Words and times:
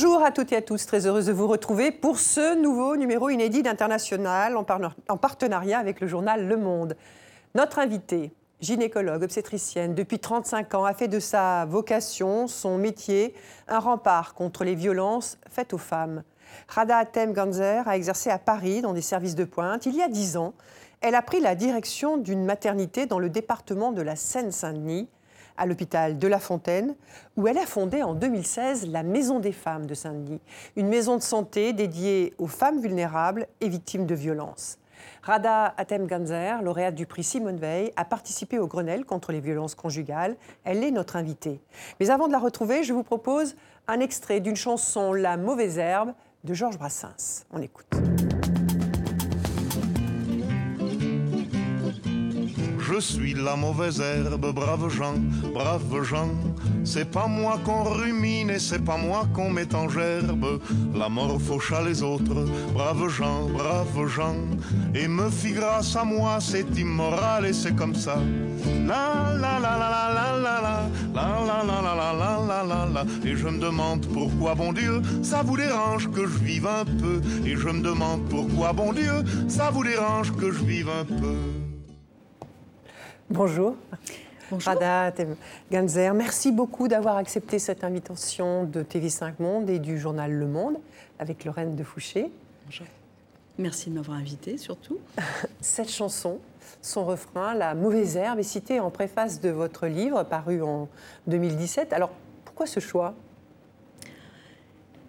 Bonjour 0.00 0.22
à 0.22 0.30
toutes 0.30 0.52
et 0.52 0.56
à 0.56 0.62
tous, 0.62 0.86
très 0.86 1.08
heureuse 1.08 1.26
de 1.26 1.32
vous 1.32 1.48
retrouver 1.48 1.90
pour 1.90 2.20
ce 2.20 2.54
nouveau 2.54 2.96
numéro 2.96 3.30
inédit 3.30 3.64
d'International 3.64 4.56
en 4.56 5.16
partenariat 5.16 5.76
avec 5.76 6.00
le 6.00 6.06
journal 6.06 6.46
Le 6.46 6.56
Monde. 6.56 6.96
Notre 7.56 7.80
invitée, 7.80 8.30
gynécologue, 8.60 9.24
obstétricienne, 9.24 9.96
depuis 9.96 10.20
35 10.20 10.72
ans, 10.74 10.84
a 10.84 10.94
fait 10.94 11.08
de 11.08 11.18
sa 11.18 11.64
vocation, 11.64 12.46
son 12.46 12.78
métier, 12.78 13.34
un 13.66 13.80
rempart 13.80 14.34
contre 14.34 14.62
les 14.62 14.76
violences 14.76 15.36
faites 15.50 15.74
aux 15.74 15.78
femmes. 15.78 16.22
Rada 16.68 16.98
Atem 16.98 17.32
Ganzer 17.32 17.82
a 17.88 17.96
exercé 17.96 18.30
à 18.30 18.38
Paris 18.38 18.82
dans 18.82 18.92
des 18.92 19.02
services 19.02 19.34
de 19.34 19.42
pointe. 19.42 19.84
Il 19.84 19.96
y 19.96 20.02
a 20.02 20.08
10 20.08 20.36
ans, 20.36 20.54
elle 21.00 21.16
a 21.16 21.22
pris 21.22 21.40
la 21.40 21.56
direction 21.56 22.18
d'une 22.18 22.44
maternité 22.44 23.06
dans 23.06 23.18
le 23.18 23.30
département 23.30 23.90
de 23.90 24.02
la 24.02 24.14
Seine-Saint-Denis 24.14 25.08
à 25.58 25.66
l'hôpital 25.66 26.18
de 26.18 26.28
La 26.28 26.38
Fontaine, 26.38 26.94
où 27.36 27.46
elle 27.46 27.58
a 27.58 27.66
fondé 27.66 28.02
en 28.02 28.14
2016 28.14 28.88
la 28.88 29.02
Maison 29.02 29.40
des 29.40 29.52
femmes 29.52 29.86
de 29.86 29.94
Saint-Denis, 29.94 30.40
une 30.76 30.88
maison 30.88 31.16
de 31.16 31.22
santé 31.22 31.72
dédiée 31.72 32.32
aux 32.38 32.46
femmes 32.46 32.80
vulnérables 32.80 33.46
et 33.60 33.68
victimes 33.68 34.06
de 34.06 34.14
violences. 34.14 34.78
Rada 35.22 35.74
Atem-Ganzer, 35.76 36.62
lauréate 36.62 36.94
du 36.94 37.06
prix 37.06 37.24
Simone 37.24 37.58
Veil, 37.58 37.92
a 37.96 38.04
participé 38.04 38.58
au 38.58 38.66
Grenelle 38.66 39.04
contre 39.04 39.32
les 39.32 39.40
violences 39.40 39.74
conjugales. 39.74 40.36
Elle 40.64 40.82
est 40.82 40.90
notre 40.90 41.16
invitée. 41.16 41.60
Mais 42.00 42.10
avant 42.10 42.26
de 42.26 42.32
la 42.32 42.38
retrouver, 42.38 42.82
je 42.82 42.92
vous 42.92 43.02
propose 43.02 43.56
un 43.86 44.00
extrait 44.00 44.40
d'une 44.40 44.56
chanson 44.56 45.12
La 45.12 45.36
mauvaise 45.36 45.78
herbe 45.78 46.12
de 46.44 46.54
Georges 46.54 46.78
Brassens. 46.78 47.44
On 47.52 47.60
écoute. 47.60 47.86
Je 52.90 53.00
suis 53.00 53.34
la 53.34 53.54
mauvaise 53.54 54.00
herbe, 54.00 54.50
brave 54.54 54.88
gens, 54.88 55.18
brave 55.52 56.02
gens. 56.04 56.30
C'est 56.84 57.10
pas 57.10 57.26
moi 57.26 57.60
qu'on 57.62 57.82
rumine 57.82 58.48
et 58.48 58.58
c'est 58.58 58.82
pas 58.82 58.96
moi 58.96 59.26
qu'on 59.34 59.50
met 59.50 59.74
en 59.74 59.90
gerbe. 59.90 60.58
La 60.94 61.10
mort 61.10 61.38
faucha 61.38 61.82
les 61.82 62.02
autres, 62.02 62.46
brave 62.72 63.08
gens, 63.08 63.46
brave 63.50 64.08
gens. 64.08 64.42
Et 64.94 65.06
me 65.06 65.28
fit 65.28 65.52
grâce 65.52 65.96
à 65.96 66.04
moi, 66.04 66.38
c'est 66.40 66.78
immoral 66.78 67.44
et 67.44 67.52
c'est 67.52 67.76
comme 67.76 67.94
ça. 67.94 68.16
La 68.86 69.34
la 69.38 69.58
la 69.58 69.76
la 69.76 69.90
la 69.92 70.16
la 70.16 70.40
la 70.40 70.60
la 70.62 70.88
la 71.14 71.42
la 71.44 71.62
la 71.64 71.82
la 71.82 71.92
la 71.94 72.12
la 72.14 72.46
la 72.46 72.64
la 72.64 72.86
la 72.86 73.28
Et 73.28 73.36
je 73.36 73.48
me 73.48 73.60
demande 73.60 74.06
pourquoi, 74.06 74.54
bon 74.54 74.72
Dieu, 74.72 75.02
ça 75.22 75.42
vous 75.42 75.58
dérange 75.58 76.10
que 76.10 76.22
je 76.22 76.38
vive 76.38 76.66
un 76.66 76.86
peu. 76.86 77.20
Et 77.44 77.54
je 77.54 77.68
me 77.68 77.82
demande 77.82 78.26
pourquoi, 78.30 78.72
bon 78.72 78.94
Dieu, 78.94 79.24
ça 79.46 79.70
vous 79.70 79.84
dérange 79.84 80.32
que 80.32 80.50
je 80.50 80.64
vive 80.64 80.88
un 80.88 81.04
peu. 81.04 81.57
Bonjour. 83.30 83.76
Bonjour. 84.50 84.72
Rada 84.72 85.12
Ganzer, 85.70 86.14
merci 86.14 86.50
beaucoup 86.50 86.88
d'avoir 86.88 87.18
accepté 87.18 87.58
cette 87.58 87.84
invitation 87.84 88.64
de 88.64 88.82
TV5 88.82 89.34
Monde 89.38 89.68
et 89.68 89.78
du 89.78 89.98
journal 89.98 90.32
Le 90.32 90.46
Monde 90.46 90.78
avec 91.18 91.44
Lorraine 91.44 91.76
de 91.76 91.84
Fouché. 91.84 92.32
Bonjour. 92.64 92.86
Merci 93.58 93.90
de 93.90 93.96
m'avoir 93.96 94.16
invité 94.16 94.56
surtout. 94.56 94.96
Cette 95.60 95.90
chanson, 95.90 96.38
son 96.80 97.04
refrain, 97.04 97.52
La 97.52 97.74
mauvaise 97.74 98.16
herbe, 98.16 98.38
est 98.38 98.44
citée 98.44 98.80
en 98.80 98.90
préface 98.90 99.42
de 99.42 99.50
votre 99.50 99.86
livre 99.88 100.22
paru 100.22 100.62
en 100.62 100.88
2017. 101.26 101.92
Alors 101.92 102.12
pourquoi 102.46 102.64
ce 102.64 102.80
choix? 102.80 103.14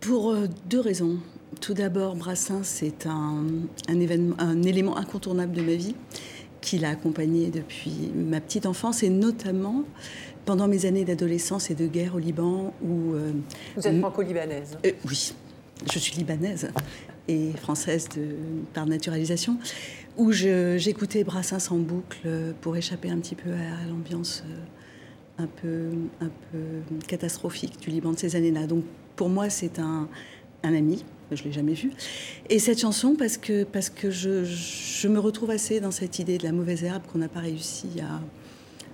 Pour 0.02 0.32
euh, 0.32 0.48
deux 0.66 0.82
raisons. 0.82 1.20
Tout 1.62 1.74
d'abord, 1.74 2.16
Brassens, 2.16 2.64
c'est 2.64 3.06
un, 3.06 3.46
un, 3.88 4.00
événement, 4.00 4.36
un 4.40 4.62
élément 4.64 4.98
incontournable 4.98 5.54
de 5.54 5.62
ma 5.62 5.76
vie 5.76 5.96
qui 6.70 6.78
l'a 6.78 6.90
accompagné 6.90 7.50
depuis 7.50 8.12
ma 8.14 8.40
petite 8.40 8.68
enfance 8.68 9.02
et 9.02 9.10
notamment 9.10 9.86
pendant 10.46 10.68
mes 10.68 10.86
années 10.86 11.04
d'adolescence 11.04 11.72
et 11.72 11.74
de 11.74 11.88
guerre 11.88 12.14
au 12.14 12.20
Liban 12.20 12.76
où... 12.84 13.16
Euh, 13.16 13.32
Vous 13.76 13.88
êtes 13.88 14.00
franco-libanaise 14.00 14.78
euh, 14.86 14.92
Oui, 15.08 15.34
je 15.92 15.98
suis 15.98 16.16
libanaise 16.16 16.70
et 17.28 17.54
française 17.54 18.08
de, 18.16 18.36
par 18.76 18.86
naturalisation, 18.86 19.58
où 20.16 20.32
j'écoutais 20.32 21.24
Brassens 21.24 21.72
en 21.74 21.78
boucle 21.78 22.28
pour 22.62 22.78
échapper 22.78 23.10
un 23.10 23.18
petit 23.18 23.36
peu 23.36 23.50
à, 23.50 23.88
l'ambiance 23.90 24.44
euh, 24.48 25.44
un 25.44 25.48
peu, 25.48 25.90
un 26.22 26.30
peu 26.52 26.96
catastrophique 27.08 27.80
du 27.80 27.90
Liban 27.90 28.12
de 28.12 28.20
ces 28.20 28.36
années-là. 28.36 28.68
Donc 28.68 28.84
pour 29.16 29.30
moi, 29.30 29.50
c'est 29.50 29.80
un, 29.80 30.08
un 30.62 30.74
ami, 30.76 31.04
je 31.36 31.44
ne 31.44 31.48
l'ai 31.48 31.54
jamais 31.54 31.74
vu. 31.74 31.92
Et 32.50 32.60
cette 32.60 32.80
chanson, 32.80 33.16
parce 33.18 33.38
que, 33.38 33.64
parce 33.64 33.90
que 33.90 34.10
je, 34.10 34.44
je, 34.44 35.08
me 35.08 35.20
retrouve 35.20 35.52
assez 35.52 35.80
dans 35.80 35.92
cette 35.92 36.20
idée 36.20 36.38
de 36.38 36.44
la 36.44 36.52
mauvaise 36.52 36.84
herbe 36.84 37.04
qu'on 37.12 37.20
n'a 37.20 37.28
pas 37.28 37.40
réussi 37.40 37.88
à, 38.02 38.22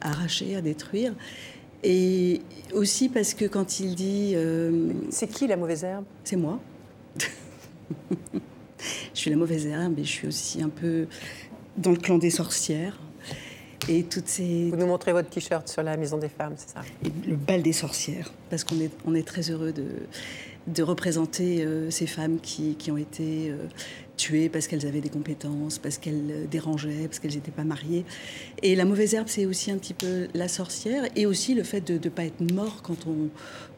arracher, 0.07 0.55
à 0.55 0.61
détruire. 0.61 1.13
Et 1.83 2.41
aussi 2.73 3.09
parce 3.09 3.33
que 3.33 3.45
quand 3.45 3.79
il 3.79 3.95
dit... 3.95 4.33
Euh, 4.35 4.91
c'est 5.09 5.27
qui 5.27 5.47
la 5.47 5.57
mauvaise 5.57 5.83
herbe? 5.83 6.05
C'est 6.23 6.35
moi. 6.35 6.59
je 8.79 9.19
suis 9.19 9.29
la 9.29 9.37
mauvaise 9.37 9.65
herbe 9.67 9.99
et 9.99 10.03
je 10.03 10.09
suis 10.09 10.27
aussi 10.27 10.61
un 10.61 10.69
peu 10.69 11.07
dans 11.77 11.91
le 11.91 11.97
clan 11.97 12.17
des 12.17 12.29
sorcières. 12.31 12.99
Et 13.87 14.03
toutes 14.03 14.27
ces... 14.27 14.71
Vous 14.71 14.77
nous 14.77 14.87
montrez 14.87 15.11
votre 15.11 15.29
t-shirt 15.29 15.67
sur 15.67 15.83
la 15.83 15.95
Maison 15.95 16.17
des 16.17 16.29
Femmes, 16.29 16.55
c'est 16.57 16.71
ça? 16.71 16.81
Le 17.27 17.35
bal 17.35 17.61
des 17.61 17.73
sorcières, 17.73 18.33
parce 18.49 18.63
qu'on 18.63 18.79
est, 18.79 18.89
on 19.05 19.13
est 19.13 19.27
très 19.27 19.51
heureux 19.51 19.71
de 19.71 19.85
de 20.67 20.81
représenter 20.81 21.63
euh, 21.63 21.91
ces 21.91 22.07
femmes 22.07 22.39
qui, 22.39 22.75
qui 22.75 22.91
ont 22.91 22.97
été 22.97 23.51
euh, 23.51 23.57
tuées 24.17 24.49
parce 24.49 24.67
qu'elles 24.67 24.87
avaient 24.87 25.01
des 25.01 25.09
compétences, 25.09 25.77
parce 25.77 25.97
qu'elles 25.97 26.31
euh, 26.31 26.45
dérangeaient, 26.47 27.07
parce 27.07 27.19
qu'elles 27.19 27.35
n'étaient 27.35 27.51
pas 27.51 27.63
mariées. 27.63 28.03
Et 28.63 28.75
la 28.75 28.85
mauvaise 28.85 29.13
herbe, 29.13 29.27
c'est 29.27 29.45
aussi 29.45 29.69
un 29.69 29.77
petit 29.77 29.93
peu 29.93 30.27
la 30.33 30.47
sorcière 30.47 31.03
et 31.15 31.27
aussi 31.27 31.53
le 31.53 31.63
fait 31.63 31.81
de 31.81 31.93
ne 32.03 32.09
pas 32.09 32.25
être 32.25 32.41
mort 32.51 32.81
quand 32.81 33.05
on, 33.05 33.29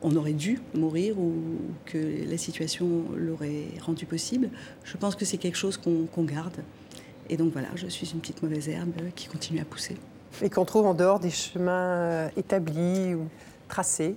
on, 0.02 0.16
aurait 0.16 0.34
dû 0.34 0.60
mourir 0.76 1.20
ou 1.20 1.34
que 1.86 1.98
la 2.30 2.38
situation 2.38 3.04
l'aurait 3.16 3.66
rendu 3.82 4.06
possible. 4.06 4.50
Je 4.86 4.96
pense 4.96 5.16
que 5.16 5.26
c'est 5.26 5.38
quelque 5.38 5.58
chose 5.58 5.78
qu'on 5.78 6.24
garde. 6.24 6.56
Et 7.30 7.36
donc 7.36 7.52
voilà, 7.52 7.68
je 7.76 7.88
suis 7.88 8.10
une 8.12 8.22
petite 8.22 8.42
mauvaise 8.42 8.70
herbe 8.70 8.94
qui 9.14 9.28
continue 9.28 9.60
à 9.60 9.66
pousser. 9.66 9.98
Et 10.42 10.50
qu'on 10.50 10.64
trouve 10.64 10.86
en 10.86 10.94
dehors 10.94 11.20
des 11.20 11.32
chemins 11.32 12.30
établis 12.38 13.14
ou 13.14 13.28
tracés. 13.68 14.16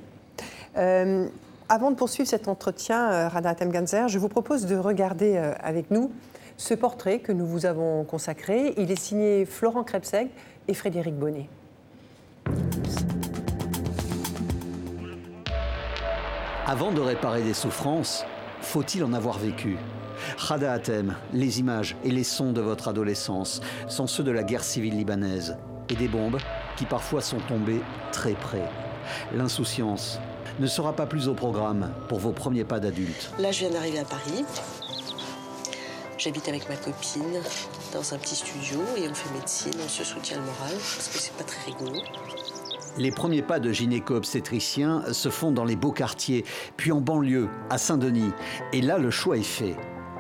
Avant 1.73 1.93
de 1.93 1.95
poursuivre 1.95 2.29
cet 2.29 2.49
entretien, 2.49 3.13
euh, 3.13 3.29
Rada 3.29 3.55
Temganzer, 3.55 4.09
je 4.09 4.19
vous 4.19 4.29
propose 4.29 4.67
de 4.67 4.75
regarder 4.75 5.37
euh, 5.37 5.55
avec 5.61 5.93
nous 5.93 6.11
ce 6.57 6.75
portrait 6.75 7.21
que 7.21 7.31
nous 7.31 7.47
vous 7.47 7.65
avons 7.65 8.03
consacré. 8.03 8.75
Il 8.77 8.91
est 8.91 9.01
signé 9.01 9.45
Florent 9.45 9.85
Krebseg 9.85 10.31
et 10.67 10.75
Frédéric 10.75 11.15
Bonnet. 11.15 11.49
Avant 16.67 16.91
de 16.91 17.01
réparer 17.01 17.43
des 17.43 17.55
souffrances, 17.55 18.25
faut-il 18.63 19.05
en 19.05 19.13
avoir 19.13 19.39
vécu? 19.39 19.77
Rada 20.39 20.73
Atem, 20.73 21.15
les 21.33 21.61
images 21.61 21.97
et 22.03 22.11
les 22.11 22.25
sons 22.25 22.51
de 22.51 22.61
votre 22.61 22.89
adolescence 22.89 23.61
sont 23.87 24.09
ceux 24.09 24.25
de 24.25 24.33
la 24.33 24.43
guerre 24.43 24.65
civile 24.65 24.97
libanaise 24.97 25.57
et 25.89 25.95
des 25.95 26.09
bombes 26.09 26.39
qui 26.77 26.85
parfois 26.85 27.21
sont 27.21 27.39
tombées 27.47 27.81
très 28.11 28.33
près. 28.33 28.69
L'insouciance, 29.33 30.19
ne 30.61 30.67
sera 30.67 30.93
pas 30.93 31.07
plus 31.07 31.27
au 31.29 31.35
programme 31.35 31.91
pour 32.09 32.19
vos 32.19 32.33
premiers 32.33 32.65
pas 32.65 32.79
d'adulte. 32.79 33.33
Là, 33.39 33.51
je 33.51 33.61
viens 33.61 33.71
d'arriver 33.71 33.99
à 33.99 34.05
Paris. 34.05 34.45
J'habite 36.19 36.49
avec 36.49 36.69
ma 36.69 36.77
copine 36.77 37.41
dans 37.95 38.15
un 38.15 38.19
petit 38.19 38.35
studio 38.35 38.79
et 38.99 39.09
on 39.09 39.15
fait 39.15 39.33
médecine, 39.35 39.73
on 39.83 39.89
se 39.89 40.05
soutient 40.05 40.37
le 40.37 40.43
moral 40.43 40.75
parce 40.75 41.09
que 41.09 41.19
c'est 41.19 41.33
pas 41.33 41.45
très 41.45 41.73
rigolo. 41.73 42.03
Les 42.99 43.11
premiers 43.11 43.41
pas 43.41 43.59
de 43.59 43.73
gynéco-obstétricien 43.73 45.03
se 45.13 45.31
font 45.31 45.51
dans 45.51 45.65
les 45.65 45.77
beaux 45.77 45.93
quartiers, 45.93 46.45
puis 46.77 46.93
en 46.93 47.01
banlieue, 47.01 47.49
à 47.71 47.79
Saint-Denis. 47.79 48.33
Et 48.73 48.83
là, 48.83 48.99
le 48.99 49.11
choix 49.11 49.39
est 49.39 49.43
fait. 49.43 49.77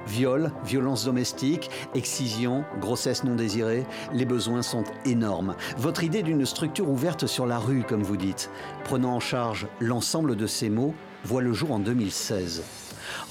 Viol, 0.06 0.52
violence 0.64 1.04
domestique, 1.04 1.70
excision, 1.94 2.64
grossesse 2.80 3.24
non 3.24 3.34
désirée, 3.34 3.86
les 4.12 4.24
besoins 4.24 4.62
sont 4.62 4.84
énormes. 5.04 5.54
Votre 5.78 6.04
idée 6.04 6.22
d'une 6.22 6.46
structure 6.46 6.88
ouverte 6.88 7.26
sur 7.26 7.46
la 7.46 7.58
rue, 7.58 7.82
comme 7.82 8.02
vous 8.02 8.16
dites, 8.16 8.50
prenant 8.84 9.14
en 9.14 9.20
charge 9.20 9.66
l'ensemble 9.80 10.36
de 10.36 10.46
ces 10.46 10.70
mots, 10.70 10.94
voit 11.24 11.42
le 11.42 11.52
jour 11.52 11.72
en 11.72 11.78
2016. 11.78 12.62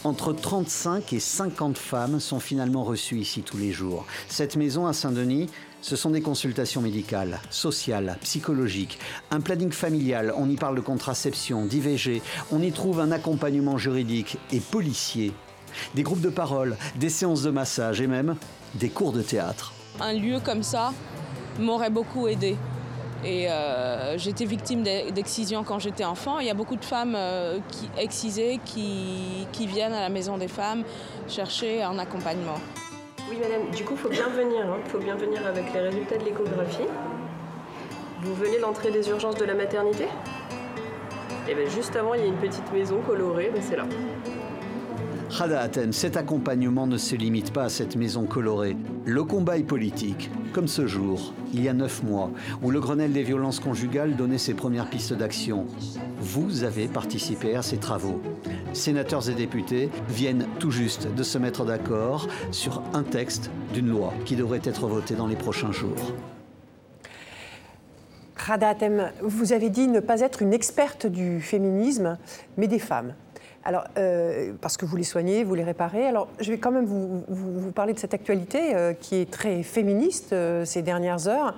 Entre 0.04 0.34
35 0.34 1.14
et 1.14 1.20
50 1.20 1.78
femmes 1.78 2.20
sont 2.20 2.40
finalement 2.40 2.84
reçues 2.84 3.18
ici 3.18 3.42
tous 3.42 3.58
les 3.58 3.72
jours. 3.72 4.06
Cette 4.28 4.56
maison 4.56 4.86
à 4.86 4.94
Saint-Denis, 4.94 5.50
ce 5.82 5.96
sont 5.96 6.10
des 6.10 6.22
consultations 6.22 6.82
médicales, 6.82 7.40
sociales, 7.50 8.18
psychologiques, 8.22 9.00
un 9.32 9.40
planning 9.40 9.72
familial, 9.72 10.34
on 10.36 10.50
y 10.50 10.56
parle 10.56 10.76
de 10.76 10.82
contraception, 10.82 11.66
d'IVG, 11.66 12.22
on 12.52 12.62
y 12.62 12.72
trouve 12.72 13.00
un 13.00 13.12
accompagnement 13.12 13.78
juridique 13.78 14.38
et 14.52 14.60
policier 14.60 15.32
des 15.96 16.04
groupes 16.04 16.22
de 16.22 16.30
parole, 16.30 16.78
des 16.96 17.10
séances 17.10 17.44
de 17.44 17.52
massage 17.52 18.02
et 18.02 18.08
même 18.08 18.36
des 18.76 18.90
cours 18.90 19.12
de 19.12 19.22
théâtre. 19.22 19.74
Un 20.00 20.14
lieu 20.14 20.40
comme 20.40 20.64
ça 20.64 20.94
m'aurait 21.60 21.90
beaucoup 21.90 22.28
aidé. 22.28 22.56
Et 23.24 23.52
euh, 23.52 24.18
j'étais 24.18 24.46
victime 24.46 24.84
d'excision 24.84 25.64
quand 25.64 25.80
j'étais 25.80 26.06
enfant. 26.06 26.40
Il 26.40 26.48
y 26.48 26.50
a 26.50 26.54
beaucoup 26.54 26.78
de 26.78 26.86
femmes 26.86 27.16
euh, 27.18 27.60
qui, 27.70 27.90
excisées 27.98 28.60
qui, 28.64 29.46
qui, 29.52 29.68
viennent 29.68 29.94
à 29.94 30.00
la 30.00 30.10
maison 30.10 30.38
des 30.38 30.48
femmes 30.48 30.84
chercher 31.28 31.84
un 31.84 32.00
accompagnement. 32.00 32.60
Oui, 33.30 33.38
madame, 33.42 33.70
du 33.72 33.84
coup, 33.84 33.94
il 33.96 34.00
faut 34.00 34.10
bien 34.10 34.30
venir. 34.30 34.62
Il 34.64 34.70
hein. 34.70 34.78
faut 34.88 35.00
bien 35.00 35.16
venir 35.16 35.46
avec 35.46 35.74
les 35.74 35.82
résultats 35.82 36.18
de 36.18 36.24
l'échographie. 36.24 36.88
Vous 38.22 38.36
venez 38.36 38.60
d'entrer 38.60 38.92
des 38.92 39.10
urgences 39.10 39.36
de 39.36 39.46
la 39.46 39.54
maternité? 39.54 40.08
Et 41.48 41.56
bien 41.56 41.66
juste 41.68 41.96
avant, 41.96 42.14
il 42.14 42.22
y 42.22 42.24
a 42.24 42.28
une 42.28 42.38
petite 42.38 42.72
maison 42.72 43.02
colorée, 43.02 43.52
ben, 43.54 43.62
c'est 43.62 43.76
là. 43.76 43.86
Athènes, 45.30 45.94
cet 45.94 46.18
accompagnement 46.18 46.88
ne 46.88 46.98
se 46.98 47.16
limite 47.16 47.54
pas 47.54 47.66
à 47.66 47.70
cette 47.70 47.96
maison 47.96 48.26
colorée. 48.26 48.76
Le 49.06 49.24
combat 49.24 49.58
est 49.58 49.64
politique, 49.64 50.30
comme 50.54 50.68
ce 50.68 50.88
jour, 50.88 51.34
il 51.54 51.64
y 51.64 51.70
a 51.70 51.74
neuf 51.74 52.04
mois, 52.04 52.32
où 52.62 52.72
le 52.72 52.80
Grenelle 52.80 53.14
des 53.14 53.24
violences 53.24 53.60
conjugales 53.60 54.16
donnait 54.16 54.38
ses 54.38 54.54
premières 54.54 54.90
pistes 54.90 55.14
d'action. 55.14 55.66
Vous 56.20 56.64
avez 56.64 56.88
participé 56.88 57.56
à 57.56 57.62
ces 57.62 57.78
travaux. 57.78 58.22
Sénateurs 58.74 59.30
et 59.30 59.34
députés 59.34 59.90
viennent 60.10 60.48
tout 60.60 60.72
juste 60.72 61.08
de 61.14 61.24
se 61.24 61.38
mettre 61.38 61.64
d'accord 61.64 62.28
sur 62.52 62.82
un 62.94 63.04
texte 63.04 63.52
d'une 63.74 63.88
loi 63.88 64.14
qui 64.26 64.36
devrait 64.36 64.62
être 64.64 64.88
votée 64.88 65.16
dans 65.16 65.28
les 65.28 65.36
prochains 65.36 65.72
jours. 65.72 66.14
Rada 68.36 68.70
Atem, 68.70 69.12
vous 69.22 69.54
avez 69.54 69.70
dit 69.70 69.88
ne 69.88 70.00
pas 70.00 70.22
être 70.22 70.42
une 70.42 70.54
experte 70.54 71.06
du 71.06 71.40
féminisme, 71.40 72.18
mais 72.58 72.68
des 72.68 72.80
femmes. 72.80 73.14
Alors, 73.66 73.84
euh, 73.98 74.54
parce 74.62 74.78
que 74.78 74.86
vous 74.86 74.96
les 74.96 75.04
soignez, 75.04 75.44
vous 75.44 75.54
les 75.54 75.64
réparez. 75.64 76.08
Alors, 76.08 76.28
je 76.40 76.52
vais 76.52 76.58
quand 76.58 76.72
même 76.72 76.86
vous, 76.86 77.72
parler 77.72 77.94
de 77.94 78.00
cette 78.00 78.14
actualité 78.14 78.76
euh, 78.76 78.94
qui 78.94 79.16
est 79.16 79.30
très 79.30 79.64
féministe 79.64 80.34
euh, 80.34 80.66
ces 80.66 80.82
dernières 80.82 81.28
heures. 81.28 81.56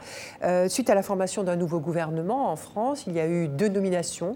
Suite 0.67 0.89
à 0.89 0.95
la 0.95 1.03
formation 1.03 1.43
d'un 1.43 1.55
nouveau 1.55 1.79
gouvernement 1.79 2.51
en 2.51 2.55
France, 2.55 3.05
il 3.07 3.13
y 3.13 3.19
a 3.19 3.27
eu 3.27 3.47
deux 3.47 3.69
nominations, 3.69 4.35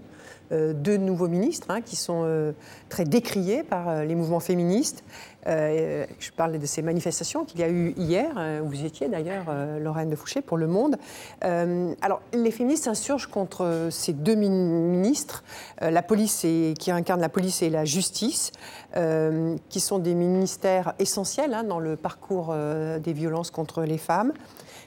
deux 0.50 0.96
nouveaux 0.96 1.28
ministres 1.28 1.66
hein, 1.70 1.80
qui 1.80 1.96
sont 1.96 2.22
euh, 2.24 2.52
très 2.88 3.04
décriés 3.04 3.62
par 3.62 3.88
euh, 3.88 4.04
les 4.04 4.14
mouvements 4.14 4.40
féministes. 4.40 5.02
Euh, 5.46 6.04
je 6.18 6.32
parlais 6.32 6.58
de 6.58 6.66
ces 6.66 6.82
manifestations 6.82 7.44
qu'il 7.44 7.60
y 7.60 7.62
a 7.62 7.68
eu 7.68 7.94
hier, 7.96 8.34
euh, 8.36 8.60
où 8.60 8.68
vous 8.68 8.84
étiez 8.84 9.08
d'ailleurs, 9.08 9.44
euh, 9.48 9.78
Lorraine 9.78 10.10
de 10.10 10.16
Fouché, 10.16 10.40
pour 10.40 10.56
Le 10.56 10.66
Monde. 10.66 10.96
Euh, 11.44 11.94
alors, 12.02 12.20
les 12.32 12.50
féministes 12.50 12.84
s'insurgent 12.84 13.28
contre 13.28 13.64
euh, 13.64 13.90
ces 13.90 14.12
deux 14.12 14.34
min- 14.34 14.48
ministres, 14.50 15.44
euh, 15.82 15.90
la 15.90 16.02
police 16.02 16.44
et, 16.44 16.74
qui 16.76 16.90
incarnent 16.90 17.20
la 17.20 17.28
police 17.28 17.62
et 17.62 17.70
la 17.70 17.84
justice, 17.84 18.50
euh, 18.96 19.54
qui 19.68 19.78
sont 19.78 20.00
des 20.00 20.14
ministères 20.14 20.94
essentiels 20.98 21.54
hein, 21.54 21.62
dans 21.62 21.78
le 21.78 21.94
parcours 21.94 22.48
euh, 22.50 22.98
des 22.98 23.12
violences 23.12 23.52
contre 23.52 23.82
les 23.82 23.98
femmes. 23.98 24.32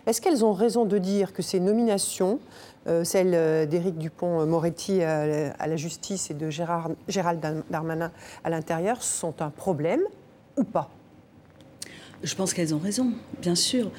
Est-ce 0.07 0.22
qu'elles 0.22 0.44
ont 0.46 0.54
raison 0.54 0.86
de 0.86 0.98
dire 0.98 1.34
que 1.34 1.42
ces 1.42 1.60
nominations, 1.60 2.40
euh, 2.88 3.04
celles 3.04 3.34
euh, 3.34 3.66
d'Éric 3.66 3.98
Dupont-Moretti 3.98 5.01
à, 5.04 5.25
la- 5.28 5.51
à 5.51 5.68
la 5.68 5.75
justice 5.75 6.31
et 6.31 6.34
de 6.34 6.50
Gérard, 6.50 6.90
Gérald 7.07 7.40
Darmanin 7.69 8.12
à 8.44 8.50
l'intérieur, 8.50 9.04
sont 9.04 9.42
un 9.42 9.50
problème 9.50 10.01
ou 10.57 10.63
pas? 10.63 10.90
Je 12.24 12.36
pense 12.36 12.54
qu'elles 12.54 12.74
ont 12.75 12.80
raison, 12.80 13.12
bien 13.42 13.56
sûr. 13.56 13.92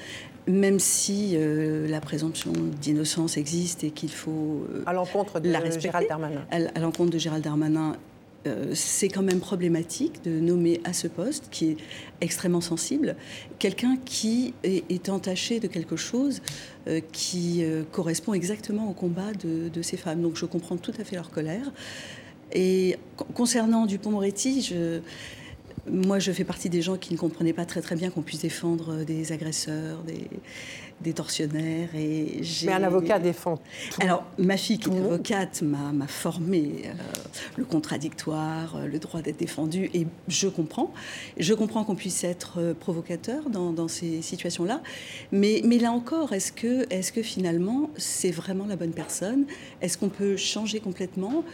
Même 0.47 0.79
si 0.81 1.33
euh, 1.37 1.87
la 1.87 2.01
présomption 2.01 2.53
d'innocence 2.81 3.37
existe 3.37 3.85
et 3.85 3.91
qu'il 3.91 4.11
faut 4.11 4.67
euh, 4.71 4.83
À 4.87 4.93
l'encontre 4.93 5.39
de 5.39 5.51
la 5.51 5.59
respecter, 5.61 5.89
Gérald 5.89 6.09
Darmanin. 6.09 6.43
à, 6.51 6.57
l- 6.57 6.73
à 6.75 6.81
l'encontre 6.81 7.11
de 7.11 7.19
Gérald 7.19 7.45
Darmanin, 7.45 7.97
euh, 8.47 8.71
c'est 8.75 9.09
quand 9.09 9.23
même 9.23 9.41
problématique 9.41 10.25
de 10.25 10.31
nommer 10.31 10.81
à 10.85 10.93
ce 10.93 11.09
poste, 11.09 11.49
qui 11.51 11.71
est 11.71 11.77
extrêmement 12.21 12.63
sensible, 12.63 13.17
quelqu'un 13.59 13.99
qui 14.05 14.55
est, 14.63 15.09
entaché 15.11 15.61
de 15.61 15.67
quelque 15.67 15.97
chose 15.97 16.41
euh, 16.87 17.01
qui 17.13 17.63
euh, 17.63 17.83
correspond 17.93 18.33
exactement 18.33 18.89
au 18.89 18.95
combat 18.95 19.33
de, 19.33 19.83
ces 19.83 19.97
femmes. 19.97 20.23
Donc 20.23 20.37
je 20.37 20.47
comprends 20.47 20.77
tout 20.77 20.93
à 20.99 21.05
fait 21.05 21.17
leur 21.17 21.31
colère. 21.31 21.71
Et 22.53 22.97
con- 23.17 23.27
concernant 23.35 23.87
Dupont-Moretti, 23.87 24.75
moi, 25.91 26.19
je 26.19 26.31
fais 26.33 26.45
partie 26.45 26.69
des 26.69 26.83
gens 26.83 26.97
qui 26.97 27.13
ne 27.15 27.19
comprenaient 27.19 27.53
pas 27.53 27.65
très 27.65 27.81
très 27.81 27.97
bien 27.97 28.11
qu'on 28.11 28.23
puisse 28.23 28.43
défendre 28.43 29.05
des 29.05 29.33
agresseurs, 29.33 30.03
des, 30.03 30.29
des 31.01 31.13
tortionnaires. 31.13 31.89
Et 31.95 32.39
j'ai- 32.43 32.67
Mais 32.67 32.73
un 32.75 32.83
avocat 32.83 33.19
défend. 33.19 33.57
tout. 33.57 34.01
alors, 34.03 34.25
ma 34.39 34.57
fille, 34.57 34.79
qui 34.79 34.85
tout 34.91 34.95
est 34.95 34.99
avocate, 34.99 35.63
m'a 35.63 36.07
formé 36.07 36.83
euh, 36.85 36.91
le 37.57 37.65
contradictoire, 37.65 38.77
euh, 38.77 38.87
le 38.87 38.99
droit 38.99 39.23
d'être 39.23 39.39
défendu, 39.39 39.91
et 39.95 40.07
je 40.29 40.49
comprends. 40.49 40.93
Je 41.39 41.55
comprends 41.55 41.85
qu'on 41.85 41.95
puisse 41.95 42.25
être 42.25 42.59
euh, 42.59 42.75
provocateur 42.75 43.49
dans, 43.51 43.73
dans 43.73 43.89
ces 43.89 44.23
situations-là. 44.23 44.83
Mais, 45.33 45.63
mais 45.65 45.79
là 45.79 45.93
encore, 45.93 46.33
est-ce 46.33 46.53
que, 46.53 46.87
est 46.91 47.11
que 47.13 47.23
finalement, 47.23 47.91
c'est 47.97 48.31
vraiment 48.31 48.67
la 48.67 48.77
bonne 48.77 48.93
personne? 48.93 49.47
Est-ce 49.81 49.99
qu'on 49.99 50.09
peut 50.11 50.37
changer 50.37 50.81
complètement? 50.81 51.45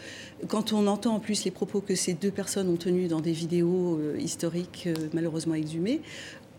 Quand 0.48 0.72
on 0.72 0.86
entend 0.86 1.14
en 1.14 1.20
plus 1.20 1.44
les 1.44 1.50
propos 1.50 1.80
que 1.80 1.94
ces 1.94 2.12
deux 2.14 2.30
personnes 2.30 2.68
ont 2.68 2.76
tenus 2.76 3.08
dans 3.08 3.20
des 3.20 3.32
vidéos 3.32 3.98
euh, 3.98 4.18
historiques, 4.18 4.84
euh, 4.86 4.94
malheureusement 5.14 5.54
exhumées, 5.54 6.00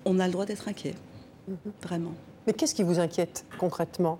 on 0.05 0.19
a 0.19 0.25
le 0.25 0.31
droit 0.31 0.45
d'être 0.45 0.67
inquiet. 0.67 0.95
Vraiment. 1.83 2.13
Mais 2.47 2.53
qu'est-ce 2.53 2.73
qui 2.73 2.83
vous 2.83 2.99
inquiète 2.99 3.45
concrètement? 3.59 4.19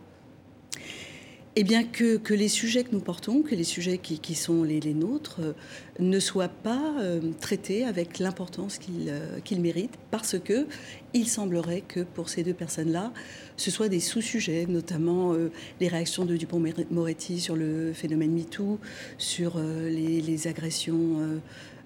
Eh 1.59 1.63
bien, 1.63 1.83
que, 1.83 2.21
les 2.35 2.49
sujets 2.49 2.83
que 2.83 2.91
nous 2.91 2.99
portons, 2.99 3.41
que 3.41 3.55
les 3.55 3.63
sujets 3.63 3.97
qui, 3.97 4.35
sont 4.35 4.61
les, 4.61 4.93
nôtres, 4.93 5.39
euh, 5.39 5.53
ne 5.97 6.19
soient 6.19 6.49
pas 6.49 6.93
euh, 6.99 7.19
traités 7.41 7.83
avec 7.83 8.19
l'importance 8.19 8.77
qu'ils 8.77 9.07
euh, 9.09 9.39
qu'ils 9.39 9.59
méritent, 9.59 9.97
parce 10.11 10.37
que 10.37 10.67
il 11.15 11.27
semblerait 11.27 11.81
que 11.81 12.01
pour 12.01 12.29
ces 12.29 12.43
deux 12.43 12.53
personnes-là, 12.53 13.11
ce 13.55 13.71
soit 13.71 13.89
des 13.89 13.99
sous-sujets, 13.99 14.67
notamment 14.67 15.33
les 15.79 15.87
réactions 15.87 16.25
de 16.25 16.37
Dupont-Moretti 16.37 17.39
sur 17.39 17.55
le 17.55 17.91
phénomène 17.93 18.33
MeToo, 18.33 18.77
sur 19.17 19.57
les 19.57 20.47
agressions 20.47 21.39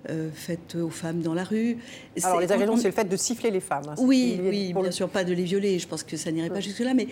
euh, 0.10 0.30
faites 0.34 0.76
aux 0.76 0.90
femmes 0.90 1.22
dans 1.22 1.34
la 1.34 1.44
rue. 1.44 1.78
Alors, 2.24 2.40
les 2.40 2.52
agressions, 2.52 2.74
on- 2.74 2.78
c'est 2.78 2.88
le 2.88 2.94
fait 2.94 3.06
de 3.10 3.18
siffler 3.18 3.52
les 3.52 3.60
femmes. 3.60 3.84
hein, 3.90 3.96
oui, 4.00 4.40
oui, 4.44 4.74
bien 4.74 4.82
le- 4.84 4.92
sûr, 4.92 5.10
pas 5.10 5.24
de 5.24 5.34
les 5.34 5.44
violer. 5.44 5.78
Je 5.80 5.88
pense 5.88 6.04
que 6.04 6.18
ça 6.18 6.32
n'irait 6.32 6.50
pas 6.50 6.60
jusque-là, 6.60 6.94
mais 6.94 7.08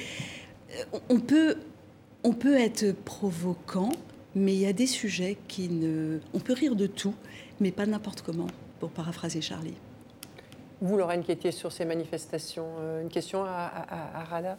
euh, 0.72 0.84
on- 0.94 1.16
on 1.16 1.20
peut, 1.20 1.56
on 2.24 2.34
peut 2.34 2.56
être 2.58 2.92
provoquant, 3.06 3.92
mais 4.36 4.54
il 4.54 4.60
y 4.62 4.66
a 4.66 4.74
des 4.74 4.88
sujets 4.88 5.38
qui 5.48 5.70
ne. 5.70 6.20
On 6.34 6.40
peut 6.40 6.54
rire 6.54 6.76
de 6.76 6.88
tout, 6.88 7.14
mais 7.60 7.72
pas 7.72 7.86
n'importe 7.86 8.22
comment, 8.22 8.48
pour 8.80 8.90
paraphraser 8.90 9.42
Charlie. 9.42 9.74
Vous, 10.82 10.98
Lorraine, 10.98 11.24
qui 11.24 11.32
étiez 11.34 11.52
sur 11.52 11.72
ces 11.74 11.84
manifestations, 11.84 12.68
euh, 12.80 13.02
une 13.02 13.10
question 13.10 13.44
à, 13.44 13.70
à- 13.90 14.24
Rada 14.24 14.58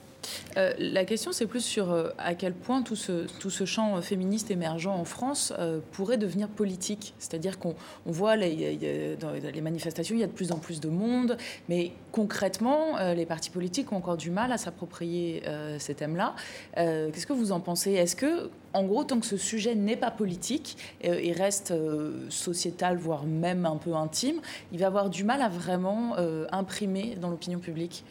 Euh, 0.56 0.75
la 0.78 1.05
question, 1.06 1.32
c'est 1.32 1.46
plus 1.46 1.64
sur 1.64 1.90
euh, 1.93 2.11
à 2.19 2.34
quel 2.34 2.52
point 2.52 2.82
tout 2.82 2.96
ce, 2.96 3.26
tout 3.38 3.49
ce 3.49 3.64
champ 3.64 4.00
féministe 4.02 4.50
émergent 4.50 4.88
en 4.88 5.05
France 5.05 5.52
pourrait 5.92 6.18
devenir 6.18 6.49
politique. 6.49 7.14
C'est-à-dire 7.18 7.59
qu'on 7.59 7.75
on 8.04 8.11
voit 8.12 8.37
les, 8.37 9.16
dans 9.18 9.30
les 9.33 9.61
manifestations, 9.61 10.14
il 10.14 10.21
y 10.21 10.25
a 10.25 10.26
de 10.26 10.33
plus 10.33 10.52
en 10.52 10.59
plus 10.59 10.80
de 10.80 10.88
monde, 10.88 11.38
mais 11.68 11.92
concrètement, 12.12 12.99
les 13.14 13.25
partis 13.26 13.50
politiques 13.50 13.92
ont 13.92 13.97
encore 13.97 14.16
du 14.18 14.30
mal 14.30 14.52
à 14.52 14.59
s'approprier 14.59 15.42
ces 15.78 15.94
thèmes-là. 15.94 16.35
Qu'est-ce 16.76 17.26
que 17.26 17.33
vous 17.33 17.52
en 17.52 17.61
pensez? 17.61 17.92
Est-ce 17.92 18.16
que, 18.16 18.50
en 18.72 18.84
gros, 18.84 19.04
tant 19.04 19.20
que 19.20 19.26
ce 19.26 19.36
sujet 19.36 19.74
n'est 19.74 19.96
pas 19.96 20.10
politique 20.10 20.76
euh, 21.04 21.18
et 21.20 21.32
reste 21.32 21.72
euh, 21.72 22.26
sociétal, 22.30 22.96
voire 22.96 23.24
même 23.24 23.66
un 23.66 23.76
peu 23.76 23.94
intime, 23.94 24.36
il 24.72 24.78
va 24.78 24.86
avoir 24.86 25.10
du 25.10 25.24
mal 25.24 25.42
à 25.42 25.48
vraiment 25.48 26.16
euh, 26.18 26.46
imprimer 26.52 27.16
dans 27.20 27.30
l'opinion 27.30 27.58
publique 27.58 28.04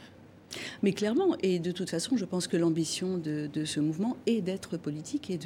Mais 0.83 0.91
clairement, 0.91 1.35
et 1.41 1.59
de 1.59 1.71
toute 1.71 1.89
façon, 1.89 2.17
je 2.17 2.25
pense 2.25 2.47
que 2.47 2.57
l'ambition 2.57 3.17
de, 3.17 3.49
ce 3.65 3.79
mouvement 3.79 4.17
est 4.25 4.41
d'être 4.41 4.77
politique 4.77 5.29
et 5.29 5.37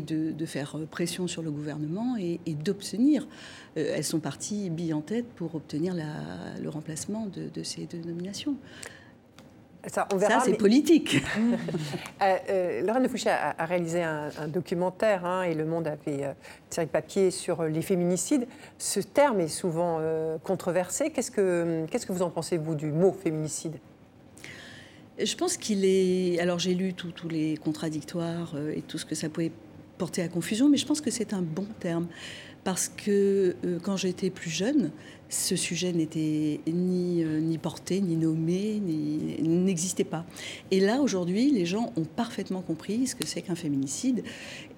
de, 0.00 0.46
faire 0.46 0.76
pression 0.90 1.26
sur 1.26 1.42
le 1.42 1.50
gouvernement 1.50 2.16
et, 2.16 2.38
d'obtenir. 2.54 3.26
elles 3.74 4.04
sont 4.04 4.20
parties 4.20 4.70
billes 4.70 4.94
en 4.94 5.00
tête 5.00 5.26
pour 5.34 5.54
obtenir 5.56 5.94
le 5.94 6.68
remplacement 6.68 7.26
de, 7.26 7.48
de 7.52 7.62
ces 7.62 7.86
deux 7.86 8.00
nominations. 8.06 8.56
Ça, 9.88 10.06
on 10.12 10.16
verra. 10.16 10.38
Ça, 10.38 10.44
c'est 10.44 10.52
mais- 10.52 10.56
politique. 10.58 11.22
Euh, 12.22 12.36
euh, 12.50 12.82
Lorraine 12.82 13.02
de 13.02 13.08
Fouché 13.08 13.30
a, 13.30 13.52
a 13.58 13.66
réalisé 13.66 14.00
un, 14.04 14.30
un 14.38 14.46
documentaire 14.46 15.24
hein, 15.24 15.42
et 15.42 15.54
Le 15.54 15.64
Monde 15.64 15.88
a 15.88 15.96
fait 15.96 16.22
euh, 16.24 16.32
série 16.70 16.86
de 16.86 16.92
papiers 16.92 17.32
sur 17.32 17.60
euh, 17.62 17.68
les 17.68 17.82
féminicides. 17.82 18.46
Ce 18.78 19.00
terme 19.00 19.40
est 19.40 19.48
souvent 19.48 19.98
euh, 20.00 20.38
controversé. 20.38 21.10
Qu'est-ce 21.10 21.32
que, 21.32 21.84
qu'est-ce 21.90 22.06
que 22.06 22.12
vous 22.12 22.22
en 22.22 22.30
pensez, 22.30 22.58
vous, 22.58 22.76
du 22.76 22.92
mot 22.92 23.10
féminicide? 23.12 23.74
Je 25.18 25.34
pense 25.36 25.56
qu'il 25.56 25.84
est. 25.84 26.38
Alors, 26.40 26.58
j'ai 26.60 26.74
lu 26.74 26.94
tous 26.94 27.28
les 27.28 27.56
contradictoires 27.56 28.54
et 28.74 28.82
tout 28.82 28.98
ce 28.98 29.04
que 29.04 29.14
ça 29.16 29.28
pouvait 29.28 29.50
porter 29.98 30.22
à 30.22 30.28
confusion, 30.28 30.68
mais 30.68 30.76
je 30.78 30.86
pense 30.86 31.00
que 31.00 31.10
c'est 31.10 31.32
un 31.34 31.42
bon 31.42 31.66
terme. 31.80 32.06
Parce 32.64 32.88
que 32.88 33.56
quand 33.82 33.96
j'étais 33.96 34.30
plus 34.30 34.50
jeune, 34.50 34.92
ce 35.32 35.56
sujet 35.56 35.92
n'était 35.92 36.60
ni, 36.66 37.24
euh, 37.24 37.40
ni 37.40 37.56
porté, 37.56 38.02
ni 38.02 38.16
nommé, 38.16 38.80
ni 38.80 39.40
n'existait 39.40 40.04
pas. 40.04 40.26
Et 40.70 40.78
là, 40.78 41.00
aujourd'hui, 41.00 41.50
les 41.50 41.64
gens 41.64 41.90
ont 41.96 42.04
parfaitement 42.04 42.60
compris 42.60 43.06
ce 43.06 43.14
que 43.14 43.26
c'est 43.26 43.40
qu'un 43.40 43.54
féminicide 43.54 44.22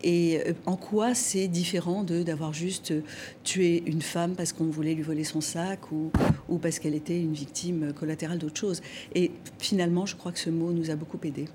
et 0.05 0.41
euh, 0.47 0.53
en 0.67 0.77
quoi 0.77 1.15
c'est 1.15 1.49
différent 1.49 2.05
de 2.05 2.23
d'avoir 2.23 2.53
juste 2.53 2.93
euh, 2.93 3.03
tué 3.43 3.83
une 3.87 4.01
femme 4.01 4.35
parce 4.37 4.53
qu'on 4.53 4.67
voulait 4.67 4.95
lui 4.95 5.03
voler 5.03 5.25
son 5.25 5.41
sac 5.41 5.91
ou, 5.91 6.13
ou 6.49 6.59
parce 6.59 6.79
qu'elle 6.79 6.95
était 6.95 7.21
une 7.21 7.33
victime 7.33 7.93
collatérale 7.93 8.39
d'autre 8.39 8.61
chose. 8.61 8.81
Et 9.15 9.33
finalement, 9.59 10.07
je 10.07 10.15
crois 10.15 10.31
que 10.31 10.39
ce 10.39 10.51
mot 10.51 10.71
nous 10.73 10.89
a 10.91 10.95
beaucoup 10.95 11.19
aidés. 11.25 11.49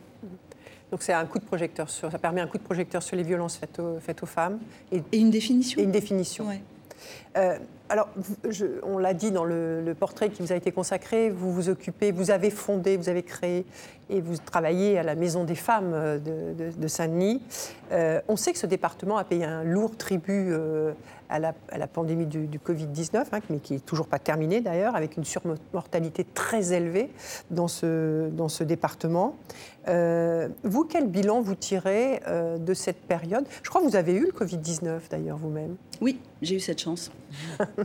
Donc 0.92 1.04
c'est 1.04 1.14
un 1.14 1.26
coup 1.26 1.40
de 1.40 1.46
projecteur 1.46 1.90
sur, 1.90 2.12
ça 2.12 2.20
permet 2.20 2.42
un 2.42 2.48
coup 2.48 2.58
de 2.58 2.64
projecteur 2.64 3.02
sur 3.02 3.16
les 3.16 3.24
violences 3.24 3.56
faites 3.56 3.80
aux, 3.80 4.00
faites 4.02 4.24
aux 4.24 4.26
femmes 4.26 4.60
et, 4.92 5.02
Et 5.14 5.20
une 5.20 5.30
définition. 5.30 5.80
et 5.80 5.84
une 5.86 5.92
définition. 5.92 6.48
Ouais. 6.48 6.62
Euh, 7.38 7.58
alors, 7.90 8.10
je- 8.48 8.66
on 8.84 8.98
l'a 8.98 9.14
dit 9.14 9.32
dans 9.32 9.44
le, 9.44 9.82
le 9.82 9.96
portrait 9.96 10.30
qui 10.30 10.42
vous 10.42 10.52
a 10.52 10.56
été 10.56 10.72
consacré, 10.72 11.30
vous 11.30 11.52
vous 11.52 11.70
occupez, 11.70 12.12
vous 12.12 12.32
avez 12.32 12.52
fondé, 12.52 12.98
vous 12.98 13.10
avez 13.10 13.24
créé 13.24 13.66
et 14.10 14.22
vous 14.22 14.38
travaillez 14.38 14.98
à 14.98 15.04
la 15.04 15.16
Maison 15.16 15.44
des 15.44 15.56
femmes 15.56 16.20
de, 16.20 16.88
Saint-Denis. 16.88 17.42
on 18.28 18.36
sait 18.36 18.54
que 18.54 18.58
ce 18.58 18.66
département 18.66 19.18
a 19.18 19.24
payé 19.24 19.44
un 19.46 19.64
lourd 19.64 19.96
tribut 19.98 20.52
à 21.30 21.38
la, 21.40 21.54
pandémie 21.88 22.26
du, 22.26 22.58
Covid-19, 22.58 23.26
hein, 23.32 23.40
mais 23.52 23.60
qui 23.60 23.74
n'est 23.74 23.80
toujours 23.80 24.08
pas 24.08 24.18
terminée 24.18 24.62
d'ailleurs, 24.62 24.96
avec 24.96 25.16
une 25.16 25.26
surmortalité 25.26 26.24
très 26.24 26.74
élevée 26.74 27.12
dans 27.52 27.68
ce, 27.68 28.30
dans 28.30 28.50
ce 28.50 28.64
département. 28.64 29.36
vous, 29.86 30.84
quel 30.86 31.08
bilan 31.08 31.42
vous 31.42 31.56
tirez 31.56 32.22
de 32.60 32.74
cette 32.74 33.02
période? 33.02 33.46
Je 33.62 33.70
crois 33.70 33.82
que 33.82 33.88
vous 33.88 33.96
avez 33.96 34.14
eu 34.14 34.26
le 34.26 34.32
Covid-19 34.32 35.02
d'ailleurs 35.12 35.38
vous-même. 35.38 35.76
Oui, 36.02 36.20
j'ai 36.42 36.56
eu 36.56 36.60
cette 36.60 36.82
chance 36.82 37.12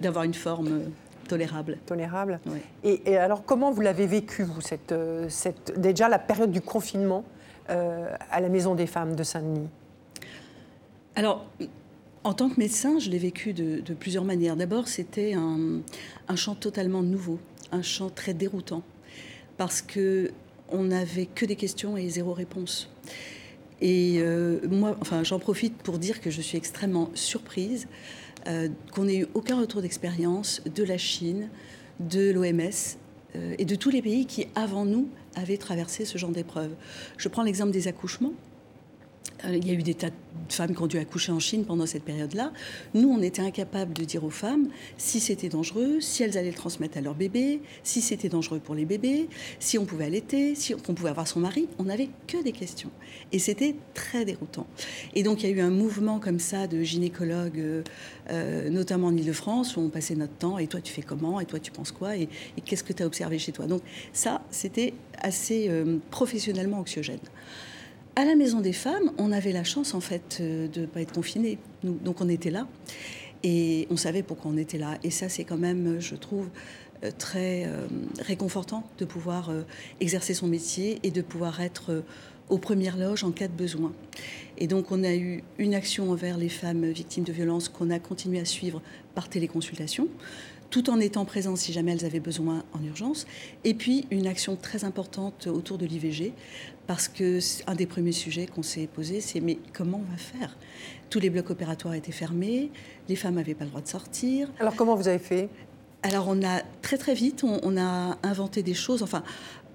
d'avoir 0.00 0.24
une 0.24 0.34
forme 0.34 0.82
tolérable. 1.28 1.78
Tolérable. 1.86 2.40
Et, 2.82 3.16
alors, 3.16 3.44
comment 3.44 3.70
vous 3.70 3.82
l'avez 3.82 4.06
vécu, 4.06 4.42
vous, 4.42 4.60
cette, 4.60 4.92
euh, 4.92 5.28
cette, 5.28 5.78
déjà 5.78 6.08
la 6.08 6.18
période 6.18 6.50
du 6.50 6.60
confinement 6.60 7.24
euh, 7.70 8.10
à 8.30 8.40
la 8.40 8.48
Maison 8.48 8.74
des 8.74 8.86
femmes 8.86 9.14
de 9.14 9.22
Saint-Denis? 9.22 9.68
Alors, 11.14 11.46
en 12.24 12.32
tant 12.32 12.48
que 12.48 12.58
médecin, 12.58 12.98
je 12.98 13.10
l'ai 13.10 13.18
vécu 13.18 13.52
de, 13.52 13.94
plusieurs 13.94 14.24
manières. 14.24 14.56
D'abord, 14.56 14.88
c'était 14.88 15.34
un, 15.34 15.80
un 16.28 16.36
champ 16.36 16.54
totalement 16.54 17.02
nouveau, 17.02 17.38
un 17.72 17.82
champ 17.82 18.10
très 18.10 18.34
déroutant, 18.34 18.82
parce 19.56 19.82
que 19.82 20.30
on 20.70 20.84
n'avait 20.84 21.26
que 21.26 21.46
des 21.46 21.56
questions 21.56 21.96
et 21.96 22.08
zéro 22.08 22.32
réponse. 22.34 22.90
Et 23.80 24.16
euh, 24.18 24.60
moi, 24.68 24.96
enfin, 25.00 25.22
j'en 25.24 25.38
profite 25.38 25.76
pour 25.78 25.98
dire 25.98 26.20
que 26.20 26.30
je 26.30 26.40
suis 26.40 26.58
extrêmement 26.58 27.10
surprise 27.14 27.86
euh, 28.46 28.68
qu'on 28.92 29.04
n'ait 29.04 29.18
eu 29.18 29.26
aucun 29.34 29.60
retour 29.60 29.82
d'expérience 29.82 30.62
de 30.64 30.84
la 30.84 30.98
Chine, 30.98 31.48
de 32.00 32.30
l'OMS 32.30 32.70
euh, 33.36 33.54
et 33.58 33.64
de 33.64 33.74
tous 33.74 33.90
les 33.90 34.02
pays 34.02 34.26
qui, 34.26 34.46
avant 34.54 34.84
nous, 34.84 35.08
avaient 35.34 35.56
traversé 35.56 36.04
ce 36.04 36.18
genre 36.18 36.30
d'épreuve. 36.30 36.74
Je 37.16 37.28
prends 37.28 37.42
l'exemple 37.42 37.72
des 37.72 37.88
accouchements. 37.88 38.32
Euh, 39.44 39.56
il 39.56 39.66
y 39.66 39.70
a 39.70 39.74
eu 39.74 39.82
des 39.82 39.94
tas 39.94 40.10
de 40.10 40.52
femmes 40.52 40.74
qui 40.74 40.82
ont 40.82 40.86
dû 40.86 40.98
accoucher 40.98 41.32
en 41.32 41.38
Chine 41.38 41.64
pendant 41.64 41.86
cette 41.86 42.04
période-là. 42.04 42.52
Nous, 42.94 43.08
on 43.08 43.20
était 43.22 43.42
incapables 43.42 43.92
de 43.92 44.04
dire 44.04 44.24
aux 44.24 44.30
femmes 44.30 44.68
si 44.96 45.20
c'était 45.20 45.48
dangereux, 45.48 46.00
si 46.00 46.22
elles 46.22 46.38
allaient 46.38 46.50
le 46.50 46.56
transmettre 46.56 46.98
à 46.98 47.00
leur 47.00 47.14
bébé, 47.14 47.60
si 47.82 48.00
c'était 48.00 48.28
dangereux 48.28 48.58
pour 48.58 48.74
les 48.74 48.84
bébés, 48.84 49.28
si 49.58 49.78
on 49.78 49.84
pouvait 49.84 50.06
allaiter, 50.06 50.54
si 50.54 50.74
on 50.74 50.94
pouvait 50.94 51.10
avoir 51.10 51.28
son 51.28 51.40
mari. 51.40 51.68
On 51.78 51.84
n'avait 51.84 52.08
que 52.26 52.42
des 52.42 52.52
questions. 52.52 52.90
Et 53.32 53.38
c'était 53.38 53.76
très 53.94 54.24
déroutant. 54.24 54.66
Et 55.14 55.22
donc, 55.22 55.42
il 55.42 55.50
y 55.50 55.52
a 55.52 55.56
eu 55.56 55.60
un 55.60 55.70
mouvement 55.70 56.18
comme 56.18 56.38
ça 56.38 56.66
de 56.66 56.82
gynécologues, 56.82 57.58
euh, 57.58 57.82
euh, 58.30 58.70
notamment 58.70 59.08
en 59.08 59.16
Ile-de-France, 59.16 59.76
où 59.76 59.80
on 59.80 59.88
passait 59.90 60.14
notre 60.14 60.34
temps. 60.34 60.58
Et 60.58 60.66
toi, 60.66 60.80
tu 60.80 60.92
fais 60.92 61.02
comment 61.02 61.40
Et 61.40 61.46
toi, 61.46 61.58
tu 61.58 61.70
penses 61.70 61.92
quoi 61.92 62.16
Et, 62.16 62.28
qu'est-ce 62.64 62.84
que 62.84 62.92
tu 62.92 63.02
as 63.02 63.06
observé 63.06 63.38
chez 63.38 63.52
toi? 63.52 63.66
Donc, 63.66 63.82
ça, 64.12 64.42
c'était 64.50 64.94
assez 65.22 65.70
professionnellement 66.10 66.78
anxiogène. 66.78 67.18
À 68.18 68.24
la 68.24 68.34
Maison 68.34 68.58
des 68.58 68.72
Femmes, 68.72 69.12
on 69.16 69.30
avait 69.30 69.52
la 69.52 69.62
chance 69.62 69.94
en 69.94 70.00
fait 70.00 70.38
euh, 70.40 70.66
de 70.66 70.80
ne 70.80 70.86
pas 70.86 71.02
être 71.02 71.12
confinés. 71.12 71.56
Donc 71.84 72.20
on 72.20 72.28
était 72.28 72.50
là 72.50 72.66
et 73.44 73.86
on 73.90 73.96
savait 73.96 74.24
pourquoi 74.24 74.50
on 74.50 74.56
était 74.56 74.76
là. 74.76 74.98
Et 75.04 75.12
ça, 75.12 75.28
c'est 75.28 75.44
quand 75.44 75.56
même, 75.56 76.00
je 76.00 76.16
trouve, 76.16 76.48
euh, 77.04 77.12
très 77.16 77.66
euh, 77.66 77.86
réconfortant 78.20 78.82
de 78.98 79.04
pouvoir 79.04 79.52
exercer 80.00 80.34
son 80.34 80.48
métier 80.48 80.98
et 81.04 81.12
de 81.12 81.22
pouvoir 81.22 81.60
être 81.60 82.02
aux 82.48 82.58
premières 82.58 82.96
loges 82.96 83.22
en 83.22 83.30
cas 83.30 83.46
de 83.46 83.52
besoin. 83.52 83.92
Et 84.56 84.66
donc 84.66 84.90
on 84.90 85.04
a 85.04 85.14
eu 85.14 85.44
une 85.58 85.74
action 85.74 86.10
envers 86.10 86.38
les 86.38 86.48
femmes 86.48 86.86
victimes 86.86 87.22
de 87.22 87.32
violences 87.32 87.68
qu'on 87.68 87.88
a 87.90 88.00
continué 88.00 88.40
à 88.40 88.44
suivre 88.44 88.82
par 89.14 89.28
téléconsultation 89.28 90.08
tout 90.70 90.90
en 90.90 91.00
étant 91.00 91.24
présents 91.24 91.56
si 91.56 91.72
jamais 91.72 91.92
elles 91.92 92.04
avaient 92.04 92.20
besoin 92.20 92.64
en 92.72 92.82
urgence. 92.84 93.26
Et 93.64 93.74
puis 93.74 94.06
une 94.10 94.26
action 94.26 94.56
très 94.56 94.84
importante 94.84 95.46
autour 95.46 95.78
de 95.78 95.86
l'IVG, 95.86 96.32
parce 96.86 97.08
que 97.08 97.38
un 97.66 97.74
des 97.74 97.86
premiers 97.86 98.12
sujets 98.12 98.46
qu'on 98.46 98.62
s'est 98.62 98.86
posé, 98.86 99.20
c'est 99.20 99.40
mais 99.40 99.58
comment 99.72 100.02
on 100.06 100.10
va 100.10 100.16
faire? 100.16 100.56
Tous 101.10 101.20
les 101.20 101.30
blocs 101.30 101.50
opératoires 101.50 101.94
étaient 101.94 102.12
fermés, 102.12 102.70
les 103.08 103.16
femmes 103.16 103.34
n'avaient 103.34 103.54
pas 103.54 103.64
le 103.64 103.70
droit 103.70 103.82
de 103.82 103.88
sortir. 103.88 104.50
Alors 104.60 104.74
comment 104.74 104.94
vous 104.94 105.08
avez 105.08 105.18
fait? 105.18 105.48
Alors 106.02 106.26
on 106.28 106.42
a 106.42 106.62
très 106.82 106.96
très 106.96 107.14
vite, 107.14 107.44
on, 107.44 107.76
a 107.76 108.18
inventé 108.22 108.62
des 108.62 108.74
choses. 108.74 109.02
Enfin, 109.02 109.24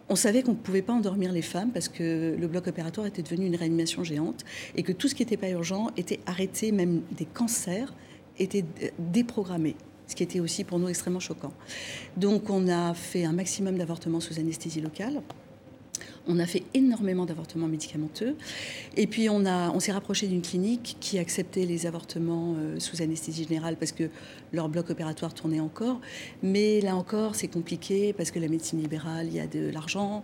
on 0.09 0.15
savait 0.15 0.41
qu'on 0.41 0.51
ne 0.51 0.57
pouvait 0.57 0.81
pas 0.81 0.93
endormir 0.93 1.31
les 1.31 1.41
femmes 1.41 1.71
parce 1.71 1.89
que 1.89 2.35
le 2.39 2.47
bloc 2.47 2.67
opératoire 2.67 3.07
était 3.07 3.21
devenu 3.21 3.45
une 3.45 3.55
réanimation 3.55 4.03
géante 4.03 4.45
et 4.75 4.83
que 4.83 4.91
tout 4.91 5.07
ce 5.07 5.15
qui 5.15 5.23
n'était 5.23 5.38
pas 5.38 5.50
urgent 5.50 5.89
était 5.97 6.19
arrêté, 6.25 6.71
même 6.71 7.01
des 7.12 7.25
cancers 7.25 7.93
étaient 8.39 8.65
déprogrammés 9.00 9.75
ce 10.07 10.15
qui 10.15 10.24
était 10.24 10.39
aussi 10.39 10.63
pour 10.63 10.79
nous 10.79 10.89
extrêmement 10.89 11.19
choquant. 11.19 11.53
Donc 12.17 12.50
on 12.50 12.67
a 12.67 12.93
fait 12.93 13.25
un 13.25 13.33
maximum 13.33 13.77
d'avortements 13.77 14.19
sous 14.19 14.39
anesthésie 14.39 14.81
locale. 14.81 15.22
On 16.27 16.39
a 16.39 16.45
fait 16.45 16.63
énormément 16.74 17.25
d'avortements 17.25 17.67
médicamenteux. 17.67 18.36
Et 18.95 19.07
puis, 19.07 19.29
on, 19.29 19.45
on 19.45 19.79
s'est 19.79 19.91
rapproché 19.91 20.27
d'une 20.27 20.41
clinique 20.41 20.95
qui 21.01 21.19
acceptait 21.19 21.65
les 21.65 21.86
avortements 21.86 22.55
euh, 22.57 22.79
sous 22.79 23.01
anesthésie 23.01 23.43
générale 23.43 23.75
parce 23.77 23.91
que 23.91 24.10
leur 24.53 24.69
bloc 24.69 24.89
opératoire 24.89 25.33
tournait 25.33 25.60
encore. 25.60 26.00
Mais 26.41 26.79
là 26.79 26.95
encore, 26.95 27.36
c'est 27.36 27.50
compliqué 27.50 28.13
parce 28.13 28.31
que 28.31 28.39
la 28.39 28.48
médecine 28.48 28.81
libérale, 28.81 29.27
il 29.27 29.33
y 29.33 29.39
a 29.41 29.48
de 29.48 29.69
l'argent. 29.69 30.24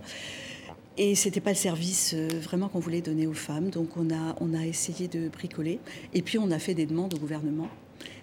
Et 0.98 1.16
c'était 1.16 1.42
pas 1.42 1.52
le 1.52 1.58
service 1.58 2.14
euh, 2.14 2.28
vraiment 2.42 2.70
qu'on 2.70 2.80
voulait 2.80 3.02
donner 3.02 3.28
aux 3.28 3.34
femmes. 3.34 3.70
Donc, 3.70 3.98
on 3.98 4.10
a, 4.10 4.36
on 4.40 4.54
a 4.54 4.66
essayé 4.66 5.10
de 5.10 5.28
bricoler. 5.28 5.80
Et 6.14 6.22
puis, 6.22 6.38
on 6.38 6.50
a 6.50 6.60
fait 6.60 6.74
des 6.74 6.86
demandes 6.86 7.14
au 7.14 7.18
gouvernement 7.18 7.68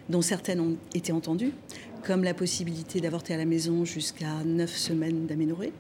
dont 0.09 0.23
certaines 0.23 0.61
ont 0.61 0.77
été 0.95 1.13
entendues, 1.13 1.53
comme 2.05 2.23
la 2.23 2.35
possibilité 2.35 3.01
d'avorter 3.01 3.35
à 3.35 3.37
la 3.37 3.45
maison 3.45 3.85
jusqu'à 3.85 4.43
neuf 4.45 4.77
semaines 4.77 5.27
d'aménorrhée. 5.27 5.73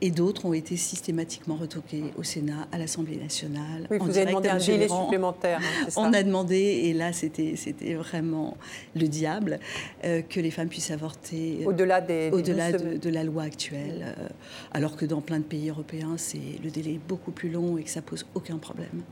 Et 0.00 0.10
d'autres 0.10 0.44
ont 0.44 0.52
été 0.52 0.76
systématiquement 0.76 1.54
retoquées 1.54 2.12
au 2.18 2.22
Sénat, 2.22 2.68
à 2.72 2.78
l'Assemblée 2.78 3.16
nationale. 3.16 3.86
Oui, 3.90 3.96
vous 3.98 4.18
avez 4.18 4.26
demandé 4.26 4.50
un 4.50 4.58
délai 4.58 4.88
supplémentaire. 4.88 5.60
Hein, 5.62 5.88
on 5.96 6.12
a 6.12 6.22
demandé, 6.22 6.56
et 6.56 6.92
là 6.92 7.14
c'était 7.14 7.94
vraiment 7.94 8.58
le 8.94 9.06
diable, 9.06 9.60
euh, 10.04 10.20
que 10.20 10.40
les 10.40 10.50
femmes 10.50 10.68
puissent 10.68 10.90
avorter 10.90 11.60
euh, 11.62 11.68
au-delà 11.68 12.02
des, 12.02 12.30
au-delà 12.32 12.72
de, 12.72 13.08
la 13.08 13.24
loi 13.24 13.44
actuelle, 13.44 14.14
euh, 14.18 14.28
alors 14.72 14.96
que 14.96 15.06
dans 15.06 15.22
plein 15.22 15.38
de 15.38 15.44
pays 15.44 15.70
européens, 15.70 16.16
c'est 16.18 16.58
le 16.62 16.70
délai 16.70 16.94
est 16.94 17.08
beaucoup 17.08 17.30
plus 17.30 17.48
long 17.48 17.78
et 17.78 17.84
que 17.84 17.90
ça 17.90 18.02
pose 18.02 18.26
aucun 18.34 18.58
problème. 18.58 19.02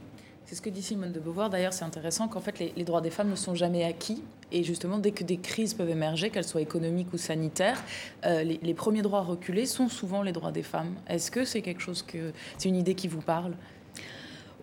C'est 0.52 0.56
ce 0.56 0.61
que 0.61 0.68
dit 0.68 0.82
Simone 0.82 1.12
de 1.12 1.18
Beauvoir. 1.18 1.49
D'ailleurs, 1.49 1.73
c'est 1.73 1.87
intéressant 1.87 2.28
qu'en 2.28 2.40
fait, 2.40 2.59
les, 2.59 2.85
droits 2.85 3.00
des 3.00 3.09
femmes 3.09 3.30
ne 3.30 3.37
sont 3.37 3.54
jamais 3.54 3.85
acquis. 3.85 4.23
Et 4.50 4.64
justement, 4.64 4.99
dès 4.99 5.11
que 5.11 5.25
des 5.25 5.38
crises 5.38 5.73
peuvent 5.73 5.88
émerger, 5.88 6.28
qu'elles 6.28 6.44
soient 6.44 6.61
économiques 6.61 7.11
ou 7.14 7.16
sanitaires, 7.16 7.82
euh, 8.26 8.42
les, 8.42 8.75
premiers 8.75 9.00
droits 9.00 9.23
reculés 9.23 9.64
sont 9.64 9.88
souvent 9.88 10.23
les 10.23 10.32
droits 10.32 10.52
des 10.52 10.62
femmes. 10.62 10.94
Est-ce 11.09 11.30
que 11.30 11.47
c'est 11.47 11.62
quelque 11.62 11.80
chose 11.80 12.02
que. 12.02 12.32
C'est 12.59 12.68
une 12.68 12.76
idée 12.76 12.94
qui 12.94 13.09
vous 13.09 13.23
parle? 13.23 13.54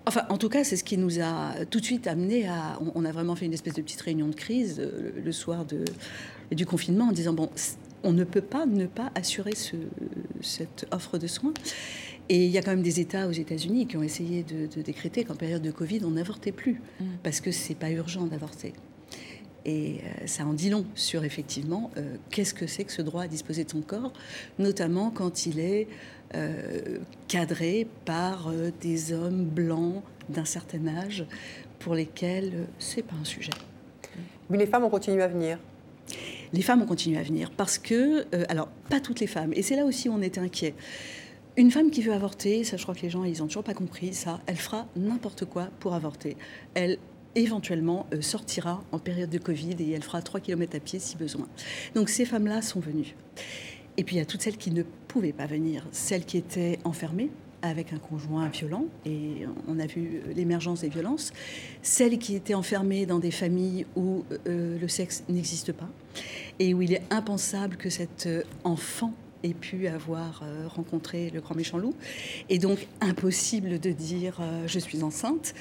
Enfin, 0.05 0.27
en 0.29 0.37
tout 0.37 0.47
cas, 0.49 0.63
c'est 0.63 0.75
ce 0.75 0.83
qui 0.83 0.95
nous 0.95 1.19
a 1.21 1.65
tout 1.71 1.79
de 1.79 1.85
suite 1.85 2.05
amené 2.05 2.47
à. 2.47 2.77
On, 2.93 3.03
a 3.03 3.11
vraiment 3.11 3.35
fait 3.35 3.47
une 3.47 3.53
espèce 3.53 3.73
de 3.73 3.81
petite 3.81 4.01
réunion 4.01 4.27
de 4.27 4.35
crise 4.35 4.79
euh, 4.79 5.11
le, 5.25 5.31
soir 5.31 5.65
du 6.51 6.65
confinement 6.67 7.05
en 7.05 7.13
disant 7.13 7.33
bon, 7.33 7.49
on 8.03 8.13
ne 8.13 8.25
peut 8.25 8.41
pas 8.41 8.67
ne 8.67 8.85
pas 8.85 9.11
assurer 9.15 9.55
ce, 9.55 9.75
cette 10.41 10.85
offre 10.91 11.17
de 11.17 11.25
soins. 11.25 11.53
Et 12.29 12.45
il 12.45 12.51
y 12.51 12.59
a 12.59 12.61
quand 12.61 12.71
même 12.71 12.83
des 12.83 12.99
États 12.99 13.27
aux 13.27 13.31
États-Unis 13.31 13.87
qui 13.87 13.97
ont 13.97 14.03
essayé 14.03 14.43
de, 14.43 14.81
décréter 14.81 15.23
qu'en 15.23 15.35
période 15.35 15.63
de 15.63 15.71
Covid, 15.71 16.01
on 16.05 16.11
n'avortait 16.11 16.51
plus, 16.51 16.79
mm. 16.99 17.05
parce 17.23 17.41
que 17.41 17.51
c'est 17.51 17.75
pas 17.75 17.89
urgent 17.89 18.27
d'avorter. 18.27 18.73
Et 19.65 19.97
euh, 20.03 20.27
ça 20.27 20.45
en 20.45 20.53
dit 20.53 20.69
long 20.69 20.85
sur 20.95 21.23
effectivement 21.23 21.91
euh, 21.97 22.15
qu'est-ce 22.29 22.53
que 22.53 22.67
c'est 22.67 22.85
que 22.85 22.91
ce 22.91 23.01
droit 23.01 23.23
à 23.23 23.27
disposer 23.27 23.63
de 23.63 23.69
son 23.69 23.81
corps, 23.81 24.13
notamment 24.57 25.09
quand 25.09 25.47
il 25.47 25.59
est 25.59 25.87
euh, 26.35 26.99
cadré 27.27 27.87
par 28.05 28.53
des 28.79 29.11
hommes 29.11 29.43
blancs 29.43 30.03
d'un 30.29 30.45
certain 30.45 30.87
âge 30.87 31.25
pour 31.79 31.95
lesquels 31.95 32.67
c'est 32.77 33.01
pas 33.01 33.15
un 33.19 33.25
sujet. 33.25 33.51
Mais 34.49 34.57
les 34.57 34.67
femmes 34.67 34.83
ont 34.83 34.89
continué 34.89 35.21
à 35.23 35.27
venir. 35.27 35.59
Les 36.53 36.61
femmes 36.61 36.81
ont 36.81 36.87
continué 36.87 37.17
à 37.19 37.23
venir 37.23 37.51
parce 37.51 37.77
que, 37.77 38.25
alors 38.49 38.69
pas 38.89 38.99
toutes 38.99 39.19
les 39.19 39.27
femmes, 39.27 39.51
et 39.53 39.61
c'est 39.61 39.75
là 39.75 39.85
aussi 39.85 40.09
où 40.09 40.13
on 40.13 40.21
était 40.21 40.39
inquiet. 40.39 40.73
Une 41.57 41.71
femme 41.71 41.89
qui 41.91 42.01
veut 42.01 42.13
avorter, 42.13 42.63
ça 42.63 42.77
je 42.77 42.83
crois 42.83 42.95
que 42.95 43.01
les 43.01 43.09
gens 43.09 43.23
ils 43.23 43.41
ont 43.43 43.47
toujours 43.47 43.63
pas 43.63 43.73
compris 43.73 44.13
ça, 44.13 44.39
elle 44.45 44.55
fera 44.55 44.87
n'importe 44.95 45.45
quoi 45.45 45.69
pour 45.79 45.93
avorter. 45.93 46.37
Elle 46.73 46.99
éventuellement 47.35 48.05
euh, 48.13 48.21
sortira 48.21 48.83
en 48.91 48.99
période 48.99 49.29
de 49.29 49.37
Covid 49.37 49.75
et 49.79 49.91
elle 49.91 50.03
fera 50.03 50.21
3 50.21 50.39
km 50.39 50.75
à 50.75 50.79
pied 50.79 50.99
si 50.99 51.17
besoin. 51.17 51.47
Donc 51.95 52.09
ces 52.09 52.25
femmes-là 52.25 52.61
sont 52.61 52.79
venues. 52.79 53.15
Et 53.97 54.03
puis 54.03 54.15
il 54.15 54.19
y 54.19 54.21
a 54.21 54.25
toutes 54.25 54.41
celles 54.41 54.57
qui 54.57 54.71
ne 54.71 54.83
pouvaient 55.07 55.33
pas 55.33 55.47
venir, 55.47 55.85
celles 55.91 56.23
qui 56.23 56.37
étaient 56.37 56.79
enfermées 56.83 57.29
avec 57.61 57.91
un 57.91 57.97
conjoint 57.97 58.47
violent, 58.47 58.85
et 59.05 59.45
on 59.67 59.79
a 59.79 59.85
vu 59.85 60.21
euh, 60.23 60.33
l'émergence 60.33 60.81
des 60.81 60.87
violences, 60.87 61.33
celles 61.81 62.17
qui 62.17 62.35
étaient 62.35 62.53
enfermées 62.53 63.05
dans 63.05 63.19
des 63.19 63.31
familles 63.31 63.85
où 63.97 64.23
euh, 64.47 64.79
le 64.79 64.87
sexe 64.87 65.25
n'existe 65.27 65.73
pas, 65.73 65.89
et 66.59 66.73
où 66.73 66.81
il 66.81 66.93
est 66.93 67.03
impensable 67.09 67.75
que 67.75 67.89
cet 67.89 68.29
enfant 68.63 69.13
ait 69.43 69.53
pu 69.53 69.87
avoir 69.87 70.41
euh, 70.43 70.67
rencontré 70.67 71.29
le 71.29 71.41
grand 71.41 71.55
méchant 71.55 71.77
loup. 71.77 71.93
Et 72.49 72.59
donc 72.59 72.87
impossible 73.01 73.79
de 73.79 73.91
dire 73.91 74.39
euh, 74.41 74.67
je 74.67 74.79
suis 74.79 75.03
enceinte, 75.03 75.53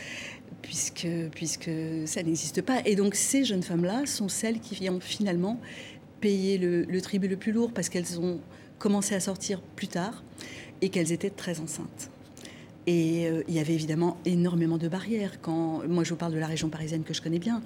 puisque, 0.63 1.09
puisque 1.35 1.71
ça 2.07 2.23
n'existe 2.23 2.63
pas. 2.63 2.81
Et 2.85 2.97
donc 2.97 3.15
ces 3.15 3.45
jeunes 3.45 3.63
femmes-là 3.63 4.07
sont 4.07 4.29
celles 4.29 4.61
qui 4.61 4.89
ont 4.91 5.01
finalement 5.01 5.61
payé 6.21 6.59
le, 6.59 6.83
le 6.83 7.01
tribut 7.01 7.29
le 7.29 7.37
plus 7.37 7.53
lourd 7.53 7.73
parce 7.73 7.89
qu'elles 7.89 8.19
ont 8.21 8.41
commencé 8.79 9.15
à 9.15 9.21
sortir 9.21 9.61
plus 9.61 9.89
tard 9.89 10.23
et 10.81 10.89
qu'elles 10.89 11.13
étaient 11.13 11.31
très 11.31 11.61
enceintes. 11.61 12.11
Et 12.91 13.27
euh, 13.27 13.43
il 13.49 13.55
y 13.55 13.59
avait 13.59 13.75
évidemment 13.75 14.17
énormément 14.25 14.79
de 14.79 14.89
barrières. 14.89 15.33
Moi, 15.47 16.05
je 16.05 16.09
vous 16.09 16.17
parle 16.17 16.33
de 16.33 16.39
la 16.39 16.47
région 16.47 16.71
parisienne 16.71 17.03
que 17.03 17.13
je 17.13 17.21
connais 17.21 17.39
bien, 17.39 17.63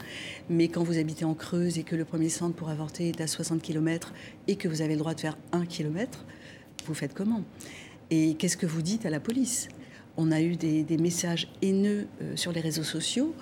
mais 0.51 0.67
quand 0.67 0.83
vous 0.83 0.99
habitez 0.99 1.25
en 1.25 1.35
Creuse 1.35 1.79
et 1.79 1.85
que 1.85 1.95
le 1.95 2.05
premier 2.05 2.29
centre 2.29 2.57
pour 2.57 2.71
avorter 2.71 3.11
est 3.11 3.21
à 3.21 3.29
60 3.29 3.63
km 3.63 4.13
et 4.49 4.57
que 4.57 4.67
vous 4.67 4.83
avez 4.83 4.95
le 4.95 4.99
droit 4.99 5.15
de 5.15 5.21
faire 5.21 5.39
1 5.53 5.65
km, 5.67 6.25
vous 6.87 6.95
faites 6.95 7.15
comment? 7.15 7.45
Et 8.11 8.35
qu'est-ce 8.35 8.57
que 8.57 8.67
vous 8.67 8.83
dites 8.83 9.07
à 9.07 9.11
la 9.11 9.21
police? 9.21 9.69
On 10.17 10.33
a 10.33 10.41
eu 10.41 10.57
des, 10.57 10.85
messages 10.99 11.47
haineux 11.63 12.09
euh, 12.21 12.35
sur 12.35 12.51
les 12.51 12.61
réseaux 12.61 12.83
sociaux. 12.83 13.33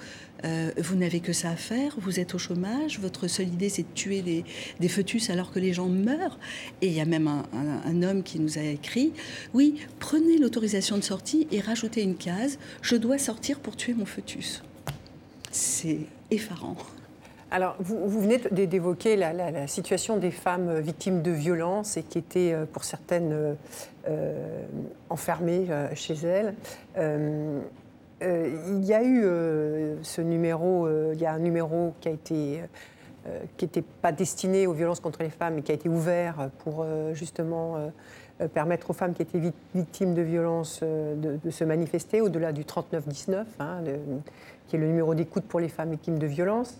Euh, 0.45 0.71
vous 0.79 0.97
n'avez 0.97 1.21
que 1.21 1.33
ça 1.33 1.51
à 1.51 1.57
faire, 1.57 1.97
vous 1.99 2.21
êtes 2.21 2.35
au 2.35 2.39
chômage, 2.39 2.99
votre 2.99 3.27
seule 3.27 3.49
idée 3.49 3.69
c'est 3.69 3.83
de 3.83 3.95
tuer 3.95 4.23
des, 4.23 4.89
fœtus 4.89 5.31
alors 5.31 5.53
que 5.53 5.59
les 5.59 5.73
gens 5.73 5.89
meurent. 5.89 6.39
Et 6.83 6.89
il 6.89 6.93
y 6.93 7.01
a 7.01 7.05
même 7.05 7.29
un, 7.29 8.03
homme 8.03 8.23
qui 8.23 8.41
nous 8.41 8.59
a 8.59 8.63
écrit, 8.63 9.13
oui, 9.53 9.77
prenez 9.99 10.39
l'autorisation 10.39 10.97
de 10.97 11.03
sortie 11.03 11.47
et 11.51 11.61
rajoutez 11.61 12.03
une 12.03 12.17
case, 12.17 12.59
je 12.83 12.97
dois 12.97 13.19
sortir 13.19 13.59
pour 13.59 13.77
tuer 13.77 13.95
mon 13.95 14.07
fœtus. 14.07 14.63
C'est 15.51 16.01
effarant. 16.31 16.77
Alors, 17.53 17.75
vous, 17.81 18.21
venez 18.21 18.39
d'évoquer 18.39 19.17
la, 19.17 19.67
situation 19.67 20.17
des 20.17 20.31
femmes 20.31 20.79
victimes 20.79 21.21
de 21.21 21.33
violences 21.33 21.97
et 21.97 22.05
qui 22.05 22.19
étaient, 22.19 22.53
euh, 22.53 22.65
pour 22.65 22.85
certaines, 22.85 23.57
euh, 24.09 24.63
enfermées 25.09 25.67
euh, 25.69 25.89
chez 25.95 26.15
elles. 26.15 26.55
Il 28.23 28.85
y 28.85 28.93
a 28.93 29.03
eu 29.03 29.23
ce 30.03 30.21
numéro, 30.21 30.89
il 31.13 31.21
y 31.21 31.27
a 31.27 31.33
un 31.33 31.39
numéro 31.39 31.95
qui 32.01 32.09
a 32.09 32.13
été 32.13 32.61
qui 33.57 33.67
n'était 33.67 33.83
pas 33.83 34.13
destiné 34.13 34.67
aux 34.67 34.73
violences 34.73 35.01
contre 35.01 35.23
les 35.23 35.31
femmes, 35.31 35.55
mais 35.55 35.63
qui 35.63 35.73
a 35.73 35.75
été 35.75 35.89
ouvert 35.89 36.51
pour 36.59 36.87
justement 37.13 37.77
permettre 38.55 38.91
aux 38.91 38.93
femmes 38.95 39.15
qui 39.15 39.23
étaient 39.23 39.53
victimes 39.75 40.15
de 40.15 40.23
violences 40.23 40.83
de, 40.83 41.51
se 41.51 41.65
manifester 41.65 42.21
au-delà 42.21 42.53
du 42.53 42.65
39-19, 42.65 43.45
hein, 43.59 43.81
qui 44.69 44.77
est 44.77 44.79
le 44.79 44.87
numéro 44.87 45.15
d'écoute 45.15 45.45
pour 45.45 45.61
les 45.61 45.69
femmes 45.69 45.91
victimes 45.91 46.19
de 46.19 46.27
violences. 46.27 46.79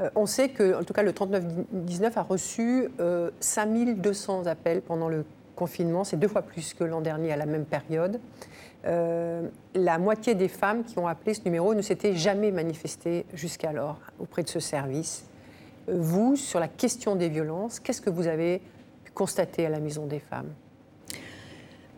Euh, 0.00 0.10
on 0.14 0.26
sait 0.26 0.48
que, 0.48 0.80
en 0.80 0.84
tout 0.84 0.92
cas, 0.92 1.02
le 1.02 1.12
39-19 1.12 2.12
a 2.16 2.22
reçu 2.22 2.88
5200 3.40 4.42
euh, 4.46 4.50
appels 4.50 4.80
pendant 4.80 5.08
le 5.08 5.24
confinement. 5.56 6.04
C'est 6.04 6.16
deux 6.16 6.28
fois 6.28 6.42
plus 6.42 6.74
que 6.74 6.84
l'an 6.84 7.00
dernier 7.00 7.32
à 7.32 7.36
la 7.36 7.46
même 7.46 7.64
période. 7.64 8.20
Euh, 8.84 9.48
la 9.74 9.98
moitié 9.98 10.34
des 10.34 10.48
femmes 10.48 10.84
qui 10.84 10.98
ont 10.98 11.06
appelé 11.06 11.34
ce 11.34 11.44
numéro 11.44 11.74
ne 11.74 11.82
s'étaient 11.82 12.14
jamais 12.14 12.50
manifestées 12.50 13.24
jusqu'alors 13.32 13.98
auprès 14.18 14.42
de 14.42 14.48
ce 14.48 14.60
service. 14.60 15.24
Vous, 15.86 16.36
sur 16.36 16.60
la 16.60 16.68
question 16.68 17.16
des 17.16 17.28
violences, 17.28 17.80
qu'est-ce 17.80 18.00
que 18.00 18.10
vous 18.10 18.26
avez 18.26 18.60
constaté 19.14 19.66
à 19.66 19.68
la 19.68 19.80
Maison 19.80 20.06
des 20.06 20.20
femmes? 20.20 20.52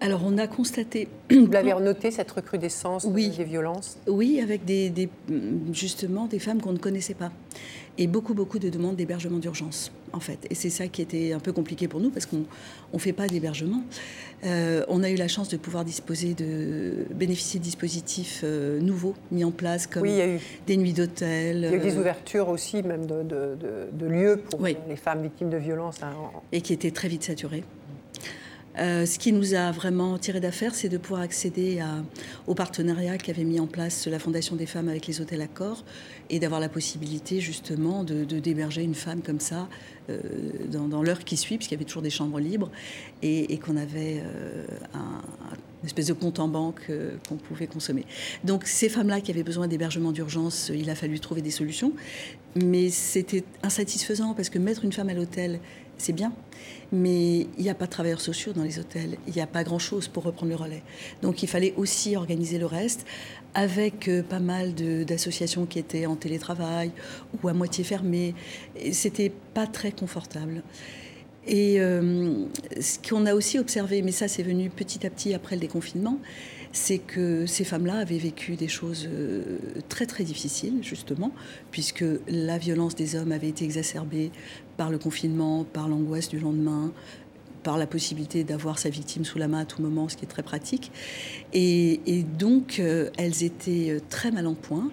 Alors 0.00 0.22
on 0.26 0.36
a 0.36 0.46
constaté... 0.46 1.08
Vous 1.30 1.50
l'avez 1.50 1.72
noté, 1.74 2.10
cette 2.10 2.30
recrudescence 2.30 3.06
des 3.06 3.44
violences? 3.44 3.96
Oui, 4.06 4.40
avec 4.42 4.64
des, 4.64 5.08
justement 5.72 6.26
des 6.26 6.38
femmes 6.38 6.60
qu'on 6.60 6.72
ne 6.72 6.78
connaissait 6.78 7.14
pas. 7.14 7.32
Et 7.96 8.06
beaucoup, 8.06 8.34
beaucoup 8.34 8.58
de 8.58 8.68
demandes 8.68 8.96
d'hébergement 8.96 9.38
d'urgence, 9.38 9.92
en 10.12 10.20
fait. 10.20 10.38
Et 10.50 10.54
c'est 10.54 10.70
ça 10.70 10.88
qui 10.88 11.00
était 11.00 11.32
un 11.32 11.38
peu 11.38 11.52
compliqué 11.52 11.86
pour 11.86 12.00
nous, 12.00 12.10
parce 12.10 12.26
qu'on 12.26 12.44
ne 12.92 12.98
fait 12.98 13.12
pas 13.12 13.28
d'hébergement. 13.28 13.82
Euh, 14.44 14.84
on 14.88 15.02
a 15.04 15.10
eu 15.10 15.14
la 15.14 15.28
chance 15.28 15.48
de 15.48 15.56
pouvoir 15.56 15.84
disposer 15.84 16.34
de, 16.34 17.06
bénéficier 17.14 17.60
de 17.60 17.64
dispositifs 17.64 18.40
euh, 18.42 18.80
nouveaux 18.80 19.14
mis 19.30 19.44
en 19.44 19.52
place, 19.52 19.86
comme 19.86 20.06
des 20.66 20.76
nuits 20.76 20.92
d'hôtel. 20.92 21.58
Il 21.58 21.62
y 21.62 21.66
a 21.66 21.76
eu 21.76 21.78
des 21.78 21.96
euh, 21.96 22.00
ouvertures 22.00 22.48
aussi, 22.48 22.82
même 22.82 23.06
de, 23.06 24.06
lieux 24.06 24.42
pour 24.50 24.60
les 24.64 24.96
femmes 24.96 25.22
victimes 25.22 25.50
de 25.50 25.56
violences. 25.56 26.02
Hein. 26.02 26.14
Et 26.50 26.60
qui 26.60 26.72
étaient 26.72 26.90
très 26.90 27.08
vite 27.08 27.22
saturés. 27.22 27.62
Euh, 28.78 29.06
ce 29.06 29.18
qui 29.18 29.32
nous 29.32 29.54
a 29.54 29.70
vraiment 29.70 30.18
tiré 30.18 30.40
d'affaire, 30.40 30.74
c'est 30.74 30.88
de 30.88 30.98
pouvoir 30.98 31.20
accéder 31.20 31.80
au 32.46 32.54
partenariat 32.54 33.18
qu'avait 33.18 33.44
mis 33.44 33.60
en 33.60 33.66
place 33.66 34.06
la 34.06 34.18
Fondation 34.18 34.56
des 34.56 34.66
femmes 34.66 34.88
avec 34.88 35.06
les 35.06 35.20
hôtels 35.20 35.42
Accor 35.42 35.84
et 36.30 36.38
d'avoir 36.38 36.60
la 36.60 36.68
possibilité 36.68 37.40
justement 37.40 38.02
de, 38.04 38.24
d'héberger 38.24 38.82
une 38.82 38.94
femme 38.94 39.22
comme 39.22 39.40
ça 39.40 39.68
euh, 40.10 40.20
dans, 40.70 41.02
l'heure 41.02 41.24
qui 41.24 41.36
suit, 41.36 41.56
puisqu'il 41.56 41.74
y 41.74 41.78
avait 41.78 41.84
toujours 41.84 42.02
des 42.02 42.10
chambres 42.10 42.40
libres 42.40 42.70
et, 43.22 43.58
qu'on 43.58 43.76
avait 43.76 44.22
euh, 44.24 44.66
un, 44.94 45.22
une 45.82 45.86
espèce 45.86 46.06
de 46.06 46.12
compte 46.12 46.40
en 46.40 46.48
banque 46.48 46.90
qu'on 47.28 47.36
pouvait 47.36 47.66
consommer. 47.66 48.06
Donc 48.42 48.66
ces 48.66 48.88
femmes-là 48.88 49.20
qui 49.20 49.30
avaient 49.30 49.42
besoin 49.42 49.68
d'hébergement 49.68 50.12
d'urgence, 50.12 50.70
il 50.74 50.88
a 50.90 50.94
fallu 50.94 51.20
trouver 51.20 51.42
des 51.42 51.50
solutions, 51.50 51.92
mais 52.56 52.88
c'était 52.90 53.44
insatisfaisant 53.62 54.34
parce 54.34 54.48
que 54.48 54.58
mettre 54.58 54.84
une 54.84 54.92
femme 54.92 55.08
à 55.08 55.14
l'hôtel, 55.14 55.60
c'est 55.98 56.12
bien, 56.12 56.32
mais 56.92 57.40
il 57.40 57.62
n'y 57.62 57.70
a 57.70 57.74
pas 57.74 57.86
de 57.86 57.90
travailleurs 57.90 58.20
sociaux 58.20 58.52
dans 58.52 58.62
les 58.62 58.78
hôtels, 58.78 59.16
il 59.26 59.34
n'y 59.34 59.40
a 59.40 59.46
pas 59.46 59.64
grand-chose 59.64 60.08
pour 60.08 60.24
reprendre 60.24 60.50
le 60.50 60.56
relais. 60.56 60.82
Donc 61.22 61.42
il 61.42 61.48
fallait 61.48 61.74
aussi 61.76 62.16
organiser 62.16 62.58
le 62.58 62.66
reste 62.66 63.06
avec 63.54 64.08
euh, 64.08 64.22
pas 64.22 64.40
mal 64.40 64.74
d'associations 64.74 65.66
qui 65.66 65.78
étaient 65.78 66.06
en 66.06 66.16
télétravail 66.16 66.90
ou 67.42 67.48
à 67.48 67.52
moitié 67.52 67.84
fermées. 67.84 68.34
C'était 68.92 69.32
pas 69.54 69.66
très 69.66 69.92
confortable. 69.92 70.62
Et 71.46 71.80
euh, 71.80 72.46
ce 72.80 72.98
qu'on 73.06 73.26
a 73.26 73.34
aussi 73.34 73.58
observé, 73.58 74.02
mais 74.02 74.12
ça 74.12 74.28
c'est 74.28 74.42
venu 74.42 74.70
petit 74.70 75.06
à 75.06 75.10
petit 75.10 75.34
après 75.34 75.56
le 75.56 75.60
déconfinement, 75.60 76.18
c'est 76.74 76.98
que 76.98 77.46
ces 77.46 77.62
femmes-là 77.62 77.98
avaient 77.98 78.18
vécu 78.18 78.56
des 78.56 78.66
choses 78.66 79.08
euh, 79.08 79.58
très 79.88 80.06
très 80.06 80.24
difficiles, 80.24 80.80
justement, 80.82 81.32
puisque 81.70 82.04
la 82.26 82.58
violence 82.58 82.96
des 82.96 83.14
hommes 83.14 83.30
avait 83.30 83.48
été 83.48 83.64
exacerbée 83.64 84.32
par 84.76 84.90
le 84.90 84.98
confinement, 84.98 85.62
par 85.62 85.88
l'angoisse 85.88 86.28
du 86.28 86.40
lendemain, 86.40 86.92
par 87.62 87.78
la 87.78 87.86
possibilité 87.86 88.42
d'avoir 88.42 88.78
sa 88.80 88.90
victime 88.90 89.24
sous 89.24 89.38
la 89.38 89.46
main 89.46 89.60
à 89.60 89.64
tout 89.64 89.80
moment, 89.80 90.08
ce 90.08 90.16
qui 90.16 90.24
est 90.24 90.28
très 90.28 90.42
pratique. 90.42 90.90
Et, 91.52 92.24
donc, 92.38 92.80
euh, 92.80 93.08
elles 93.16 93.44
étaient 93.44 93.90
euh, 93.90 94.00
très 94.10 94.32
mal 94.32 94.48
en 94.48 94.54
point. 94.54 94.90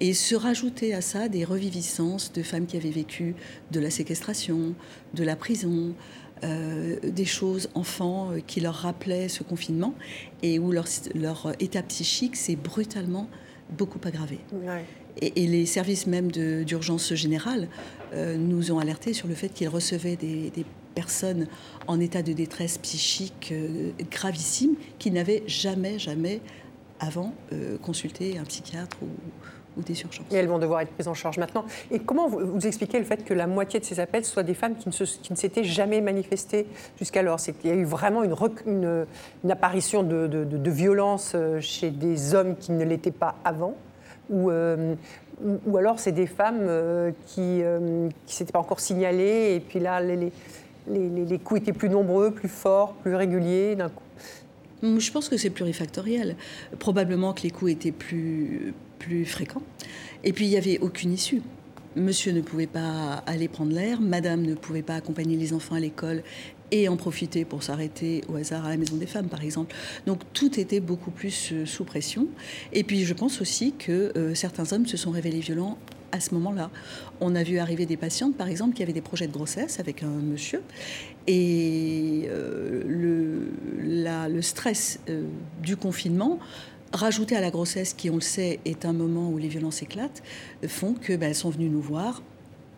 Et 0.00 0.14
se 0.14 0.34
rajouter 0.34 0.94
à 0.94 1.02
ça 1.02 1.28
des 1.28 1.44
reviviscences 1.44 2.32
de 2.32 2.42
femmes 2.42 2.66
qui 2.66 2.76
avaient 2.78 2.90
vécu 2.90 3.34
de 3.70 3.80
la 3.80 3.90
séquestration, 3.90 4.74
de 5.12 5.24
la 5.24 5.36
prison, 5.36 5.94
des 6.42 7.24
choses 7.24 7.68
enfants 7.74 8.32
euh, 8.32 8.40
qui 8.46 8.60
leur 8.60 8.74
rappelaient 8.74 9.28
ce 9.28 9.42
confinement 9.42 9.94
et 10.42 10.58
où 10.58 10.72
leur, 10.72 10.86
leur 11.14 11.52
état 11.60 11.82
psychique 11.82 12.36
s'est 12.36 12.56
brutalement 12.56 13.28
beaucoup 13.70 14.00
aggravé. 14.04 14.40
Et, 15.20 15.46
les 15.46 15.66
services 15.66 16.06
même 16.06 16.30
d'urgence 16.30 17.12
générale 17.14 17.68
euh, 18.12 18.36
nous 18.36 18.72
ont 18.72 18.78
alertés 18.78 19.12
sur 19.12 19.28
le 19.28 19.34
fait 19.34 19.48
qu'ils 19.48 19.68
recevaient 19.68 20.16
des, 20.16 20.52
personnes 20.94 21.46
en 21.86 22.00
état 22.00 22.22
de 22.22 22.32
détresse 22.32 22.76
psychique 22.78 23.54
gravissime 24.10 24.74
qui 24.98 25.12
n'avaient 25.12 25.44
jamais, 25.46 25.96
jamais 26.00 26.40
avant 26.98 27.32
consulté 27.82 28.36
un 28.36 28.42
psychiatre 28.42 28.96
ou, 29.00 29.06
des. 29.82 29.94
Et 30.30 30.36
elles 30.36 30.48
vont 30.48 30.58
devoir 30.58 30.80
être 30.80 30.90
prises 30.90 31.08
en 31.08 31.14
charge 31.14 31.38
maintenant. 31.38 31.64
Et 31.90 31.98
comment 31.98 32.28
vous, 32.28 32.40
vous 32.40 32.66
expliquez 32.66 32.98
le 32.98 33.04
fait 33.04 33.24
que 33.24 33.34
la 33.34 33.46
moitié 33.46 33.80
de 33.80 33.84
ces 33.84 34.00
appels 34.00 34.24
soient 34.24 34.42
des 34.42 34.54
femmes 34.54 34.76
qui 34.76 34.88
ne, 34.88 35.36
s'étaient 35.36 35.64
jamais 35.64 36.00
manifestées 36.00 36.66
jusqu'alors? 36.98 37.40
C'est 37.40 37.52
qu'il 37.52 37.70
y 37.70 37.72
a 37.72 37.76
eu 37.76 37.84
vraiment 37.84 38.22
une, 38.22 38.34
une, 38.66 39.06
une 39.44 39.50
apparition 39.50 40.02
de, 40.02 40.26
de, 40.26 40.70
violence 40.70 41.32
euh, 41.34 41.60
chez 41.60 41.90
des 41.90 42.34
hommes 42.34 42.56
qui 42.56 42.72
ne 42.72 42.84
l'étaient 42.84 43.10
pas 43.10 43.36
avant? 43.44 43.74
Ou, 44.30 44.50
euh, 44.50 44.94
ou 45.66 45.76
alors 45.76 45.98
c'est 45.98 46.12
des 46.12 46.26
femmes 46.26 46.66
euh, 46.68 47.12
qui 47.26 47.62
ne 47.62 48.10
s'étaient 48.26 48.52
pas 48.52 48.58
encore 48.58 48.80
signalées 48.80 49.54
et 49.54 49.60
puis 49.60 49.80
là 49.80 50.02
les, 50.02 50.16
les, 50.16 50.32
les, 50.90 51.24
les 51.24 51.38
coups 51.38 51.62
étaient 51.62 51.72
plus 51.72 51.88
nombreux, 51.88 52.30
plus 52.30 52.48
forts, 52.48 52.92
plus 53.02 53.14
réguliers 53.14 53.74
d'un 53.74 53.88
coup? 53.88 54.02
Je 54.82 55.10
pense 55.10 55.28
que 55.28 55.36
c'est 55.36 55.50
plurifactoriel. 55.50 56.36
Probablement 56.78 57.32
que 57.32 57.42
les 57.42 57.50
coups 57.50 57.72
étaient 57.72 57.92
plus, 57.92 58.74
plus 58.98 59.24
fréquents. 59.24 59.62
Et 60.24 60.32
puis, 60.32 60.46
il 60.46 60.50
n'y 60.50 60.56
avait 60.56 60.78
aucune 60.80 61.12
issue. 61.12 61.42
Monsieur 61.96 62.32
ne 62.32 62.40
pouvait 62.40 62.66
pas 62.66 63.22
aller 63.26 63.48
prendre 63.48 63.72
l'air, 63.72 64.00
madame 64.00 64.42
ne 64.42 64.54
pouvait 64.54 64.82
pas 64.82 64.94
accompagner 64.94 65.36
les 65.36 65.52
enfants 65.52 65.74
à 65.74 65.80
l'école 65.80 66.22
et 66.70 66.88
en 66.88 66.96
profiter 66.96 67.44
pour 67.44 67.62
s'arrêter 67.62 68.22
au 68.28 68.36
hasard 68.36 68.66
à 68.66 68.70
la 68.70 68.76
maison 68.76 68.96
des 68.96 69.06
femmes, 69.06 69.28
par 69.28 69.42
exemple. 69.42 69.74
Donc 70.06 70.20
tout 70.32 70.58
était 70.60 70.80
beaucoup 70.80 71.10
plus 71.10 71.52
euh, 71.52 71.66
sous 71.66 71.84
pression. 71.84 72.26
Et 72.72 72.84
puis 72.84 73.04
je 73.04 73.14
pense 73.14 73.40
aussi 73.40 73.72
que 73.72 74.12
euh, 74.16 74.34
certains 74.34 74.72
hommes 74.72 74.86
se 74.86 74.96
sont 74.96 75.10
révélés 75.10 75.40
violents 75.40 75.78
à 76.12 76.20
ce 76.20 76.32
moment-là. 76.34 76.70
On 77.20 77.34
a 77.34 77.42
vu 77.42 77.58
arriver 77.58 77.84
des 77.84 77.98
patientes, 77.98 78.34
par 78.36 78.48
exemple, 78.48 78.74
qui 78.74 78.82
avaient 78.82 78.94
des 78.94 79.02
projets 79.02 79.26
de 79.26 79.32
grossesse 79.32 79.78
avec 79.78 80.02
un 80.02 80.08
monsieur. 80.08 80.62
Et 81.26 82.26
euh, 82.28 82.82
le, 82.86 83.50
le, 84.28 84.42
stress 84.42 85.00
du 85.62 85.76
confinement 85.76 86.38
rajouté 86.92 87.36
à 87.36 87.40
la 87.40 87.50
grossesse, 87.50 87.94
qui 87.94 88.10
on 88.10 88.16
le 88.16 88.20
sait 88.20 88.60
est 88.64 88.84
un 88.84 88.92
moment 88.92 89.30
où 89.30 89.38
les 89.38 89.48
violences 89.48 89.82
éclatent, 89.82 90.22
font 90.66 90.94
que 90.94 91.14
ben, 91.16 91.28
elles 91.28 91.34
sont 91.34 91.50
venues 91.50 91.68
nous 91.68 91.80
voir 91.80 92.22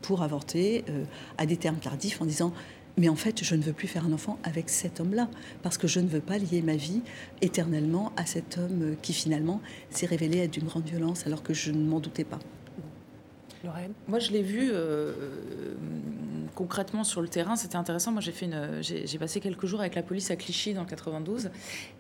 pour 0.02 0.22
avorter 0.22 0.84
euh, 0.88 1.04
à 1.38 1.46
des 1.46 1.56
termes 1.56 1.78
tardifs 1.78 2.20
en 2.20 2.26
disant 2.26 2.52
mais 2.96 3.08
en 3.08 3.16
fait, 3.16 3.42
je 3.42 3.54
ne 3.54 3.62
veux 3.62 3.72
plus 3.72 3.88
faire 3.88 4.04
un 4.04 4.12
enfant 4.12 4.38
avec 4.42 4.68
cet 4.68 5.00
homme-là, 5.00 5.28
parce 5.62 5.78
que 5.78 5.86
je 5.86 6.00
ne 6.00 6.08
veux 6.08 6.20
pas 6.20 6.36
lier 6.36 6.60
ma 6.60 6.76
vie 6.76 7.00
éternellement 7.40 8.12
à 8.16 8.26
cet 8.26 8.58
homme 8.58 8.82
euh, 8.82 8.94
qui 9.00 9.12
finalement 9.12 9.60
s'est 9.88 10.06
révélé 10.06 10.38
être 10.38 10.50
d'une 10.50 10.66
grande 10.66 10.84
violence, 10.84 11.26
alors 11.26 11.42
que 11.42 11.54
je 11.54 11.72
ne 11.72 11.82
m'en 11.82 12.00
doutais 12.00 12.24
pas. 12.24 12.40
Moi, 14.08 14.18
je 14.18 14.30
l'ai 14.32 14.42
vu, 14.42 14.70
euh, 14.72 15.12
concrètement 16.54 17.04
sur 17.04 17.20
le 17.20 17.28
terrain, 17.28 17.56
c'était 17.56 17.76
intéressant. 17.76 18.12
Moi, 18.12 18.20
j'ai 18.20 18.32
fait 18.32 18.46
une, 18.46 18.80
j'ai 18.82 19.18
passé 19.18 19.40
quelques 19.40 19.66
jours 19.66 19.80
avec 19.80 19.94
la 19.94 20.02
police 20.02 20.30
à 20.30 20.36
Clichy 20.36 20.74
dans 20.74 20.82
le 20.82 20.88
92, 20.88 21.50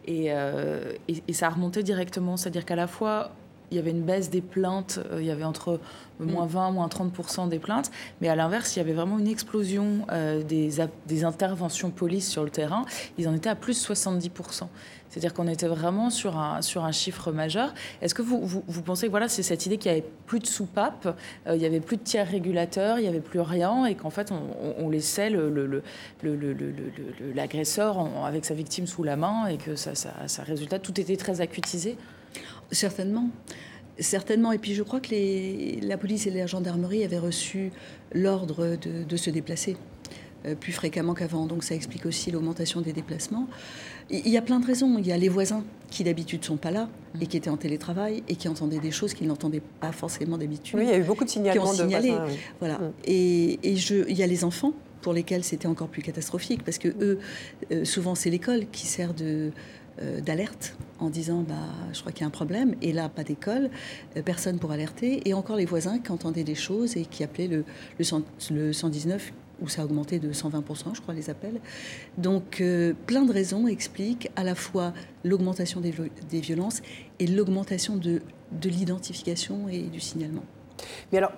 et, 0.06 0.26
et, 0.26 1.22
et 1.28 1.32
ça 1.32 1.46
a 1.46 1.50
remonté 1.50 1.82
directement. 1.82 2.36
C'est-à-dire 2.36 2.64
qu'à 2.64 2.76
la 2.76 2.86
fois 2.86 3.32
il 3.70 3.76
y 3.76 3.80
avait 3.80 3.90
une 3.90 4.02
baisse 4.02 4.30
des 4.30 4.40
plaintes, 4.40 5.00
euh, 5.12 5.20
il 5.20 5.26
y 5.26 5.30
avait 5.30 5.44
entre 5.44 5.80
moins 6.18 6.46
20, 6.46 6.70
mm. 6.70 6.74
moins 6.74 6.88
30% 6.88 7.48
des 7.48 7.58
plaintes, 7.58 7.90
mais 8.20 8.28
à 8.28 8.36
l'inverse, 8.36 8.76
il 8.76 8.80
y 8.80 8.82
avait 8.82 8.92
vraiment 8.92 9.18
une 9.18 9.28
explosion 9.28 10.06
euh, 10.10 10.42
des, 10.42 10.70
des, 11.06 11.24
interventions 11.24 11.90
police 11.90 12.28
sur 12.28 12.44
le 12.44 12.50
terrain, 12.50 12.84
ils 13.18 13.28
en 13.28 13.34
étaient 13.34 13.48
à 13.48 13.54
plus 13.54 13.80
de 13.80 13.94
70%. 13.94 14.64
C'est-à-dire 15.08 15.34
qu'on 15.34 15.48
était 15.48 15.66
vraiment 15.66 16.08
sur 16.08 16.38
un, 16.38 16.62
sur 16.62 16.84
un 16.84 16.92
chiffre 16.92 17.32
majeur. 17.32 17.74
Est-ce 18.00 18.14
que 18.14 18.22
vous, 18.22 18.46
vous, 18.46 18.82
pensez 18.82 19.06
que 19.06 19.10
voilà, 19.10 19.28
c'est 19.28 19.42
cette 19.42 19.66
idée 19.66 19.76
qu'il 19.76 19.90
n'y 19.90 19.98
avait 19.98 20.08
plus 20.26 20.38
de 20.38 20.46
soupape, 20.46 21.18
euh, 21.48 21.56
il 21.56 21.58
n'y 21.58 21.66
avait 21.66 21.80
plus 21.80 21.96
de 21.96 22.02
tiers 22.02 22.28
régulateurs, 22.28 22.98
il 22.98 23.02
n'y 23.02 23.08
avait 23.08 23.18
plus 23.20 23.40
rien, 23.40 23.86
et 23.86 23.96
qu'en 23.96 24.10
fait, 24.10 24.32
on, 24.32 24.88
laissait 24.88 25.30
l'agresseur 27.34 28.04
le, 28.04 28.10
le, 28.20 28.24
avec 28.24 28.44
sa 28.44 28.54
victime 28.54 28.86
sous 28.86 29.02
la 29.02 29.16
main, 29.16 29.46
et 29.46 29.56
que 29.56 29.74
ça, 29.74 29.96
ça, 29.96 30.12
ça 30.26 30.42
résultat, 30.44 30.78
tout 30.78 31.00
était 31.00 31.16
très 31.16 31.40
acutisé? 31.40 31.96
Certainement. 32.70 33.28
Certainement. 33.98 34.52
Et 34.52 34.58
puis 34.58 34.74
je 34.74 34.82
crois 34.82 35.00
que 35.00 35.10
les, 35.10 35.78
la 35.82 35.98
police 35.98 36.26
et 36.26 36.30
la 36.30 36.46
gendarmerie 36.46 37.04
avaient 37.04 37.18
reçu 37.18 37.70
l'ordre 38.12 38.76
de, 38.76 39.16
se 39.16 39.30
déplacer 39.30 39.76
euh, 40.46 40.54
plus 40.54 40.72
fréquemment 40.72 41.12
qu'avant. 41.12 41.46
Donc 41.46 41.64
ça 41.64 41.74
explique 41.74 42.06
aussi 42.06 42.30
l'augmentation 42.30 42.80
des 42.80 42.92
déplacements. 42.92 43.46
Il 44.08 44.28
y 44.28 44.38
a 44.38 44.42
plein 44.42 44.58
de 44.58 44.66
raisons. 44.66 44.96
Il 44.98 45.06
y 45.06 45.12
a 45.12 45.18
les 45.18 45.28
voisins 45.28 45.64
qui 45.90 46.02
d'habitude 46.02 46.44
sont 46.44 46.56
pas 46.56 46.70
là 46.70 46.88
et 47.20 47.26
qui 47.26 47.36
étaient 47.36 47.50
en 47.50 47.56
télétravail 47.56 48.22
et 48.28 48.36
qui 48.36 48.48
entendaient 48.48 48.78
des 48.78 48.90
choses 48.90 49.12
qu'ils 49.12 49.28
n'entendaient 49.28 49.62
pas 49.80 49.92
forcément 49.92 50.38
d'habitude. 50.38 50.78
Oui, 50.78 50.86
il 50.86 50.90
y 50.90 50.94
a 50.94 50.98
eu 50.98 51.04
beaucoup 51.04 51.24
de 51.24 51.30
signalements 51.30 51.74
de 51.74 51.82
voisins, 51.82 52.26
Voilà. 52.58 52.78
Mm. 52.78 52.92
Et, 53.04 53.76
je, 53.76 54.08
il 54.08 54.16
y 54.16 54.22
a 54.22 54.26
les 54.26 54.44
enfants 54.44 54.72
pour 55.02 55.12
lesquels 55.12 55.44
c'était 55.44 55.66
encore 55.66 55.88
plus 55.88 56.02
catastrophique 56.02 56.62
parce 56.64 56.78
que 56.78 56.88
eux, 56.88 57.18
euh, 57.72 57.84
souvent 57.84 58.14
c'est 58.14 58.28
l'école 58.28 58.66
qui 58.70 58.86
sert 58.86 59.14
de 59.14 59.50
d'alerte 60.24 60.74
en 61.00 61.10
disant 61.10 61.42
bah, 61.42 61.54
je 61.92 62.00
crois 62.00 62.12
qu'il 62.12 62.22
y 62.22 62.24
a 62.24 62.28
un 62.28 62.30
problème. 62.30 62.74
Et 62.82 62.92
là, 62.92 63.08
pas 63.08 63.24
d'école, 63.24 63.70
euh, 64.16 64.22
personne 64.22 64.58
pour 64.58 64.70
alerter. 64.70 65.28
Et 65.28 65.34
encore 65.34 65.56
les 65.56 65.64
voisins 65.64 65.98
qui 65.98 66.12
entendaient 66.12 66.44
des 66.44 66.54
choses 66.54 66.96
et 66.96 67.04
qui 67.04 67.24
appelaient 67.24 67.48
le, 67.48 67.64
le, 67.98 68.72
119 68.72 69.32
où 69.62 69.68
ça 69.68 69.82
a 69.82 69.84
augmenté 69.84 70.18
de 70.18 70.32
120%, 70.32 70.94
je 70.94 71.02
crois, 71.02 71.12
les 71.12 71.28
appels. 71.28 71.60
Donc, 72.16 72.60
euh, 72.60 72.94
plein 73.06 73.26
de 73.26 73.32
raisons 73.32 73.66
expliquent 73.66 74.30
à 74.34 74.42
la 74.42 74.54
fois 74.54 74.94
l'augmentation 75.22 75.80
des, 75.80 75.92
des, 76.30 76.40
violences 76.40 76.80
et 77.18 77.26
l'augmentation 77.26 77.96
de, 77.96 78.22
de 78.52 78.68
l'identification 78.70 79.68
et 79.68 79.82
du 79.82 80.00
signalement. 80.00 80.44
Mais 81.12 81.18
alors, 81.18 81.32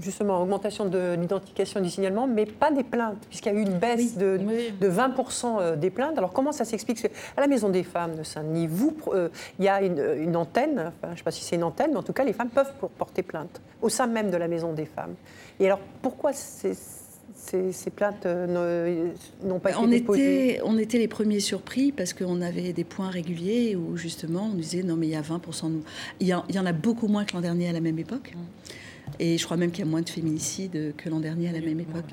justement, 0.00 0.42
augmentation 0.42 0.84
de 0.84 1.16
l'identification 1.18 1.80
du 1.80 1.90
signalement, 1.90 2.26
mais 2.26 2.46
pas 2.46 2.70
des 2.70 2.84
plaintes, 2.84 3.18
puisqu'il 3.28 3.52
y 3.52 3.56
a 3.56 3.58
eu 3.58 3.62
une 3.62 3.78
baisse 3.78 4.16
de, 4.16 4.38
20% 4.80 5.58
euh, 5.60 5.76
des 5.76 5.90
plaintes. 5.90 6.16
Alors, 6.18 6.32
comment 6.32 6.52
ça 6.52 6.64
s'explique? 6.64 7.04
À 7.36 7.40
la 7.40 7.46
Maison 7.46 7.68
des 7.68 7.82
femmes 7.82 8.16
de 8.16 8.22
Saint-Denis, 8.22 8.66
vous, 8.66 8.96
euh, 9.08 9.28
il 9.58 9.64
y 9.64 9.68
a 9.68 9.82
une, 9.82 10.36
antenne, 10.36 10.92
je 11.02 11.08
ne 11.08 11.16
sais 11.16 11.22
pas 11.22 11.30
si 11.30 11.44
c'est 11.44 11.56
une 11.56 11.64
antenne, 11.64 11.90
mais 11.92 11.98
en 11.98 12.02
tout 12.02 12.12
cas, 12.12 12.24
les 12.24 12.32
femmes 12.32 12.50
peuvent 12.50 12.72
porter 12.98 13.22
plainte 13.22 13.60
au 13.82 13.88
sein 13.88 14.06
même 14.06 14.30
de 14.30 14.36
la 14.36 14.48
Maison 14.48 14.72
des 14.72 14.86
femmes. 14.86 15.14
Et 15.58 15.66
alors, 15.66 15.80
pourquoi 16.02 16.32
ces, 16.32 16.74
plaintes 17.94 18.26
euh, 18.26 19.10
n'ont 19.42 19.58
pas 19.58 19.70
été 19.70 19.78
on 19.78 19.88
déposées? 19.88 20.50
était, 20.50 20.60
on 20.64 20.78
était 20.78 20.98
les 20.98 21.08
premiers 21.08 21.40
surpris 21.40 21.92
parce 21.92 22.12
qu'on 22.12 22.40
avait 22.42 22.72
des 22.72 22.84
points 22.84 23.08
réguliers 23.08 23.76
où 23.76 23.96
justement 23.96 24.50
on 24.52 24.54
disait 24.54 24.82
non 24.82 24.96
mais 24.96 25.06
il 25.06 25.12
y 25.12 25.16
a 25.16 25.22
20% 25.22 25.72
de... 25.72 25.80
il, 26.20 26.28
y 26.28 26.34
il 26.48 26.54
y 26.54 26.58
en 26.58 26.66
a 26.66 26.72
beaucoup 26.72 27.08
moins 27.08 27.24
que 27.24 27.32
l'an 27.34 27.40
dernier 27.40 27.68
à 27.68 27.72
la 27.72 27.80
même 27.80 27.98
époque. 27.98 28.34
Et 29.20 29.36
je 29.36 29.44
crois 29.44 29.58
même 29.58 29.70
qu'il 29.70 29.84
y 29.84 29.88
a 29.88 29.90
moins 29.90 30.00
de 30.00 30.08
féminicides 30.08 30.94
que 30.96 31.08
l'an 31.10 31.20
dernier 31.20 31.50
à 31.50 31.52
la 31.52 31.60
même 31.60 31.78
époque. 31.78 32.06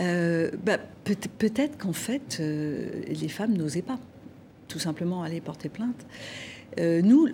Euh, 0.00 0.50
bah, 0.64 0.78
peut-être 1.04 1.78
qu'en 1.78 1.92
fait, 1.92 2.38
euh, 2.40 2.88
les 3.08 3.28
femmes 3.28 3.52
n'osaient 3.56 3.82
pas 3.82 3.98
tout 4.68 4.78
simplement 4.78 5.22
aller 5.22 5.40
porter 5.40 5.68
plainte. 5.68 6.06
Euh, 6.78 7.02
nous, 7.02 7.28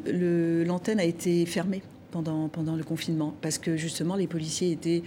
l'antenne 0.66 0.98
a 0.98 1.04
été 1.04 1.46
fermée 1.46 1.82
pendant, 2.10 2.48
pendant 2.48 2.74
le 2.74 2.82
confinement, 2.82 3.34
parce 3.42 3.58
que 3.58 3.76
justement 3.76 4.16
les 4.16 4.26
policiers 4.26 4.72
étaient, 4.72 5.02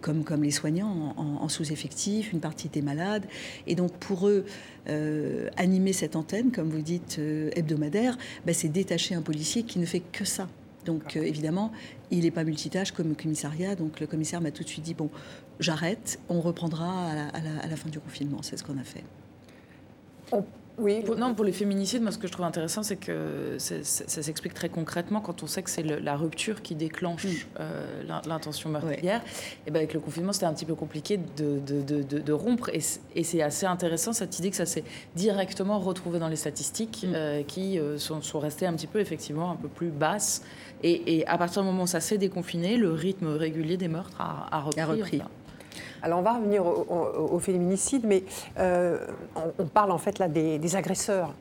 comme, 0.00 0.24
comme 0.24 0.42
les 0.42 0.50
soignants, 0.50 1.14
en, 1.16 1.48
sous-effectif, 1.48 2.32
une 2.32 2.40
partie 2.40 2.66
était 2.66 2.82
malade, 2.82 3.24
et 3.68 3.76
donc 3.76 3.92
pour 3.92 4.26
eux, 4.26 4.44
animer 5.56 5.92
cette 5.92 6.16
antenne, 6.16 6.50
comme 6.50 6.68
vous 6.68 6.82
dites, 6.82 7.20
hebdomadaire, 7.54 8.18
bah, 8.44 8.52
c'est 8.52 8.68
détacher 8.68 9.14
un 9.14 9.22
policier 9.22 9.62
qui 9.62 9.78
ne 9.78 9.86
fait 9.86 10.00
que 10.00 10.24
ça. 10.24 10.48
Donc 10.84 11.16
évidemment, 11.16 11.72
il 12.10 12.22
n'est 12.22 12.30
pas 12.30 12.44
multitâche 12.44 12.92
comme 12.92 13.14
commissariat, 13.14 13.74
donc 13.74 14.00
le 14.00 14.06
commissaire 14.06 14.40
m'a 14.40 14.50
tout 14.50 14.62
de 14.62 14.68
suite 14.68 14.84
dit 14.84 14.94
bon, 14.94 15.10
j'arrête, 15.58 16.18
on 16.28 16.40
reprendra 16.40 17.10
à 17.32 17.68
la, 17.68 17.76
fin 17.76 17.88
du 17.88 18.00
confinement. 18.00 18.42
C'est 18.42 18.56
ce 18.56 18.64
qu'on 18.64 18.78
a 18.78 18.84
fait. 18.84 19.04
Oui. 20.80 21.02
Pour, 21.02 21.16
non, 21.16 21.34
pour 21.34 21.44
les 21.44 21.52
féminicides, 21.52 22.02
moi, 22.02 22.10
ce 22.10 22.18
que 22.18 22.26
je 22.26 22.32
trouve 22.32 22.46
intéressant, 22.46 22.82
c'est 22.82 22.96
que 22.96 23.56
ça, 23.58 24.22
s'explique 24.22 24.54
très 24.54 24.68
concrètement 24.68 25.20
quand 25.20 25.42
on 25.42 25.46
sait 25.46 25.62
que 25.62 25.70
c'est 25.70 25.82
la 25.82 26.16
rupture 26.16 26.62
qui 26.62 26.74
déclenche 26.74 27.24
mm. 27.24 27.28
euh, 27.60 28.02
l'intention 28.26 28.70
meurtrière. 28.70 29.22
Et 29.66 29.70
ben 29.70 29.78
avec 29.78 29.94
le 29.94 30.00
confinement, 30.00 30.32
c'était 30.32 30.46
un 30.46 30.54
petit 30.54 30.64
peu 30.64 30.74
compliqué 30.74 31.18
de, 31.36 31.60
de, 31.60 32.32
rompre. 32.32 32.70
Et, 32.72 32.80
c'est 33.22 33.42
assez 33.42 33.66
intéressant 33.66 34.12
cette 34.12 34.38
idée 34.38 34.50
que 34.50 34.56
ça 34.56 34.66
s'est 34.66 34.84
directement 35.14 35.78
retrouvé 35.78 36.18
dans 36.18 36.28
les 36.28 36.36
statistiques 36.36 37.06
mm. 37.08 37.12
euh, 37.14 37.42
qui 37.42 37.78
euh, 37.78 37.98
sont, 37.98 38.22
sont, 38.22 38.40
restées 38.40 38.66
un 38.66 38.74
petit 38.74 38.86
peu, 38.86 39.00
effectivement, 39.00 39.50
un 39.50 39.56
peu 39.56 39.68
plus 39.68 39.90
basses 39.90 40.42
et, 40.82 41.24
à 41.26 41.36
partir 41.36 41.62
du 41.62 41.68
moment 41.68 41.82
où 41.82 41.86
ça 41.86 42.00
s'est 42.00 42.18
déconfiné, 42.18 42.76
le 42.76 42.92
rythme 42.92 43.28
régulier 43.28 43.76
des 43.76 43.88
meurtres 43.88 44.16
a, 44.18 44.60
repris. 44.60 45.20
Alors 46.02 46.18
on 46.18 46.22
va 46.22 46.34
revenir 46.34 46.64
au, 46.64 47.38
féminicide, 47.38 48.04
mais 48.06 48.24
euh, 48.58 48.98
on, 49.58 49.66
parle 49.66 49.90
en 49.90 49.98
fait 49.98 50.18
là 50.18 50.28
des, 50.28 50.76
agresseurs. 50.76 51.34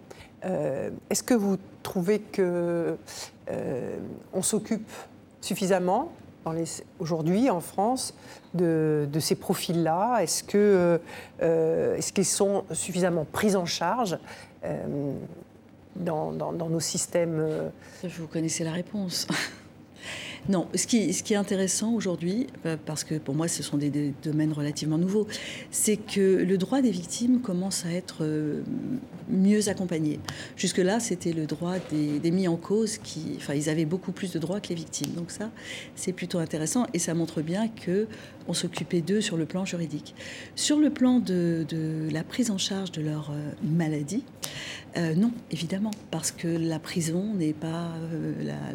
Euh, 0.45 0.89
est-ce 1.09 1.23
que 1.23 1.33
vous 1.33 1.57
trouvez 1.83 2.19
que 2.19 2.97
euh, 3.51 3.97
on 4.33 4.41
s'occupe 4.41 4.89
suffisamment 5.41 6.11
aujourd'hui 6.99 7.49
en 7.49 7.59
France 7.59 8.15
de, 8.53 9.07
ces 9.19 9.35
profils-là? 9.35 10.19
Est-ce 10.21 10.43
que 10.43 10.99
est-ce 11.39 12.11
qu'ils 12.11 12.25
sont 12.25 12.63
suffisamment 12.71 13.25
pris 13.31 13.55
en 13.55 13.65
charge 13.65 14.17
dans, 15.99 16.69
nos 16.69 16.79
systèmes 16.79 17.37
euh, 17.39 17.69
Vous 18.03 18.27
connaissez 18.27 18.63
la 18.63 18.71
réponse. 18.71 19.27
Non, 20.49 20.67
ce 20.73 20.87
qui, 20.87 20.97
est 20.97 21.35
intéressant 21.35 21.93
aujourd'hui, 21.93 22.47
euh, 22.65 22.75
parce 22.83 23.03
que 23.03 23.13
pour 23.13 23.35
moi 23.35 23.47
ce 23.47 23.61
sont 23.61 23.77
des, 23.77 24.13
domaines 24.23 24.51
relativement 24.51 24.97
nouveaux, 24.97 25.27
c'est 25.69 25.95
que 25.97 26.43
le 26.43 26.57
droit 26.57 26.81
des 26.81 26.89
victimes 26.89 27.39
commence 27.39 27.85
à 27.85 27.91
être 27.91 28.23
euh, 28.23 28.63
mieux 29.29 29.69
accompagné. 29.69 30.19
Jusque-là, 30.57 30.99
c'était 30.99 31.33
le 31.33 31.45
droit 31.45 31.75
des, 31.91 32.31
mis 32.31 32.47
en 32.47 32.55
cause 32.55 32.97
qui, 32.97 33.35
enfin, 33.37 33.53
ils 33.53 33.69
avaient 33.69 33.85
beaucoup 33.85 34.11
plus 34.11 34.31
de 34.31 34.39
droits 34.39 34.59
que 34.59 34.69
les 34.69 34.75
victimes. 34.75 35.11
Donc 35.11 35.29
ça, 35.29 35.51
c'est 35.95 36.13
plutôt 36.13 36.39
intéressant 36.39 36.87
et 36.95 36.99
ça 36.99 37.13
montre 37.13 37.43
bien 37.43 37.67
que 37.67 38.07
on 38.49 38.53
s'occupait 38.53 39.01
d'eux 39.01 39.21
sur 39.21 39.37
le 39.37 39.45
plan 39.45 39.63
juridique. 39.63 40.15
Sur 40.55 40.77
le 40.77 40.89
plan 40.89 41.19
de, 41.19 41.65
la 42.11 42.23
prise 42.23 42.51
en 42.51 42.57
charge 42.57 42.91
de 42.91 43.01
leur 43.01 43.31
maladie, 43.63 44.23
non, 44.97 45.31
évidemment, 45.51 45.91
parce 46.11 46.31
que 46.31 46.47
la 46.47 46.79
prison 46.79 47.33
n'est 47.35 47.53
pas 47.53 47.93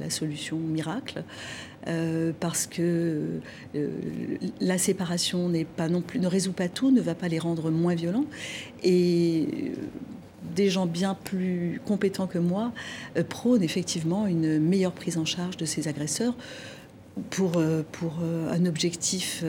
la, 0.01 0.11
solution 0.11 0.59
miracle. 0.59 1.25
Euh, 1.87 2.33
parce 2.41 2.67
que 2.67 3.41
euh, 3.75 3.89
la 4.61 4.79
séparation 4.79 5.51
n'est 5.51 5.67
pas 5.67 5.91
non 5.91 6.01
plus 6.01 6.19
ne 6.19 6.27
résout 6.27 6.55
pas 6.55 6.69
tout, 6.69 6.91
ne 6.91 7.03
va 7.03 7.15
pas 7.15 7.29
les 7.29 7.39
rendre 7.39 7.71
moins 7.71 7.95
violents 7.95 8.25
et 8.83 9.47
euh, 9.53 9.75
des 10.57 10.71
gens 10.71 10.87
bien 10.87 11.15
plus 11.15 11.83
compétents 11.85 12.27
que 12.27 12.39
moi 12.39 12.73
prônent 13.29 13.63
effectivement 13.63 14.27
une 14.27 14.59
meilleure 14.59 14.93
prise 14.93 15.19
en 15.19 15.25
charge 15.27 15.59
de 15.59 15.67
ces 15.67 15.89
agresseurs 15.89 16.35
pour, 17.31 17.63
pour 17.93 18.19
un 18.51 18.67
objectif 18.67 19.43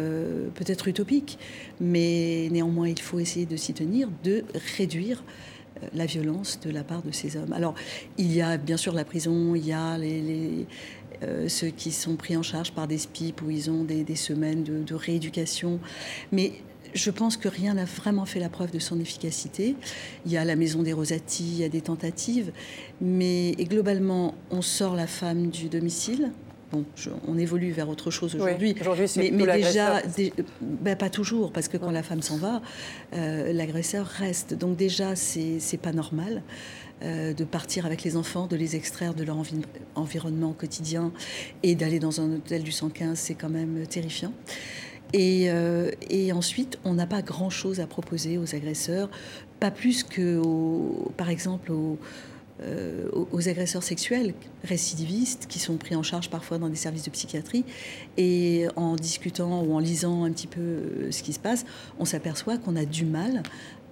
peut-être 0.53 0.87
utopique, 0.87 1.39
mais 1.79 2.47
néanmoins 2.51 2.87
il 2.87 2.99
faut 2.99 3.19
essayer 3.19 3.45
de 3.45 3.55
s'y 3.55 3.73
tenir, 3.73 4.09
de 4.23 4.43
réduire 4.77 5.23
la 5.93 6.05
violence 6.05 6.59
de 6.59 6.69
la 6.69 6.83
part 6.83 7.01
de 7.01 7.11
ces 7.11 7.37
hommes. 7.37 7.53
Alors, 7.53 7.75
il 8.17 8.31
y 8.31 8.41
a 8.41 8.57
bien 8.57 8.77
sûr 8.77 8.93
la 8.93 9.05
prison, 9.05 9.55
il 9.55 9.65
y 9.65 9.73
a 9.73 9.97
euh, 11.23 11.47
ceux 11.47 11.69
qui 11.69 11.91
sont 11.91 12.15
pris 12.15 12.35
en 12.35 12.43
charge 12.43 12.71
par 12.71 12.87
des 12.87 12.97
SPIP 12.97 13.41
où 13.41 13.49
ils 13.49 13.69
ont 13.69 13.83
des, 13.83 14.15
semaines 14.15 14.63
de, 14.63 14.95
rééducation. 14.95 15.79
Mais 16.31 16.53
je 16.93 17.11
pense 17.11 17.37
que 17.37 17.47
rien 17.47 17.73
n'a 17.73 17.85
vraiment 17.85 18.25
fait 18.25 18.39
la 18.39 18.49
preuve 18.49 18.71
de 18.71 18.79
son 18.79 18.99
efficacité. 18.99 19.75
Il 20.25 20.31
y 20.31 20.37
a 20.37 20.45
la 20.45 20.55
maison 20.55 20.83
des 20.83 20.93
Rosati, 20.93 21.43
il 21.43 21.57
y 21.59 21.63
a 21.63 21.69
des 21.69 21.81
tentatives, 21.81 22.51
mais 23.01 23.51
globalement, 23.59 24.35
on 24.51 24.61
sort 24.61 24.95
la 24.95 25.07
femme 25.07 25.49
du 25.49 25.69
domicile. 25.69 26.31
Bon, 26.71 26.83
on 27.27 27.37
évolue 27.37 27.71
vers 27.71 27.89
autre 27.89 28.09
chose 28.11 28.35
aujourd'hui. 28.35 28.75
mais, 29.17 29.31
mais 29.31 29.57
déjà, 29.57 30.01
ben, 30.61 30.95
pas 30.95 31.09
toujours, 31.09 31.51
parce 31.51 31.67
que 31.67 31.77
quand 31.77 31.91
la 31.91 32.03
femme 32.03 32.21
s'en 32.21 32.37
va, 32.37 32.61
euh, 33.13 33.53
l'agresseur 33.53 34.05
reste. 34.07 34.55
Donc 34.55 34.75
déjà, 34.75 35.15
c'est 35.15 35.79
pas 35.81 35.91
normal. 35.93 36.41
Euh, 37.03 37.33
de 37.33 37.43
partir 37.43 37.85
avec 37.85 38.03
les 38.03 38.15
enfants, 38.15 38.47
de 38.47 38.55
les 38.55 38.77
extraire 38.77 39.13
de 39.13 39.25
leur 39.25 39.37
environnement 39.95 40.53
quotidien 40.53 41.11
et 41.61 41.75
d'aller 41.75 41.99
dans 41.99 42.21
un 42.21 42.35
hôtel 42.35 42.63
du 42.63 42.71
115, 42.71 43.19
c'est 43.19 43.35
quand 43.35 43.49
même 43.49 43.85
terrifiant. 43.85 44.31
Et, 45.11 45.49
et 46.09 46.33
ensuite, 46.33 46.79
on 46.83 46.93
n'a 46.93 47.05
pas 47.05 47.21
grand-chose 47.21 47.79
à 47.79 47.87
proposer 47.87 48.37
aux 48.37 48.55
agresseurs, 48.55 49.09
pas 49.59 49.71
plus 49.71 50.03
que, 50.03 50.41
par 51.15 51.29
exemple, 51.29 51.71
aux 51.71 51.99
euh, 52.61 53.09
aux 53.33 53.49
agresseurs 53.49 53.83
sexuels 53.83 54.33
récidivistes 54.63 55.45
qui 55.47 55.59
sont 55.59 55.75
pris 55.75 55.93
en 55.93 56.03
charge 56.03 56.29
parfois 56.29 56.57
dans 56.57 56.69
des 56.69 56.77
services 56.77 57.03
de 57.03 57.09
psychiatrie. 57.09 57.65
Et 58.17 58.67
en 58.77 58.95
discutant 58.95 59.61
ou 59.61 59.73
en 59.73 59.79
lisant 59.79 60.23
un 60.23 60.31
petit 60.31 60.47
peu 60.47 60.61
euh, 60.61 61.11
ce 61.11 61.21
qui 61.21 61.33
se 61.33 61.39
passe, 61.39 61.65
on 61.99 62.05
s'aperçoit 62.05 62.57
qu'on 62.57 62.77
a 62.77 62.85
du 62.85 63.05
mal 63.05 63.43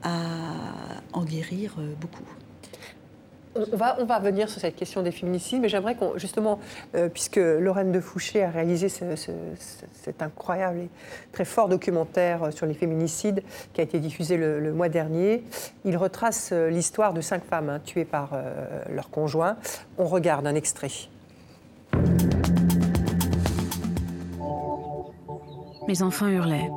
à 0.02 1.02
en 1.12 1.26
guérir 1.26 1.76
euh, 1.78 1.93
beaucoup. 1.99 2.23
On 3.55 3.77
va, 3.77 3.97
on 3.99 4.05
va 4.05 4.17
revenir 4.17 4.49
sur 4.49 4.59
cette 4.59 4.75
question 4.75 5.03
des 5.03 5.11
féminicides, 5.11 5.61
mais 5.61 5.69
j'aimerais 5.69 5.95
qu'on, 5.95 6.17
justement, 6.17 6.59
euh, 6.95 7.07
puisque 7.07 7.37
Lorraine 7.37 7.91
de 7.91 7.99
Fouché 7.99 8.43
a 8.43 8.49
réalisé 8.49 8.89
cet 8.89 10.21
incroyable 10.21 10.79
et 10.79 10.89
très 11.31 11.45
fort 11.45 11.69
documentaire 11.69 12.51
sur 12.51 12.65
les 12.65 12.73
féminicides 12.73 13.43
qui 13.73 13.81
a 13.81 13.83
été 13.83 13.99
diffusé 13.99 14.37
le, 14.37 14.73
mois 14.73 14.89
dernier, 14.89 15.43
il 15.85 15.97
retrace 15.97 16.49
euh, 16.51 16.69
l'histoire 16.69 17.13
de 17.13 17.21
cinq 17.21 17.43
femmes 17.43 17.69
hein, 17.69 17.79
tuées 17.83 18.05
par 18.05 18.31
euh, 18.33 18.81
leur 18.89 19.11
conjoint. 19.11 19.57
On 19.99 20.05
regarde 20.05 20.47
un 20.47 20.55
extrait. 20.55 20.89
Mes 25.87 26.01
enfants 26.01 26.27
hurlaient, 26.27 26.69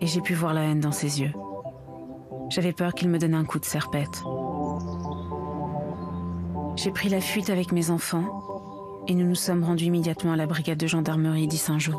et 0.00 0.06
j'ai 0.06 0.20
pu 0.20 0.34
voir 0.34 0.52
la 0.52 0.64
haine 0.64 0.80
dans 0.80 0.92
ses 0.92 1.20
yeux. 1.20 1.32
J'avais 2.50 2.72
peur 2.72 2.92
qu'ils 2.92 3.08
me 3.08 3.18
donnent 3.18 3.34
un 3.34 3.44
coup 3.44 3.58
de 3.58 3.64
serpette. 3.64 4.22
J'ai 6.78 6.92
pris 6.92 7.08
la 7.08 7.20
fuite 7.20 7.50
avec 7.50 7.72
mes 7.72 7.90
enfants 7.90 9.02
et 9.08 9.14
nous 9.16 9.26
nous 9.26 9.34
sommes 9.34 9.64
rendus 9.64 9.86
immédiatement 9.86 10.34
à 10.34 10.36
la 10.36 10.46
brigade 10.46 10.78
de 10.78 10.86
gendarmerie 10.86 11.48
d'Issingeau. 11.48 11.98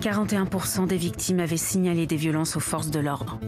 41% 0.00 0.88
des 0.88 0.96
victimes 0.96 1.38
avaient 1.38 1.56
signalé 1.56 2.08
des 2.08 2.16
violences 2.16 2.56
aux 2.56 2.60
forces 2.60 2.90
de 2.90 2.98
l'ordre. 2.98 3.38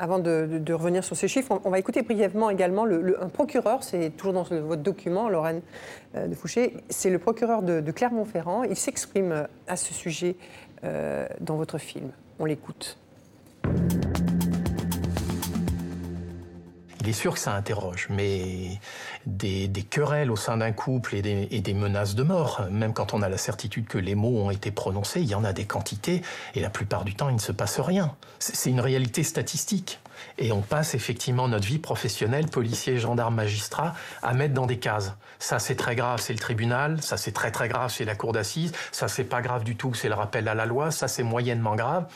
Avant 0.00 0.18
de, 0.18 0.72
revenir 0.72 1.04
sur 1.04 1.16
ces 1.16 1.28
chiffres, 1.28 1.60
on, 1.64 1.70
va 1.70 1.78
écouter 1.78 2.02
brièvement 2.02 2.50
également 2.50 2.84
le, 2.84 3.22
un 3.22 3.28
procureur, 3.28 3.84
c'est 3.84 4.10
toujours 4.10 4.32
dans 4.32 4.42
votre 4.42 4.82
document, 4.82 5.28
Lorraine 5.28 5.60
euh, 6.16 6.26
de 6.26 6.34
Fouché, 6.34 6.74
c'est 6.88 7.10
le 7.10 7.18
procureur 7.18 7.62
de, 7.62 7.80
de 7.80 7.92
Clermont-Ferrand. 7.92 8.62
Il 8.64 8.76
s'exprime 8.76 9.46
à 9.66 9.76
ce 9.76 9.94
sujet 9.94 10.36
euh, 10.84 11.26
dans 11.40 11.56
votre 11.56 11.78
film. 11.78 12.10
On 12.38 12.44
l'écoute. 12.44 12.96
Il 17.00 17.08
est 17.08 17.12
sûr 17.12 17.34
que 17.34 17.38
ça 17.38 17.54
interroge, 17.54 18.08
mais 18.10 18.80
des, 19.24 19.68
querelles 19.88 20.30
au 20.30 20.36
sein 20.36 20.58
d'un 20.58 20.72
couple 20.72 21.14
et 21.14 21.22
des, 21.22 21.74
menaces 21.74 22.14
de 22.14 22.22
mort, 22.22 22.66
même 22.70 22.92
quand 22.92 23.14
on 23.14 23.22
a 23.22 23.28
la 23.28 23.38
certitude 23.38 23.86
que 23.86 23.98
les 23.98 24.14
mots 24.14 24.42
ont 24.42 24.50
été 24.50 24.70
prononcés, 24.70 25.20
il 25.20 25.28
y 25.28 25.34
en 25.34 25.44
a 25.44 25.52
des 25.52 25.64
quantités, 25.64 26.22
et 26.54 26.60
la 26.60 26.70
plupart 26.70 27.04
du 27.04 27.14
temps, 27.14 27.28
il 27.28 27.36
ne 27.36 27.40
se 27.40 27.52
passe 27.52 27.80
rien. 27.80 28.14
C'est 28.38 28.70
une 28.70 28.80
réalité 28.80 29.22
statistique. 29.22 30.00
Et 30.38 30.52
on 30.52 30.60
passe 30.60 30.94
effectivement 30.94 31.48
notre 31.48 31.66
vie 31.66 31.78
professionnelle, 31.78 32.46
policier, 32.46 32.98
gendarme, 32.98 33.34
magistrat, 33.34 33.94
à 34.22 34.34
mettre 34.34 34.54
dans 34.54 34.66
des 34.66 34.78
cases. 34.78 35.14
Ça, 35.38 35.58
c'est 35.58 35.76
très 35.76 35.96
grave, 35.96 36.20
c'est 36.20 36.32
le 36.32 36.38
tribunal. 36.38 37.02
Ça, 37.02 37.16
c'est 37.16 37.32
très 37.32 37.50
très 37.50 37.68
grave, 37.68 37.92
c'est 37.94 38.04
la 38.04 38.14
cour 38.14 38.32
d'assises. 38.32 38.72
Ça, 38.92 39.08
c'est 39.08 39.24
pas 39.24 39.42
grave 39.42 39.64
du 39.64 39.76
tout, 39.76 39.94
c'est 39.94 40.08
le 40.08 40.14
rappel 40.14 40.48
à 40.48 40.54
la 40.54 40.66
loi. 40.66 40.90
Ça, 40.90 41.08
c'est 41.08 41.22
moyennement 41.22 41.76
grave. 41.76 42.06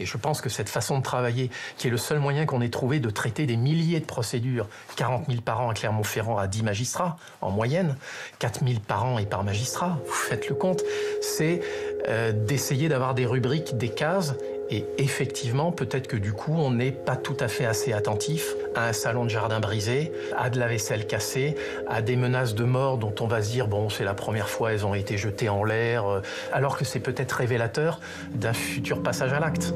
Et 0.00 0.06
je 0.06 0.16
pense 0.16 0.40
que 0.40 0.48
cette 0.48 0.68
façon 0.68 0.98
de 0.98 1.02
travailler, 1.02 1.50
qui 1.76 1.88
est 1.88 1.90
le 1.90 1.96
seul 1.96 2.18
moyen 2.18 2.46
qu'on 2.46 2.60
ait 2.60 2.68
trouvé 2.68 3.00
de 3.00 3.10
traiter 3.10 3.46
des 3.46 3.56
milliers 3.56 4.00
de 4.00 4.04
procédures, 4.04 4.68
40 4.96 5.26
000 5.28 5.40
par 5.40 5.60
an 5.60 5.70
à 5.70 5.74
Clermont-Ferrand 5.74 6.38
à 6.38 6.46
10 6.46 6.62
magistrats 6.62 7.16
en 7.40 7.50
moyenne, 7.50 7.96
4 8.38 8.60
000 8.64 8.80
par 8.86 9.04
an 9.04 9.18
et 9.18 9.26
par 9.26 9.44
magistrat, 9.44 9.98
vous 10.06 10.12
faites 10.12 10.48
le 10.48 10.54
compte, 10.54 10.82
c'est 11.20 11.60
euh, 12.08 12.32
d'essayer 12.32 12.88
d'avoir 12.88 13.14
des 13.14 13.26
rubriques, 13.26 13.76
des 13.76 13.88
cases 13.88 14.34
et 14.70 14.84
effectivement, 14.98 15.72
peut-être 15.72 16.08
que 16.08 16.16
du 16.16 16.32
coup, 16.32 16.52
on 16.52 16.70
n'est 16.70 16.92
pas 16.92 17.16
tout 17.16 17.36
à 17.40 17.48
fait 17.48 17.64
assez 17.64 17.92
attentif 17.92 18.54
à 18.74 18.88
un 18.88 18.92
salon 18.92 19.24
de 19.24 19.30
jardin 19.30 19.60
brisé, 19.60 20.12
à 20.36 20.50
de 20.50 20.58
la 20.58 20.68
vaisselle 20.68 21.06
cassée, 21.06 21.56
à 21.88 22.02
des 22.02 22.16
menaces 22.16 22.54
de 22.54 22.64
mort 22.64 22.98
dont 22.98 23.14
on 23.20 23.26
va 23.26 23.42
se 23.42 23.50
dire, 23.50 23.66
bon, 23.66 23.88
c'est 23.88 24.04
la 24.04 24.14
première 24.14 24.48
fois, 24.48 24.72
elles 24.72 24.84
ont 24.84 24.94
été 24.94 25.16
jetées 25.16 25.48
en 25.48 25.64
l'air, 25.64 26.06
euh, 26.06 26.20
alors 26.52 26.76
que 26.76 26.84
c'est 26.84 27.00
peut-être 27.00 27.32
révélateur 27.32 28.00
d'un 28.34 28.52
futur 28.52 29.02
passage 29.02 29.32
à 29.32 29.40
l'acte. 29.40 29.72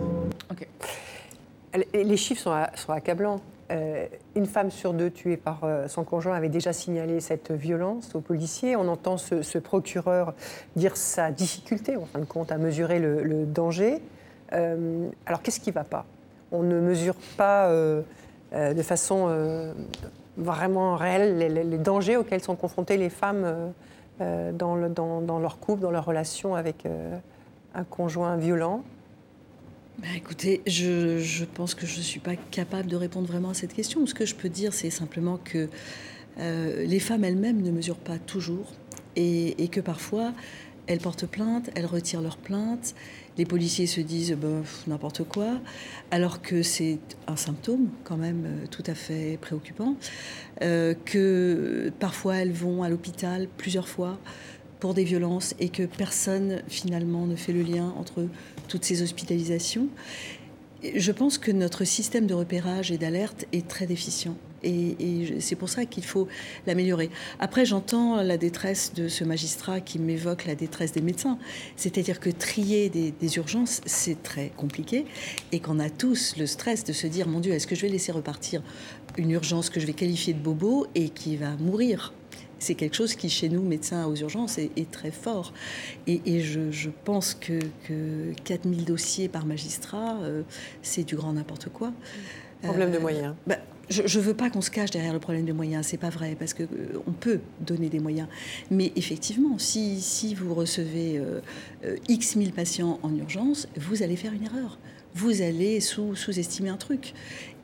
Les 1.95 2.17
chiffres 2.19 2.43
sont, 2.75 2.93
accablants. 2.93 3.41
Euh, 3.71 4.07
une 4.35 4.45
femme 4.45 4.71
sur 4.71 4.93
deux 4.93 5.11
tuée 5.11 5.39
par 5.39 5.61
euh, 5.65 5.89
son 5.89 6.05
conjoint 6.05 6.35
avait 6.35 6.51
déjà 6.51 6.75
signalé 6.75 7.21
cette 7.21 7.51
violence 7.51 8.15
aux 8.15 8.21
policiers. 8.21 8.77
On 8.77 8.89
entend 8.89 9.17
ce, 9.17 9.59
procureur 9.59 10.35
dire 10.77 10.99
sa 10.99 11.31
difficulté, 11.31 11.97
en 11.97 12.05
fin 12.05 12.19
de 12.19 12.27
compte, 12.27 12.53
à 12.53 12.59
mesurer 12.59 12.99
le 12.99 13.47
danger. 13.47 14.03
Euh, 14.53 15.09
alors 15.27 15.43
qu'est-ce 15.43 15.61
qui 15.61 15.71
ne 15.71 15.75
va 15.75 15.85
pas? 15.85 16.05
On 16.51 16.63
ne 16.63 16.81
mesure 16.81 17.15
pas 17.37 17.69
euh, 17.69 18.03
euh, 18.53 18.75
de 18.75 18.83
façon 18.83 19.75
vraiment 20.37 20.97
réelle 20.97 21.39
les, 21.39 21.79
dangers 21.79 22.17
auxquels 22.17 22.43
sont 22.43 22.57
confrontées 22.57 22.97
les 22.97 23.11
femmes 23.11 23.73
dans, 24.21 24.77
leur 24.77 25.59
couple, 25.59 25.83
dans 25.83 25.91
leur 25.91 26.05
relation 26.05 26.55
avec 26.55 26.87
un 27.75 27.85
conjoint 27.85 28.37
violent? 28.37 28.83
Bah, 29.99 30.09
écoutez, 30.17 30.63
je, 30.67 31.45
pense 31.45 31.75
que 31.75 31.87
je 31.87 31.99
ne 31.99 32.03
suis 32.03 32.21
pas 32.21 32.37
capable 32.51 32.89
de 32.89 32.97
répondre 32.97 33.27
vraiment 33.27 33.51
à 33.51 33.55
cette 33.55 33.75
question. 33.75 34.07
Ce 34.07 34.15
que 34.15 34.25
je 34.25 34.35
peux 34.35 34.49
dire, 34.49 34.73
c'est 34.73 34.91
simplement 34.91 35.39
que 35.43 35.69
les 36.39 37.01
femmes 37.01 37.25
elles-mêmes 37.25 37.61
ne 37.61 37.71
mesurent 37.71 37.97
pas 37.97 38.19
toujours 38.19 38.73
et, 39.17 39.63
et 39.63 39.69
que 39.69 39.81
parfois 39.81 40.33
elles 40.93 41.01
portent 41.01 41.27
plainte, 41.27 41.71
elles 41.75 41.87
retirent 41.87 42.23
leur 42.23 42.37
plainte, 42.37 42.95
les 43.39 43.47
policiers 43.47 43.87
se 43.87 44.01
disent 44.01 44.33
bah, 44.33 44.63
n'importe 44.87 45.25
quoi, 45.25 45.61
alors 46.11 46.43
que 46.43 46.63
c'est 46.63 46.99
un 47.27 47.37
symptôme 47.37 47.89
quand 48.05 48.17
même 48.17 48.45
euh, 48.47 48.67
tout 48.71 48.85
à 48.87 48.95
fait 48.95 49.39
préoccupant, 49.41 49.97
euh, 50.63 50.95
que 51.05 51.91
parfois 51.99 52.37
elles 52.37 52.53
vont 52.53 52.83
à 52.83 52.89
l'hôpital 52.89 53.49
plusieurs 53.57 53.89
fois 53.89 54.19
pour 54.81 54.95
des 54.95 55.05
violences 55.05 55.55
et 55.61 55.69
que 55.69 55.85
personne 55.85 56.63
finalement 56.69 57.27
ne 57.27 57.37
fait 57.37 57.53
le 57.53 57.63
lien 57.63 57.95
entre 57.97 58.27
toutes 58.69 58.85
ces 58.85 59.03
hospitalisations. 59.03 59.89
Je 60.83 61.13
pense 61.13 61.39
que 61.39 61.53
notre 61.53 61.85
système 61.85 62.27
de 62.27 62.35
repérage 62.35 62.91
et 62.91 62.99
d'alerte 62.99 63.47
est 63.53 63.69
très 63.69 63.87
déficient. 63.87 64.37
Et, 64.65 65.41
c'est 65.41 65.57
pour 65.57 65.69
ça 65.69 65.85
qu'il 65.85 66.05
faut 66.05 66.29
l'améliorer. 66.67 67.11
Après, 67.41 67.65
j'entends 67.65 68.23
la 68.23 68.37
détresse 68.37 68.93
de 68.95 69.09
ce 69.09 69.25
magistrat 69.25 69.81
qui 69.81 69.99
m'évoque 69.99 70.47
la 70.47 70.55
détresse 70.55 70.93
des 70.93 71.01
médecins. 71.01 71.39
C'est-à-dire 71.77 72.21
que 72.21 72.31
trier 72.31 72.89
des, 72.89 73.37
urgences, 73.37 73.81
c'est 73.87 74.23
très 74.23 74.51
compliqué 74.57 75.07
et 75.53 75.61
qu'on 75.61 75.79
a 75.79 75.89
tous 75.89 76.37
le 76.37 76.47
stress 76.47 76.85
de 76.85 76.93
se 76.93 77.07
dire, 77.07 77.29
mon 77.29 77.41
Dieu, 77.41 77.53
est-ce 77.53 77.67
que 77.67 77.75
je 77.75 77.83
vais 77.83 77.89
laisser 77.89 78.13
repartir 78.13 78.63
une 79.17 79.31
urgence 79.31 79.71
que 79.71 79.81
je 79.81 79.87
vais 79.87 79.93
qualifier 79.93 80.35
de 80.35 80.39
bobo 80.39 80.87
et 80.95 81.09
qui 81.09 81.37
va 81.37 81.57
mourir? 81.57 82.13
C'est 82.59 82.77
quelque 82.77 82.95
chose 82.95 83.17
qui, 83.17 83.29
chez 83.29 83.49
nous, 83.49 83.61
médecins 83.61 84.07
aux 84.07 84.15
urgences, 84.15 84.59
est, 84.59 84.91
très 84.93 85.11
fort. 85.11 85.53
Et, 86.07 86.41
je, 86.41 86.91
pense 87.05 87.35
que, 87.35 87.59
que 87.89 88.33
4000 88.45 88.85
dossiers 88.85 89.29
par 89.29 89.47
magistrat, 89.47 90.19
euh, 90.23 90.43
c'est 90.81 91.03
du 91.03 91.17
grand 91.17 91.33
n'importe 91.33 91.71
quoi. 91.71 91.93
Problème 92.63 92.93
de 92.93 92.99
euh, 92.99 93.01
moyens. 93.01 93.35
Bah, 93.49 93.57
je 93.89 94.19
ne 94.19 94.25
veux 94.25 94.35
pas 94.35 94.51
qu'on 94.51 94.61
se 94.61 94.71
cache 94.71 94.91
derrière 94.91 95.13
le 95.13 95.19
problème 95.19 95.45
des 95.45 95.53
moyens, 95.53 95.87
c'est 95.87 95.97
pas 95.97 96.11
vrai, 96.11 96.37
parce 96.39 96.55
qu'on 96.55 96.65
euh, 96.65 97.03
on 97.07 97.13
peut 97.13 97.41
donner 97.61 97.89
des 97.89 98.01
moyens. 98.01 98.29
Mais 98.71 98.93
effectivement, 98.97 99.59
si, 99.59 100.01
si 100.01 100.35
vous 100.35 100.55
recevez 100.55 101.19
euh, 101.19 101.41
euh, 101.85 101.97
X 102.09 102.37
mille 102.37 102.53
patients 102.53 102.99
en 103.03 103.15
urgence, 103.15 103.69
vous 103.77 104.03
allez 104.03 104.17
faire 104.17 104.33
une 104.33 104.45
erreur. 104.45 104.79
Vous 105.15 105.43
allez 105.43 105.81
sous, 105.81 106.15
sous-estimer 106.15 106.71
un 106.71 106.77
truc. 106.77 107.13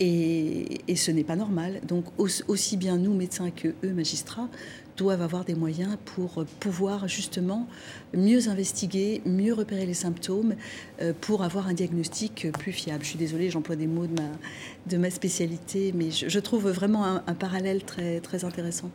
Et, 0.00 0.80
ce 0.94 1.10
n'est 1.10 1.24
pas 1.24 1.36
normal. 1.36 1.80
Donc, 1.86 2.04
aussi 2.18 2.76
bien 2.76 2.98
nous, 2.98 3.14
médecins, 3.14 3.50
que 3.50 3.68
eux, 3.84 3.92
magistrats, 3.92 4.48
doivent 4.96 5.22
avoir 5.22 5.44
des 5.44 5.54
moyens 5.54 5.96
pour 6.04 6.44
pouvoir 6.58 7.06
justement 7.06 7.68
mieux 8.14 8.48
investiguer, 8.48 9.22
mieux 9.24 9.54
repérer 9.54 9.86
les 9.86 9.94
symptômes, 9.94 10.56
euh, 11.00 11.12
pour 11.20 11.44
avoir 11.44 11.68
un 11.68 11.72
diagnostic 11.72 12.48
plus 12.58 12.72
fiable. 12.72 13.04
Je 13.04 13.10
suis 13.10 13.18
désolée, 13.18 13.48
j'emploie 13.48 13.76
des 13.76 13.86
mots 13.86 14.08
de 14.86 14.96
ma, 14.96 15.10
spécialité, 15.10 15.92
mais 15.94 16.10
je, 16.10 16.38
trouve 16.40 16.68
vraiment 16.68 17.04
un, 17.04 17.34
parallèle 17.34 17.82
très 17.84 18.44
intéressant. 18.44 18.90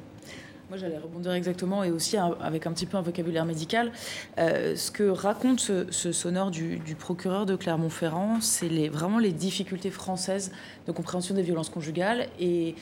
Moi, 0.74 0.80
j'allais 0.80 0.98
rebondir 0.98 1.34
exactement 1.34 1.84
et 1.84 1.92
aussi 1.92 2.18
avec 2.18 2.66
un 2.66 2.72
petit 2.72 2.88
peu 2.88 2.98
un 2.98 3.04
vocabulaire 3.04 3.46
médical. 3.46 3.92
Euh, 4.40 4.76
ce 4.76 4.90
que 4.90 5.04
raconte 5.04 5.60
ce, 5.60 6.12
sonore 6.12 6.50
du, 6.50 6.80
procureur 6.98 7.46
de 7.46 7.56
Clermont-Ferrand, 7.56 8.42
c'est 8.42 8.88
vraiment 8.88 9.20
les 9.20 9.34
difficultés 9.34 9.92
françaises 9.92 10.52
de 10.88 10.92
compréhension 10.92 11.36
des 11.36 11.44
violences 11.44 11.70
conjugales 11.70 12.26
et, 12.40 12.74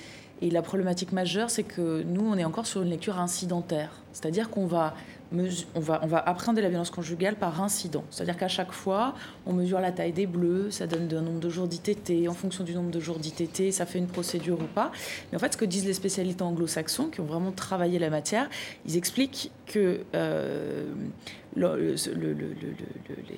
et 0.42 0.50
la 0.50 0.62
problématique 0.62 1.12
majeure, 1.12 1.50
c'est 1.50 1.64
que 1.64 2.02
nous, 2.04 2.26
on 2.26 2.38
est 2.38 2.46
encore 2.46 2.66
sur 2.66 2.82
une 2.82 2.90
lecture 2.90 3.20
incidentaire. 3.20 3.92
C'est-à-dire 4.14 4.50
qu'on 4.50 4.68
va 4.68 4.96
on 5.76 5.80
va, 5.80 6.00
on 6.04 6.08
va 6.08 6.20
appréhender 6.20 6.62
la 6.62 6.70
violence 6.70 6.90
conjugale 6.90 7.36
par 7.36 7.62
incident. 7.62 8.04
C'est-à-dire 8.10 8.38
qu'à 8.38 8.48
chaque 8.48 8.72
fois, 8.72 9.16
on 9.46 9.54
mesure 9.54 9.80
la 9.80 9.92
taille 9.92 10.12
des 10.12 10.28
bleus, 10.28 10.72
ça 10.72 10.88
donne 10.88 11.12
un 11.14 11.22
nombre 11.22 11.40
de 11.40 11.50
jours 11.50 11.68
d'ITT. 11.68 12.28
En 12.28 12.34
fonction 12.34 12.64
du 12.64 12.74
nombre 12.74 12.92
de 12.92 13.00
jours 13.00 13.18
d'ITT, 13.18 13.72
ça 13.72 13.86
fait 13.86 14.00
une 14.00 14.08
procédure 14.08 14.60
ou 14.60 14.66
pas. 14.66 14.92
Mais 15.32 15.38
en 15.38 15.40
fait, 15.40 15.54
ce 15.54 15.58
que 15.58 15.66
disent 15.66 15.86
les 15.86 15.94
spécialistes 15.94 16.42
anglo-saxons, 16.42 17.08
qui 17.08 17.22
ont 17.22 17.26
vraiment 17.26 17.52
travaillé 17.52 18.00
la 18.00 18.10
matière, 18.10 18.50
ils 18.86 18.98
expliquent 18.98 19.52
que 19.66 20.02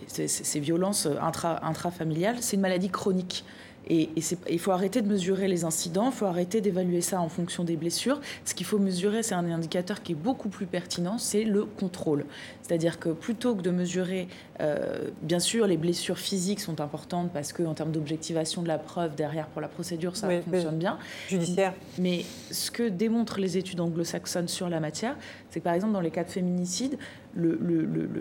ces, 0.08 0.60
violences 0.60 1.08
intra, 1.22 1.66
intrafamiliales, 1.66 2.38
c'est 2.42 2.56
une 2.56 2.62
maladie 2.62 2.90
chronique. 2.90 3.46
Et, 3.88 4.10
il 4.50 4.60
faut 4.60 4.72
arrêter 4.72 5.02
de 5.02 5.08
mesurer 5.08 5.48
les 5.48 5.66
incidents, 5.66 6.08
il 6.08 6.14
faut 6.14 6.26
arrêter 6.26 6.62
d'évaluer 6.62 7.02
ça 7.02 7.20
en 7.20 7.30
fonction 7.30 7.64
des 7.64 7.76
blessures. 7.76 8.20
Ce 8.46 8.54
qu'il 8.54 8.66
faut 8.66 8.80
mesurer, 8.80 9.24
c'est 9.24 9.36
un 9.36 9.50
indicateur 9.52 10.02
qui 10.02 10.14
est 10.14 10.16
beaucoup 10.16 10.50
plus 10.50 10.66
pertinent, 10.66 11.18
c'est 11.18 11.44
le 11.44 11.66
contrôle. 11.66 12.26
C'est-à-dire 12.62 13.00
que 13.00 13.10
plutôt 13.10 13.56
que 13.56 13.62
de 13.62 13.72
mesurer, 13.72 14.28
euh, 14.62 15.10
bien 15.22 15.40
sûr, 15.40 15.68
les 15.68 15.78
blessures 15.78 16.18
physiques 16.18 16.62
sont 16.62 16.80
importantes 16.80 17.32
parce 17.34 17.52
qu'en 17.52 17.74
termes 17.74 17.92
d'objectivation 17.92 18.62
de 18.62 18.68
la 18.68 18.78
preuve 18.78 19.16
derrière 19.16 19.48
pour 19.48 19.62
la 19.62 19.68
procédure, 19.68 20.16
ça 20.16 20.30
fonctionne 20.42 20.78
bien. 20.78 20.98
Judiciaire. 21.28 21.74
Mais 22.00 22.24
ce 22.52 22.72
que 22.72 22.88
démontrent 22.88 23.40
les 23.40 23.58
études 23.58 23.82
anglo-saxonnes 23.82 24.48
sur 24.48 24.70
la 24.70 24.80
matière, 24.80 25.16
c'est 25.50 25.60
que 25.60 25.66
par 25.66 25.74
exemple 25.74 25.94
dans 25.94 26.02
les 26.02 26.12
cas 26.12 26.24
de 26.24 26.30
féminicide, 26.30 26.98
le, 27.36 27.58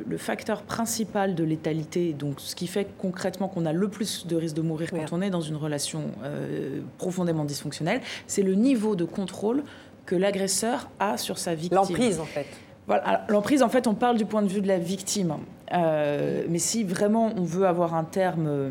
le, 0.08 0.16
facteur 0.16 0.62
principal 0.62 1.34
de 1.34 1.44
létalité, 1.44 2.12
donc 2.12 2.40
ce 2.40 2.54
qui 2.54 2.66
fait 2.66 2.88
concrètement 2.98 3.48
qu'on 3.48 3.66
a 3.66 3.72
le 3.72 3.88
plus 3.88 4.26
de 4.26 4.36
risque 4.36 4.56
de 4.56 4.62
mourir 4.62 4.90
quand 4.90 5.12
on 5.12 5.20
est 5.20 5.30
dans 5.30 5.40
une 5.40 5.56
relation 5.56 6.04
euh, 6.24 6.80
profondément 6.98 7.44
dysfonctionnelle, 7.44 8.00
c'est 8.26 8.42
le 8.42 8.54
niveau 8.54 8.96
de 8.96 9.04
contrôle 9.04 9.64
que 10.06 10.16
l'agresseur 10.16 10.88
a 10.98 11.18
sur 11.18 11.38
sa 11.38 11.54
victime. 11.54 11.76
L'emprise 11.76 12.20
en 12.20 12.24
fait. 12.24 12.46
Voilà, 12.86 13.24
l'emprise 13.28 13.62
en 13.62 13.68
fait 13.68 13.86
on 13.86 13.94
parle 13.94 14.16
du 14.16 14.24
point 14.24 14.42
de 14.42 14.48
vue 14.48 14.60
de 14.60 14.68
la 14.68 14.78
victime. 14.78 15.36
Euh, 15.72 16.44
mais 16.48 16.58
si 16.58 16.84
vraiment 16.84 17.32
on 17.36 17.44
veut 17.44 17.66
avoir 17.66 17.94
un 17.94 18.04
terme 18.04 18.46
euh, 18.46 18.70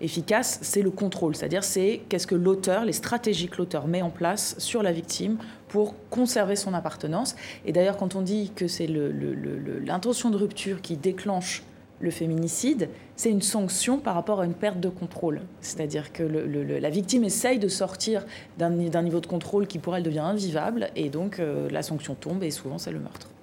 efficace, 0.00 0.58
c'est 0.62 0.82
le 0.82 0.90
contrôle, 0.90 1.36
c'est-à-dire 1.36 1.62
c'est 1.62 2.02
qu'est-ce 2.08 2.26
que 2.26 2.34
l'auteur, 2.34 2.84
les 2.84 2.92
stratégies 2.92 3.48
que 3.48 3.58
l'auteur 3.58 3.86
met 3.86 4.02
en 4.02 4.10
place 4.10 4.56
sur 4.58 4.82
la 4.82 4.92
victime 4.92 5.38
pour 5.68 5.94
conserver 6.10 6.56
son 6.56 6.74
appartenance. 6.74 7.36
Et 7.64 7.72
d'ailleurs, 7.72 7.96
quand 7.96 8.14
on 8.14 8.22
dit 8.22 8.52
que 8.54 8.66
c'est 8.66 8.88
l'intention 8.88 10.30
de 10.30 10.36
rupture 10.36 10.80
qui 10.80 10.96
déclenche 10.96 11.62
le 12.00 12.10
féminicide, 12.10 12.88
c'est 13.16 13.30
une 13.30 13.42
sanction 13.42 13.98
par 13.98 14.14
rapport 14.14 14.40
à 14.40 14.44
une 14.44 14.54
perte 14.54 14.80
de 14.80 14.88
contrôle. 14.88 15.42
C'est-à-dire 15.60 16.12
que 16.12 16.22
la 16.22 16.90
victime 16.90 17.24
essaye 17.24 17.58
de 17.58 17.68
sortir 17.68 18.24
d'un 18.58 18.70
niveau 18.70 19.20
de 19.20 19.26
contrôle 19.26 19.66
qui 19.66 19.78
pour 19.78 19.96
elle 19.96 20.02
devient 20.02 20.18
invivable, 20.18 20.90
et 20.96 21.08
donc 21.08 21.38
euh, 21.38 21.68
la 21.70 21.82
sanction 21.82 22.14
tombe, 22.14 22.42
et 22.42 22.50
souvent 22.50 22.78
c'est 22.78 22.92
le 22.92 23.00
meurtre. 23.00 23.33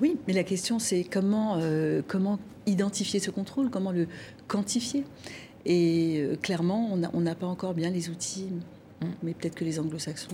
Oui, 0.00 0.18
mais 0.26 0.34
la 0.34 0.44
question 0.44 0.78
c'est 0.78 1.04
comment, 1.04 1.56
euh, 1.58 2.02
comment 2.06 2.38
identifier 2.66 3.20
ce 3.20 3.30
contrôle, 3.30 3.70
comment 3.70 3.92
le 3.92 4.08
quantifier. 4.48 5.04
Et 5.64 6.18
euh, 6.18 6.36
clairement, 6.36 6.90
on 7.12 7.20
n'a 7.20 7.34
pas 7.34 7.46
encore 7.46 7.74
bien 7.74 7.90
les 7.90 8.08
outils. 8.08 8.48
Mais 9.22 9.34
peut-être 9.34 9.54
que 9.54 9.64
les 9.64 9.78
anglo-saxons. 9.78 10.28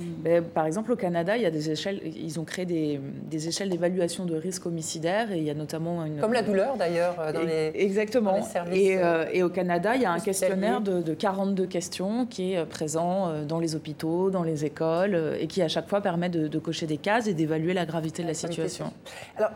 par 0.55 0.67
exemple, 0.67 0.93
au 0.93 0.97
Canada, 0.97 1.37
il 1.37 1.43
y 1.43 1.47
a 1.47 1.51
des 1.51 1.71
échelles, 1.71 2.01
ils 2.05 2.39
ont 2.39 2.45
créé 2.45 2.65
des, 2.65 3.01
des 3.29 3.49
échelles 3.49 3.69
d'évaluation 3.69 4.25
de 4.25 4.37
risque 4.37 4.67
homicidaire 4.67 5.33
et 5.33 5.39
il 5.39 5.45
y 5.45 5.51
a 5.51 5.55
notamment 5.55 6.05
une. 6.05 6.21
Comme 6.21 6.33
la 6.33 6.43
douleur 6.43 6.77
d'ailleurs 6.77 7.17
euh, 7.19 7.33
dans 7.33 7.43
les. 7.43 7.73
Exactement. 7.75 8.41
services, 8.43 8.79
et, 8.79 8.99
euh, 8.99 9.25
et, 9.33 9.43
au 9.43 9.49
Canada, 9.49 9.97
il 9.97 10.03
y 10.03 10.05
a 10.05 10.13
un 10.13 10.21
questionnaire 10.21 10.81
de, 10.81 11.03
de, 11.03 11.15
42 11.15 11.67
questions 11.67 12.25
qui 12.27 12.53
est 12.53 12.59
euh, 12.59 12.65
présent 12.65 13.45
dans 13.45 13.59
les 13.59 13.75
hôpitaux, 13.75 14.31
dans 14.31 14.45
les 14.45 14.65
écoles 14.65 15.37
et 15.41 15.47
qui 15.49 15.61
à 15.63 15.69
chaque 15.69 15.89
fois 15.89 16.01
permet 16.01 16.29
de, 16.29 16.59
cocher 16.59 16.87
des 16.87 16.99
cases 16.99 17.27
et 17.27 17.35
d'évaluer 17.35 17.75
la 17.75 17.85
gravité 17.85 18.23
de 18.23 18.29
la 18.29 18.35
situation. 18.35 18.93
Alors. 19.37 19.51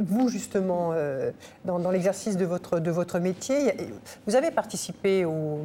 vous, 0.00 0.28
justement, 0.28 0.92
dans, 1.64 1.80
dans 1.80 1.90
l'exercice 1.90 2.36
de 2.36 2.44
votre, 2.44 2.78
de 2.78 2.90
votre 2.92 3.18
métier, 3.18 3.74
vous 4.28 4.36
avez 4.36 4.52
participé 4.52 5.24
au, 5.24 5.58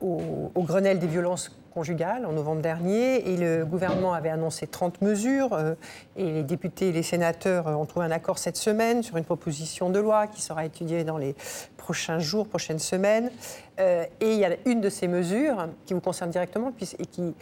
au, 0.00 0.50
Grenelle 0.56 0.98
des 0.98 1.06
violences 1.06 1.50
conjugales 1.72 2.24
en 2.24 2.32
novembre 2.32 2.62
dernier 2.62 3.28
et 3.28 3.36
le 3.36 3.66
gouvernement 3.66 4.14
avait 4.14 4.30
annoncé 4.30 4.66
30 4.66 5.02
mesures 5.02 5.52
euh, 5.52 5.74
et 6.16 6.24
les 6.24 6.42
députés 6.42 6.88
et 6.88 6.92
les 6.92 7.02
sénateurs 7.02 7.66
ont 7.66 7.84
trouvé 7.84 8.06
un 8.06 8.10
accord 8.10 8.38
cette 8.38 8.56
semaine 8.56 9.02
sur 9.02 9.18
une 9.18 9.24
proposition 9.24 9.90
de 9.90 9.98
loi 9.98 10.26
qui 10.26 10.40
sera 10.40 10.64
étudiée 10.64 11.04
dans 11.04 11.18
les 11.18 11.34
prochains 11.76 12.18
jours, 12.18 12.48
prochaines 12.48 12.78
semaines. 12.78 13.30
Euh, 13.78 14.06
et 14.20 14.32
il 14.32 14.38
y 14.38 14.44
a 14.46 14.56
une 14.64 14.80
de 14.80 14.88
ces 14.88 15.06
mesures 15.06 15.68
qui 15.84 15.92
vous 15.92 16.00
concerne 16.00 16.30
directement 16.30 16.72
et 16.98 17.06
qui, 17.06 17.34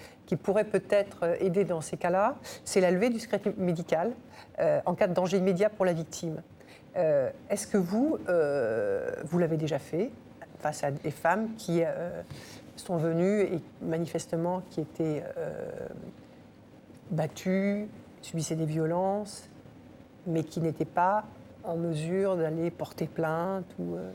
pourrait 0.43 0.65
peut-être 0.65 1.37
aider 1.41 1.65
dans 1.65 1.81
ces 1.81 1.97
cas-là, 1.97 2.35
c'est 2.65 2.81
la 2.81 2.91
levée 2.91 3.09
du 3.09 3.21
secret 3.21 3.41
médical 3.57 4.11
euh, 4.59 4.81
en 4.85 4.95
cas 4.95 5.07
de 5.07 5.15
danger 5.15 5.37
immédiat 5.37 5.71
pour 5.71 5.85
la 5.85 5.93
victime. 5.93 6.43
Est-ce 7.51 7.67
que 7.67 7.77
vous, 7.77 8.19
vous 9.25 9.39
l'avez 9.39 9.57
déjà 9.57 9.81
fait? 9.81 10.11
Face 10.65 10.83
à 10.83 10.91
des 10.91 11.11
femmes 11.11 11.51
qui 11.59 11.83
euh, 11.83 12.23
sont 12.77 12.97
venues 12.97 13.43
et 13.43 13.61
manifestement 13.83 14.63
qui 14.71 14.81
étaient 14.81 15.23
euh, 15.37 15.53
battues, 17.11 17.87
subissaient 18.23 18.57
des 18.57 18.65
violences, 18.65 19.51
mais 20.27 20.43
qui 20.43 20.61
n'étaient 20.61 20.87
pas 20.87 21.25
en 21.65 21.77
mesure 21.77 22.39
d'aller 22.39 22.71
porter 22.71 23.07
plainte 23.07 23.67
ou, 23.79 23.97
euh. 23.97 24.11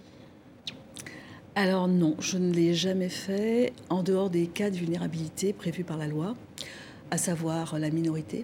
Alors 1.54 1.88
non, 1.88 2.16
je 2.20 2.40
ne 2.40 2.52
l'ai 2.52 2.74
jamais 2.74 3.10
fait 3.10 3.72
en 3.90 4.02
dehors 4.02 4.32
des 4.32 4.48
cas 4.48 4.72
de 4.72 4.76
vulnérabilité 4.76 5.54
prévus 5.54 5.84
par 5.84 5.98
la 5.98 6.08
loi, 6.08 6.34
à 7.12 7.20
savoir 7.20 7.78
la 7.78 7.92
minorité, 7.92 8.44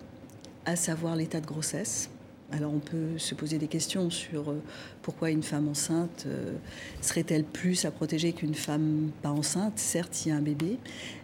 à 0.65 0.75
savoir 0.75 1.15
l'état 1.15 1.41
de 1.41 1.47
grossesse, 1.47 2.11
alors 2.51 2.73
on 2.73 2.79
peut 2.79 3.17
se 3.17 3.33
poser 3.33 3.57
des 3.57 3.67
questions 3.67 4.09
sur 4.09 4.49
euh, 4.49 4.61
pourquoi 5.01 5.31
une 5.31 5.43
femme 5.43 5.67
enceinte 5.67 6.25
euh, 6.27 6.53
serait-elle 7.01 7.43
plus 7.43 7.85
à 7.85 7.91
protéger 7.91 8.33
qu'une 8.33 8.53
femme 8.53 9.09
pas 9.21 9.31
enceinte? 9.31 9.73
Certes, 9.77 10.25
il 10.25 10.29
y 10.29 10.31
a 10.31 10.35
un 10.35 10.41
bébé, 10.41 10.77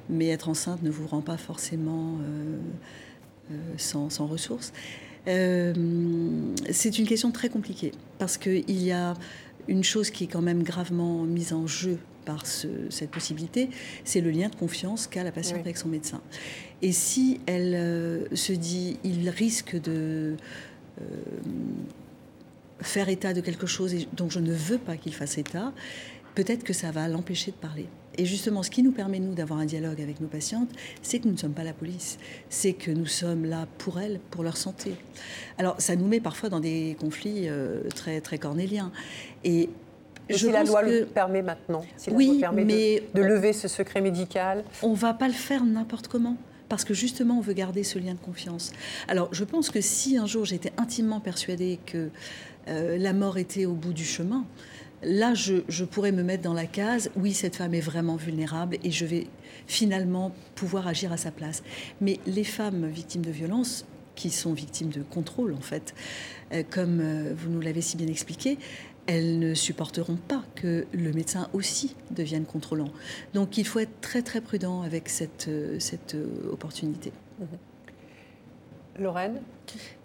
mais 0.09 0.29
être 0.29 0.49
enceinte 0.49 0.81
ne 0.81 0.89
vous 0.89 1.07
rend 1.07 1.21
pas 1.21 1.37
forcément 1.37 2.17
euh, 2.21 3.55
sans, 3.77 4.09
ressources. 4.25 4.73
c'est 5.25 6.97
une 6.97 7.07
question 7.07 7.31
très 7.31 7.49
compliquée 7.49 7.91
parce 8.17 8.37
qu'il 8.37 8.81
y 8.81 8.91
a 8.91 9.13
une 9.67 9.83
chose 9.83 10.09
qui 10.09 10.23
est 10.23 10.27
quand 10.27 10.41
même 10.41 10.63
gravement 10.63 11.23
mise 11.23 11.53
en 11.53 11.67
jeu 11.67 11.99
par 12.25 12.45
cette 12.45 13.09
possibilité, 13.09 13.69
c'est 14.05 14.21
le 14.21 14.31
lien 14.31 14.47
de 14.47 14.55
confiance 14.55 15.07
qu'a 15.07 15.23
la 15.23 15.31
patiente 15.31 15.61
avec 15.61 15.75
son 15.75 15.89
médecin. 15.89 16.21
Et 16.81 16.91
si 16.91 17.41
elle 17.45 18.27
se 18.33 18.53
dit, 18.53 18.99
il 19.03 19.27
risque 19.29 19.79
de 19.81 20.37
faire 22.81 23.09
état 23.09 23.33
de 23.33 23.41
quelque 23.41 23.67
chose 23.67 23.95
dont 24.13 24.29
je 24.29 24.39
ne 24.39 24.53
veux 24.53 24.77
pas 24.77 24.97
qu'il 24.97 25.13
fasse 25.13 25.37
état, 25.37 25.71
peut-être 26.35 26.63
que 26.63 26.73
ça 26.73 26.91
va 26.91 27.07
l'empêcher 27.07 27.51
de 27.51 27.57
parler. 27.57 27.87
Et 28.17 28.25
justement, 28.25 28.61
ce 28.61 28.69
qui 28.69 28.83
nous 28.83 28.91
permet, 28.91 29.19
nous, 29.19 29.33
d'avoir 29.33 29.59
un 29.59 29.65
dialogue 29.65 30.01
avec 30.01 30.19
nos 30.19 30.27
patientes, 30.27 30.69
c'est 31.01 31.19
que 31.19 31.27
nous 31.27 31.33
ne 31.33 31.37
sommes 31.37 31.53
pas 31.53 31.63
la 31.63 31.73
police. 31.73 32.17
C'est 32.49 32.73
que 32.73 32.91
nous 32.91 33.05
sommes 33.05 33.45
là 33.45 33.67
pour 33.77 33.99
elles, 33.99 34.19
pour 34.31 34.43
leur 34.43 34.57
santé. 34.57 34.95
Alors, 35.57 35.79
ça 35.79 35.95
nous 35.95 36.07
met 36.07 36.19
parfois 36.19 36.49
dans 36.49 36.59
des 36.59 36.97
conflits 36.99 37.47
euh, 37.47 37.81
très, 37.95 38.19
très 38.19 38.37
cornéliens. 38.37 38.91
Et 39.45 39.69
je 40.29 40.35
si 40.35 40.51
la 40.51 40.63
loi 40.63 40.81
le 40.81 41.05
permet 41.05 41.41
maintenant, 41.41 41.85
si 41.95 42.09
la 42.09 42.17
loi 42.17 42.39
permet 42.39 42.65
mais 42.65 43.03
de, 43.13 43.21
de 43.21 43.25
lever 43.25 43.53
ce 43.53 43.67
secret 43.67 44.01
médical. 44.01 44.65
On 44.81 44.91
ne 44.91 44.95
va 44.95 45.13
pas 45.13 45.27
le 45.27 45.33
faire 45.33 45.63
n'importe 45.63 46.07
comment 46.09 46.35
parce 46.71 46.85
que 46.85 46.93
justement 46.93 47.39
on 47.39 47.41
veut 47.41 47.51
garder 47.51 47.83
ce 47.83 47.99
lien 47.99 48.13
de 48.13 48.19
confiance. 48.19 48.71
Alors 49.09 49.27
je 49.33 49.43
pense 49.43 49.69
que 49.69 49.81
si 49.81 50.15
un 50.15 50.25
jour 50.25 50.45
j'étais 50.45 50.71
intimement 50.77 51.19
persuadée 51.19 51.81
que 51.85 52.09
euh, 52.69 52.97
la 52.97 53.11
mort 53.11 53.37
était 53.37 53.65
au 53.65 53.73
bout 53.73 53.91
du 53.91 54.05
chemin, 54.05 54.45
là 55.03 55.33
je, 55.33 55.83
pourrais 55.83 56.13
me 56.13 56.23
mettre 56.23 56.43
dans 56.43 56.53
la 56.53 56.67
case, 56.67 57.11
oui 57.17 57.33
cette 57.33 57.57
femme 57.57 57.73
est 57.73 57.81
vraiment 57.81 58.15
vulnérable 58.15 58.77
et 58.85 58.89
je 58.89 59.05
vais 59.05 59.27
finalement 59.67 60.33
pouvoir 60.55 60.87
agir 60.87 61.11
à 61.11 61.17
sa 61.17 61.29
place. 61.29 61.61
Mais 61.99 62.21
les 62.25 62.45
femmes 62.45 62.87
victimes 62.87 63.25
de 63.25 63.31
violences, 63.31 63.85
qui 64.15 64.29
sont 64.29 64.53
victimes 64.53 64.91
de 64.91 65.03
contrôle 65.03 65.53
en 65.53 65.61
fait, 65.61 65.93
euh, 66.53 66.63
comme 66.69 66.99
euh, 67.01 67.33
vous 67.35 67.49
nous 67.49 67.59
l'avez 67.59 67.81
si 67.81 67.97
bien 67.97 68.07
expliqué, 68.07 68.57
elles 69.07 69.39
ne 69.39 69.53
supporteront 69.53 70.15
pas 70.15 70.43
que 70.55 70.85
le 70.93 71.11
médecin 71.11 71.49
aussi 71.53 71.95
devienne 72.11 72.45
contrôlant. 72.45 72.89
Donc 73.33 73.57
il 73.57 73.65
faut 73.65 73.79
être 73.79 74.01
très 74.01 74.21
très 74.21 74.41
prudent 74.41 74.81
avec 74.81 75.09
cette, 75.09 75.47
euh, 75.47 75.79
cette 75.79 76.15
euh, 76.15 76.51
opportunité. 76.51 77.11
Lorraine? 78.99 79.41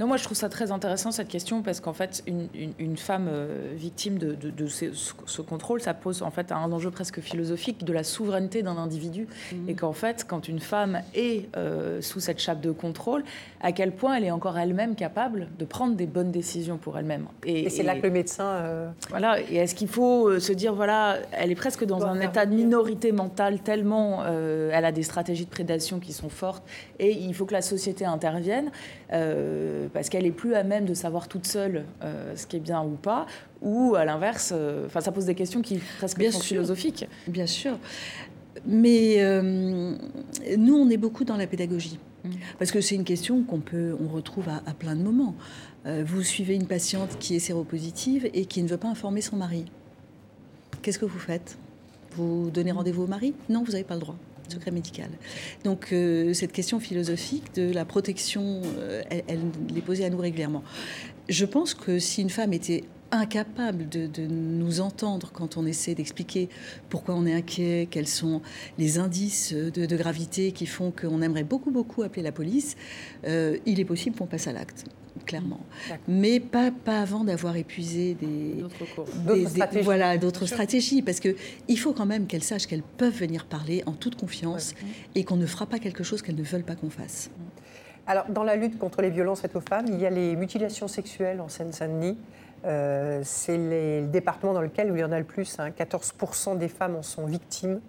Non, 0.01 0.07
moi 0.07 0.17
je 0.17 0.25
trouve 0.25 0.37
ça 0.37 0.49
très 0.49 0.73
intéressant 0.73 1.11
cette 1.11 1.29
question 1.29 1.63
parce 1.63 1.81
qu'en 1.81 1.93
fait, 1.93 2.23
une, 2.27 2.97
femme 2.97 3.29
euh, 3.29 3.73
victime 3.75 4.19
de, 4.19 4.67
ce, 4.67 5.43
contrôle, 5.43 5.81
ça 5.81 5.95
pose 5.95 6.23
en 6.23 6.31
fait 6.31 6.53
un 6.53 6.73
enjeu 6.73 6.91
presque 6.91 7.21
philosophique 7.21 7.85
de 7.85 7.93
la 7.93 8.05
souveraineté 8.05 8.63
d'un 8.63 8.77
individu. 8.77 9.27
Mmh. 9.53 9.69
Et 9.69 9.75
qu'en 9.75 9.93
fait, 9.93 10.25
quand 10.27 10.49
une 10.49 10.61
femme 10.61 11.01
est 11.15 11.49
euh, 11.57 12.01
sous 12.01 12.21
cette 12.21 12.39
chape 12.39 12.61
de 12.61 12.71
contrôle, 12.71 13.25
à 13.61 13.73
quel 13.73 13.93
point 13.93 14.17
elle 14.17 14.25
est 14.25 14.31
encore 14.31 14.59
elle-même 14.59 14.95
capable 14.95 15.49
de 15.59 15.65
prendre 15.65 15.95
des 15.95 16.07
bonnes 16.07 16.31
décisions 16.31 16.77
pour 16.77 16.99
elle-même. 16.99 17.27
Et, 17.45 17.71
c'est 17.71 17.83
là 17.83 17.97
que 17.97 18.03
le 18.03 18.11
médecin. 18.11 18.47
Euh, 18.47 18.89
voilà, 19.11 19.41
et 19.41 19.57
est-ce 19.57 19.75
qu'il 19.75 19.89
faut 19.89 20.39
se 20.39 20.53
dire, 20.53 20.75
voilà, 20.75 21.19
elle 21.33 21.51
est 21.51 21.57
presque 21.57 21.85
dans 21.85 22.05
un 22.05 22.21
état 22.21 22.47
de 22.47 22.55
minorité 22.55 23.13
mentale 23.13 23.61
tellement 23.61 24.25
elle 24.27 24.85
a 24.85 24.93
des 24.93 25.03
stratégies 25.03 25.45
de 25.45 25.51
prédation 25.51 25.99
qui 25.99 26.13
sont 26.13 26.29
fortes 26.29 26.63
et 26.99 27.11
il 27.11 27.35
faut 27.35 27.47
que 27.47 27.53
la 27.53 27.63
société 27.63 28.05
intervienne 28.05 28.71
euh, 29.13 29.56
parce 29.93 30.09
qu'elle 30.09 30.27
est 30.27 30.31
plus 30.33 30.55
à 30.55 30.63
même 30.63 30.85
de 30.85 30.95
savoir 30.95 31.29
toute 31.29 31.47
seule 31.47 31.85
ce 32.35 32.47
qui 32.47 32.57
est 32.57 32.61
bien 32.61 32.83
ou 32.83 32.97
pas, 32.97 33.27
ou 33.63 33.95
à 33.95 34.05
l'inverse, 34.05 34.53
enfin 34.87 35.01
ça 35.01 35.13
pose 35.13 35.27
des 35.27 35.35
questions 35.35 35.63
qui 35.63 35.81
presque 35.99 36.19
bien 36.19 36.31
philosophiques. 36.31 37.07
Bien 37.29 37.47
sûr. 37.47 37.79
Mais 38.67 39.19
nous, 40.57 40.77
on 40.77 40.91
est 40.91 40.97
beaucoup 40.97 41.25
dans 41.25 41.37
la 41.37 41.47
pédagogie. 41.47 41.99
Mm. 42.25 42.31
Parce 42.59 42.71
que 42.71 42.81
c'est 42.81 42.95
une 42.95 43.05
question 43.05 43.43
qu'on 43.43 43.61
peut, 43.61 43.97
on 44.01 44.09
retrouve 44.09 44.49
à, 44.49 44.63
à 44.67 44.75
plein 44.75 44.97
de 44.97 45.03
moments. 45.03 45.35
vous 45.85 46.23
suivez 46.23 46.55
une 46.55 46.67
patiente 46.67 47.19
qui 47.19 47.37
est 47.37 47.41
séropositive 47.41 48.29
et 48.35 48.47
qui 48.47 48.63
ne 48.63 48.69
veut 48.69 48.79
pas 48.79 48.89
informer 48.89 49.21
son 49.21 49.37
mari. 49.37 49.67
Qu'est-ce 50.83 50.99
que 50.99 51.05
vous 51.05 51.19
faites? 51.19 51.59
Vous 52.13 52.51
donnez 52.51 52.73
rendez-vous 52.73 53.03
au 53.03 53.07
mari? 53.07 53.35
Non, 53.49 53.63
vous 53.65 53.73
n'avez 53.73 53.85
pas 53.85 53.95
le 53.95 54.01
droit 54.01 54.17
secret 54.53 54.71
médical. 54.71 55.11
Donc 55.65 55.93
euh, 55.93 56.33
cette 56.35 56.53
question 56.53 56.81
philosophique 56.81 57.55
de 57.55 57.73
la 57.73 57.85
protection, 57.85 58.63
euh, 58.79 59.03
elle, 59.11 59.41
est 59.77 59.81
posée 59.81 60.05
à 60.05 60.11
nous 60.11 60.19
régulièrement. 60.19 60.63
Je 61.29 61.45
pense 61.45 61.75
que 61.75 61.99
si 61.99 62.23
une 62.23 62.31
femme 62.31 62.53
était 62.53 62.85
incapable 63.11 63.89
de, 63.89 64.27
nous 64.27 64.81
entendre 64.81 65.31
quand 65.33 65.57
on 65.57 65.67
essaie 65.67 65.95
d'expliquer 65.95 66.49
pourquoi 66.89 67.15
on 67.15 67.27
est 67.27 67.35
inquiet, 67.35 67.89
quels 67.91 68.09
sont 68.09 68.43
les 68.79 68.99
indices 68.99 69.53
de, 69.53 69.97
gravité 69.97 70.53
qui 70.53 70.67
font 70.67 70.91
qu'on 70.91 71.23
aimerait 71.23 71.45
beaucoup, 71.45 71.71
beaucoup 71.71 72.03
appeler 72.03 72.23
la 72.23 72.33
police, 72.33 72.77
euh, 73.27 73.59
il 73.65 73.81
est 73.81 73.85
possible 73.85 74.17
qu'on 74.17 74.27
passe 74.27 74.47
à 74.49 74.53
l'acte 74.53 74.85
clairement. 75.25 75.61
Mais 76.09 76.41
pas, 76.41 76.71
pas 76.71 77.01
avant 77.01 77.25
d'avoir 77.25 77.57
épuisé 77.57 78.15
des, 78.15 78.65
stratégies. 79.49 79.85
Voilà, 79.85 80.19
d'autres 80.19 80.47
stratégies. 80.47 81.03
Parce 81.03 81.21
qu'il 81.21 81.79
faut 81.79 81.93
quand 81.93 82.07
même 82.07 82.27
qu'elles 82.27 82.43
sachent 82.43 82.67
qu'elles 82.67 82.83
peuvent 82.83 83.17
venir 83.17 83.47
parler 83.47 83.83
en 83.87 83.93
toute 83.93 84.17
confiance 84.17 84.75
et 85.15 85.25
qu'on 85.25 85.37
ne 85.37 85.47
fera 85.47 85.67
pas 85.67 85.79
quelque 85.79 86.05
chose 86.05 86.23
qu'elles 86.23 86.37
ne 86.37 86.43
veulent 86.43 86.65
pas 86.65 86.77
qu'on 86.77 86.91
fasse. 86.91 87.31
Alors, 88.07 88.27
dans 88.29 88.45
la 88.45 88.55
lutte 88.55 88.79
contre 88.79 89.03
les 89.03 89.11
violences 89.11 89.41
faites 89.41 89.57
aux 89.57 89.61
femmes, 89.61 89.87
il 89.89 89.99
y 89.99 90.07
a 90.07 90.11
les 90.11 90.37
mutilations 90.37 90.87
sexuelles 90.87 91.41
en 91.41 91.49
Seine-Saint-Denis. 91.49 92.17
Euh, 92.67 93.21
c'est 93.25 93.57
le 93.57 94.09
département 94.09 94.53
dans 94.53 94.61
lequel 94.61 94.91
il 94.93 94.99
y 94.99 95.05
en 95.05 95.13
a 95.13 95.19
le 95.19 95.25
plus. 95.25 95.59
14% 95.59 96.51
hein. 96.51 96.55
des 96.57 96.69
femmes 96.69 96.97
en 96.97 97.03
sont 97.03 97.27
victimes. 97.27 97.81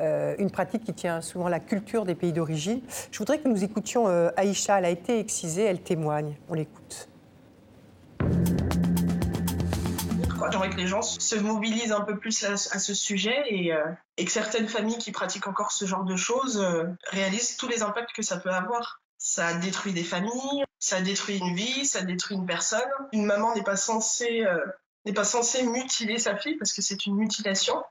Euh, 0.00 0.34
une 0.38 0.50
pratique 0.50 0.84
qui 0.84 0.92
tient 0.92 1.20
souvent 1.20 1.46
à 1.46 1.50
la 1.50 1.60
culture 1.60 2.04
des 2.04 2.14
pays 2.14 2.32
d'origine. 2.32 2.80
Je 3.10 3.18
voudrais 3.18 3.38
que 3.38 3.48
nous 3.48 3.62
écoutions 3.62 4.08
euh, 4.08 4.30
Aïcha. 4.36 4.78
Elle 4.78 4.84
a 4.84 4.90
été 4.90 5.18
excisée, 5.18 5.62
elle 5.62 5.80
témoigne. 5.80 6.36
On 6.48 6.54
l'écoute. 6.54 7.08
J'aimerais 10.52 10.70
que 10.70 10.76
les 10.76 10.86
gens 10.86 11.02
se 11.02 11.34
mobilisent 11.36 11.92
un 11.92 12.02
peu 12.02 12.18
plus 12.18 12.44
à, 12.44 12.56
ce 12.56 12.94
sujet 12.94 13.36
et, 13.48 13.72
et, 14.16 14.24
que 14.24 14.30
certaines 14.30 14.68
familles 14.68 14.96
qui 14.96 15.10
pratiquent 15.10 15.48
encore 15.48 15.72
ce 15.72 15.86
genre 15.86 16.04
de 16.04 16.14
choses 16.14 16.64
réalisent 17.10 17.56
tous 17.56 17.66
les 17.66 17.82
impacts 17.82 18.12
que 18.12 18.22
ça 18.22 18.36
peut 18.36 18.50
avoir. 18.50 19.02
Ça 19.18 19.54
détruit 19.54 19.92
des 19.92 20.04
familles, 20.04 20.65
ça 20.78 21.00
détruit 21.00 21.38
une 21.38 21.54
vie, 21.54 21.86
ça 21.86 22.02
détruit 22.02 22.36
une 22.36 22.46
personne. 22.46 22.80
Une 23.12 23.24
maman 23.24 23.54
n'est 23.54 23.62
pas 23.62 23.76
censée 23.76 24.44
euh, 24.44 24.64
n'est 25.06 25.12
pas 25.12 25.24
censée 25.24 25.62
mutiler 25.62 26.18
sa 26.18 26.36
fille 26.36 26.56
parce 26.56 26.72
que 26.72 26.82
c'est 26.82 27.06
une 27.06 27.16
mutilation. 27.16 27.82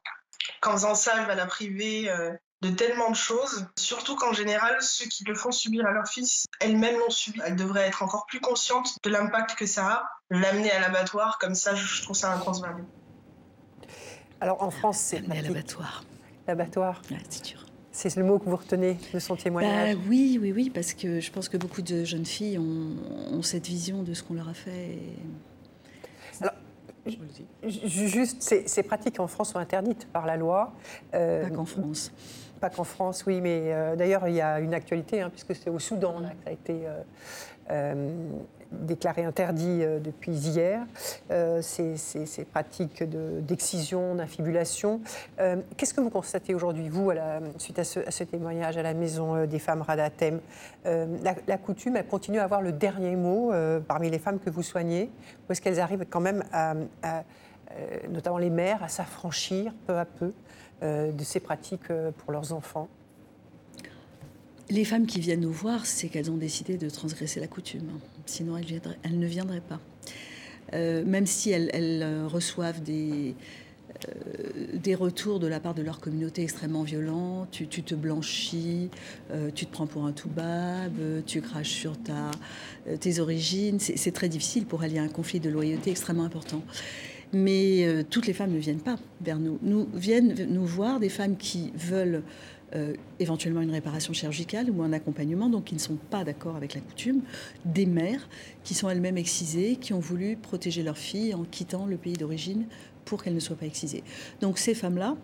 Qu'en 0.62 0.74
faisant 0.74 0.96
ça, 0.96 1.14
elle 1.18 1.26
va 1.26 1.36
la 1.36 1.46
priver 1.46 2.10
euh, 2.10 2.32
de 2.62 2.70
tellement 2.70 3.10
de 3.10 3.16
choses. 3.16 3.68
Surtout 3.78 4.16
qu'en 4.16 4.34
général, 4.34 4.82
ceux 4.82 5.06
qui 5.06 5.24
le 5.24 5.34
font 5.34 5.52
subir 5.52 5.86
à 5.86 5.92
leur 5.92 6.08
fils, 6.08 6.46
elles-mêmes 6.60 7.00
l'ont 7.00 7.10
subi. 7.10 7.40
Elles 7.44 7.56
devraient 7.56 7.88
être 7.88 8.04
encore 8.04 8.26
plus 8.26 8.42
conscientes 8.42 8.98
de 9.04 9.10
l'impact 9.10 9.56
que 9.56 9.66
ça 9.66 9.88
a. 9.88 10.10
L'amener 10.30 10.72
à 10.72 10.80
l'abattoir, 10.80 11.40
comme 11.40 11.56
ça, 11.56 11.74
je 11.74 12.02
trouve 12.02 12.16
ça 12.16 12.34
inconcevable. 12.34 12.84
Alors 14.42 14.62
en 14.62 14.70
France, 14.70 14.98
c'est 14.98 15.18
à 15.18 15.42
l'abattoir. 15.42 16.04
L'abattoir. 16.48 17.02
c'est 17.30 17.46
sûr. 17.46 17.65
C'est 17.96 18.14
le 18.18 18.26
mot 18.26 18.40
que 18.40 18.50
vous 18.50 18.58
retenez 18.58 18.98
de 19.14 19.20
son 19.20 19.38
témoignage 19.38 19.96
bah, 19.96 20.02
Oui, 20.10 20.38
oui, 20.42 20.52
oui, 20.52 20.70
parce 20.70 20.94
que 20.94 21.22
je 21.22 21.32
pense 21.32 21.48
que 21.48 21.56
beaucoup 21.56 21.82
de 21.82 22.04
jeunes 22.04 22.26
filles 22.26 22.60
ont, 22.60 23.42
cette 23.42 23.68
vision 23.68 24.04
de 24.04 24.14
ce 24.14 24.22
qu'on 24.22 24.34
leur 24.34 24.50
a 24.50 24.54
fait. 24.54 24.98
Alors, 26.42 26.54
juste, 27.64 28.42
ces, 28.42 28.84
pratiques 28.84 29.18
en 29.22 29.28
France 29.28 29.54
sont 29.54 29.60
interdites 29.60 30.10
par 30.12 30.26
la 30.26 30.36
loi. 30.36 30.74
Euh, 31.14 31.44
pas 31.44 31.50
qu'en 31.56 31.64
France. 31.64 32.12
Pas 32.60 32.70
qu'en 32.70 32.84
France, 32.84 33.24
oui, 33.28 33.40
mais 33.40 33.72
euh, 33.72 33.96
d'ailleurs, 33.96 34.28
il 34.28 34.36
y 34.36 34.42
a 34.42 34.60
une 34.60 34.74
actualité, 34.74 35.22
hein, 35.22 35.30
puisque 35.30 35.56
c'est 35.56 35.70
au 35.70 35.80
Soudan 35.80 36.20
là, 36.20 36.32
que 36.32 36.44
ça 36.44 36.50
a 36.50 36.54
été 36.54 36.82
euh, 37.72 38.26
déclaré 38.72 39.24
interdit 39.24 39.82
euh, 39.82 40.00
depuis 40.00 40.32
hier, 40.32 40.86
euh, 41.32 41.62
ces, 41.62 42.46
pratiques 42.46 43.04
d'excision, 43.04 44.16
d'infibulation. 44.16 45.02
Euh, 45.40 45.58
qu'est-ce 45.78 45.94
que 45.94 46.02
vous 46.02 46.10
constatez 46.10 46.54
aujourd'hui, 46.54 46.90
vous, 46.90 47.12
suite 47.58 47.80
à 47.80 47.84
ce, 47.84 48.24
témoignage 48.24 48.78
à 48.78 48.84
la 48.84 48.94
Maison 48.94 49.46
des 49.46 49.60
femmes 49.60 49.82
Radatem? 49.82 50.40
La, 50.86 51.58
coutume, 51.58 51.98
elle 51.98 52.08
continue 52.08 52.40
à 52.40 52.44
avoir 52.44 52.62
le 52.62 52.72
dernier 52.72 53.16
mot 53.16 53.52
parmi 53.88 54.10
les 54.10 54.20
femmes 54.20 54.40
que 54.40 54.50
vous 54.50 54.64
soignez 54.64 55.10
Ou 55.48 55.52
est-ce 55.52 55.62
qu'elles 55.62 55.80
arrivent 55.80 56.06
quand 56.10 56.20
même, 56.20 56.44
notamment 58.10 58.38
les 58.38 58.50
mères, 58.50 58.84
à 58.84 58.88
s'affranchir 58.88 59.74
peu 59.88 59.98
à 59.98 60.06
peu 60.06 60.34
de 60.82 61.24
ces 61.24 61.40
pratiques 61.40 61.88
pour 61.88 62.32
leurs 62.32 62.54
enfants? 62.54 62.88
Les 64.70 64.86
femmes 64.86 65.06
qui 65.06 65.20
viennent 65.20 65.42
nous 65.42 65.52
voir, 65.52 65.86
c'est 65.86 66.10
qu'elles 66.10 66.32
ont 66.32 66.38
décidé 66.38 66.78
de 66.78 66.90
transgresser 66.90 67.40
la 67.40 67.48
coutume. 67.48 67.88
Sinon, 68.26 68.58
elles, 68.58 69.20
ne 69.20 69.28
viendraient 69.28 69.62
pas. 69.62 69.80
Euh, 70.74 71.04
même 71.06 71.26
si 71.26 71.52
elles, 71.52 71.70
euh, 71.74 72.28
reçoivent 72.28 72.82
des, 72.82 73.36
euh, 74.08 74.54
des 74.74 74.96
retours 74.96 75.40
de 75.40 75.48
la 75.48 75.60
part 75.60 75.76
de 75.76 75.84
leur 75.84 76.00
communauté 76.00 76.42
extrêmement 76.42 76.84
violents, 76.84 77.48
tu, 77.52 77.68
te 77.68 77.96
blanchis, 77.96 78.90
tu 79.54 79.66
te 79.66 79.72
prends 79.72 79.88
pour 79.88 80.06
un 80.06 80.12
toubab, 80.12 80.94
tu 81.26 81.42
craches 81.42 81.70
sur 81.70 81.98
ta, 81.98 82.32
tes 83.00 83.20
origines. 83.20 83.80
C'est 83.80 84.12
très 84.12 84.30
difficile 84.30 84.66
pour 84.66 84.84
elles. 84.84 84.92
Il 84.92 84.96
y 84.96 85.00
a 85.00 85.04
un 85.04 85.08
conflit 85.08 85.40
de 85.40 85.50
loyauté 85.50 85.92
extrêmement 85.92 86.26
important. 86.26 86.64
Mais 87.34 88.06
toutes 88.10 88.28
les 88.28 88.34
femmes 88.34 88.52
ne 88.52 88.60
viennent 88.60 88.80
pas 88.80 88.98
vers 89.22 89.40
nous. 89.40 89.60
Nous 89.62 89.88
viennent 89.94 90.48
nous 90.50 90.66
voir 90.66 91.00
des 91.00 91.10
femmes 91.10 91.38
qui 91.38 91.72
veulent 91.76 92.24
éventuellement 93.20 93.62
une 93.62 93.72
réparation 93.72 94.14
chirurgicale 94.14 94.70
ou 94.70 94.84
un 94.84 94.94
accompagnement, 94.94 95.50
donc 95.50 95.66
qui 95.66 95.76
ne 95.76 95.80
sont 95.80 95.96
pas 95.96 96.24
d'accord 96.24 96.56
avec 96.56 96.74
la 96.74 96.82
coutume, 96.82 97.22
des 97.64 97.86
mères 97.86 98.28
qui 98.64 98.74
sont 98.74 98.90
elles-mêmes 98.90 99.18
excisées, 99.18 99.78
qui 99.78 99.94
ont 99.94 100.00
voulu 100.00 100.36
protéger 100.36 100.84
leur 100.84 100.98
fille 100.98 101.34
en 101.34 101.44
quittant 101.44 101.86
le 101.86 101.98
pays 101.98 102.14
d'origine 102.14 102.66
pour 103.06 103.24
qu'elle 103.24 103.36
ne 103.36 103.40
soit 103.40 103.56
pas 103.56 103.66
excisée. 103.66 104.04
Donc 104.42 104.58
ces 104.58 104.74
femmes-là, 104.74 105.16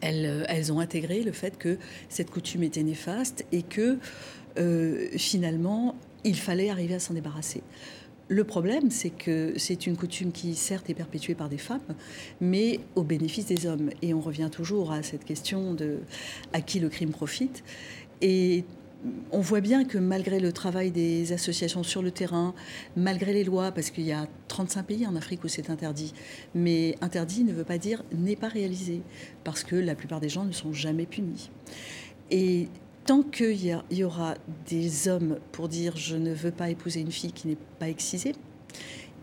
elles, 0.00 0.26
euh, 0.26 0.44
elles, 0.48 0.72
ont 0.72 0.80
intégré 0.80 1.22
le 1.22 1.32
fait 1.32 1.56
que 1.56 1.78
cette 2.08 2.30
coutume 2.30 2.62
était 2.64 2.82
néfaste 2.82 3.44
et 3.52 3.62
que 3.62 3.98
euh, 4.58 5.08
finalement, 5.16 5.96
il 6.24 6.36
fallait 6.36 6.70
arriver 6.70 6.94
à 6.94 6.98
s'en 6.98 7.14
débarrasser. 7.14 7.62
Le 8.28 8.44
problème, 8.44 8.90
c'est 8.90 9.10
que 9.10 9.52
c'est 9.56 9.86
une 9.86 9.96
coutume 9.96 10.32
qui, 10.32 10.54
certes, 10.54 10.88
est 10.88 10.94
perpétuée 10.94 11.34
par 11.34 11.48
des 11.48 11.58
femmes, 11.58 11.80
mais 12.40 12.80
au 12.94 13.02
bénéfice 13.02 13.46
des 13.46 13.66
hommes. 13.66 13.90
Et 14.00 14.14
on 14.14 14.20
revient 14.20 14.48
toujours 14.50 14.92
à 14.92 15.02
cette 15.02 15.24
question 15.24 15.74
de 15.74 15.98
à 16.52 16.60
qui 16.60 16.80
le 16.80 16.88
crime 16.88 17.10
profite. 17.10 17.62
Et 18.20 18.64
on 19.32 19.40
voit 19.40 19.60
bien 19.60 19.84
que 19.84 19.98
malgré 19.98 20.38
le 20.38 20.52
travail 20.52 20.90
des 20.90 21.32
associations 21.32 21.82
sur 21.82 22.02
le 22.02 22.10
terrain, 22.10 22.54
malgré 22.96 23.32
les 23.32 23.44
lois, 23.44 23.72
parce 23.72 23.90
qu'il 23.90 24.04
y 24.04 24.12
a 24.12 24.28
35 24.48 24.86
pays 24.86 25.06
en 25.06 25.16
Afrique 25.16 25.42
où 25.44 25.48
c'est 25.48 25.70
interdit, 25.70 26.14
mais 26.54 26.96
interdit 27.00 27.44
ne 27.44 27.52
veut 27.52 27.64
pas 27.64 27.78
dire 27.78 28.04
n'est 28.12 28.36
pas 28.36 28.48
réalisé, 28.48 29.02
parce 29.44 29.64
que 29.64 29.76
la 29.76 29.94
plupart 29.94 30.20
des 30.20 30.28
gens 30.28 30.44
ne 30.44 30.52
sont 30.52 30.72
jamais 30.72 31.06
punis. 31.06 31.50
Et 32.30 32.68
tant 33.04 33.22
qu'il 33.22 33.74
y, 33.90 34.04
aura 34.04 34.34
des 34.68 35.08
hommes 35.08 35.38
pour 35.52 35.68
dire 35.68 35.96
je 35.96 36.16
ne 36.16 36.32
veux 36.32 36.50
pas 36.50 36.70
épouser 36.70 37.00
une 37.00 37.12
fille 37.12 37.32
qui 37.32 37.48
n'est 37.48 37.58
pas 37.78 37.88
excisée, 37.88 38.34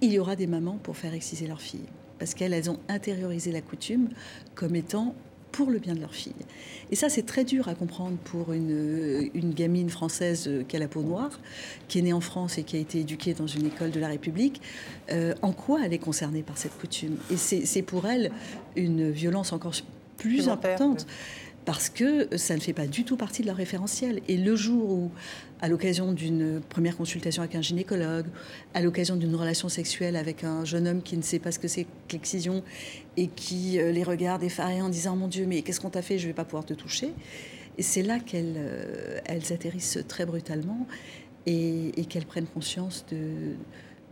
il 0.01 0.11
y 0.11 0.19
aura 0.19 0.35
des 0.35 0.47
mamans 0.47 0.79
pour 0.81 0.97
faire 0.97 1.13
exciser 1.13 1.47
leur 1.47 1.61
fille. 1.61 1.85
Parce 2.17 2.33
qu'elles 2.33 2.69
ont 2.69 2.79
intériorisé 2.89 3.51
la 3.51 3.61
coutume 3.61 4.09
comme 4.55 4.75
étant 4.75 5.15
pour 5.51 5.71
le 5.71 5.79
bien 5.79 5.95
de 5.95 5.99
leur 5.99 6.13
fille. 6.13 6.35
Et 6.91 6.95
ça, 6.95 7.09
c'est 7.09 7.25
très 7.25 7.43
dur 7.43 7.67
à 7.67 7.75
comprendre 7.75 8.17
pour 8.17 8.53
une, 8.53 9.29
gamine 9.33 9.89
française 9.89 10.49
qui 10.67 10.75
a 10.75 10.79
la 10.79 10.87
peau 10.87 11.01
noire, 11.01 11.39
qui 11.87 11.99
est 11.99 12.01
née 12.03 12.13
en 12.13 12.21
France 12.21 12.57
et 12.57 12.63
qui 12.63 12.75
a 12.77 12.79
été 12.79 12.99
éduquée 12.99 13.33
dans 13.33 13.47
une 13.47 13.65
école 13.65 13.91
de 13.91 13.99
la 13.99 14.09
République. 14.09 14.61
Euh, 15.11 15.33
en 15.41 15.51
quoi 15.51 15.79
elle 15.83 15.93
est 15.93 15.99
concernée 15.99 16.43
par 16.43 16.57
cette 16.57 16.77
coutume? 16.77 17.17
Et 17.31 17.37
c'est 17.37 17.81
pour 17.81 18.05
elle 18.07 18.31
une 18.75 19.09
violence 19.09 19.51
encore 19.51 19.73
plus 20.17 20.49
importante 20.49 21.07
parce 21.65 21.89
que 21.89 22.35
ça 22.37 22.55
ne 22.55 22.59
fait 22.59 22.73
pas 22.73 22.87
du 22.87 23.03
tout 23.03 23.17
partie 23.17 23.41
de 23.41 23.47
leur 23.47 23.55
référentiel. 23.55 24.21
Et 24.27 24.37
le 24.37 24.55
jour 24.55 24.89
où, 24.89 25.11
à 25.61 25.67
l'occasion 25.67 26.13
d'une 26.13 26.61
première 26.61 26.97
consultation 26.97 27.43
avec 27.43 27.55
un 27.55 27.61
gynécologue, 27.61 28.25
à 28.73 28.81
l'occasion 28.81 29.15
d'une 29.15 29.35
relation 29.35 29.69
sexuelle 29.69 30.15
avec 30.15 30.43
un 30.43 30.65
jeune 30.65 30.87
homme 30.87 31.01
qui 31.01 31.17
ne 31.17 31.21
sait 31.21 31.39
pas 31.39 31.51
ce 31.51 31.59
que 31.59 31.67
c'est 31.67 31.83
que 31.83 32.13
l'excision 32.13 32.63
et 33.17 33.27
qui 33.27 33.79
euh, 33.79 33.91
les 33.91 34.03
regarde 34.03 34.43
effarés 34.43 34.81
en 34.81 34.89
disant 34.89 35.15
Mon 35.15 35.27
Dieu, 35.27 35.45
mais 35.45 35.61
qu'est-ce 35.61 35.79
qu'on 35.79 35.89
t'a 35.89 36.01
fait? 36.01 36.17
Je 36.17 36.23
ne 36.23 36.29
vais 36.29 36.35
pas 36.35 36.45
pouvoir 36.45 36.65
te 36.65 36.73
toucher. 36.73 37.13
C'est 37.77 38.03
là 38.03 38.19
qu'elles 38.19 38.55
euh, 38.57 39.19
atterrissent 39.27 39.99
très 40.07 40.25
brutalement 40.25 40.87
et, 41.45 41.91
qu'elles 42.09 42.25
prennent 42.25 42.47
conscience 42.47 43.05
de, 43.11 43.55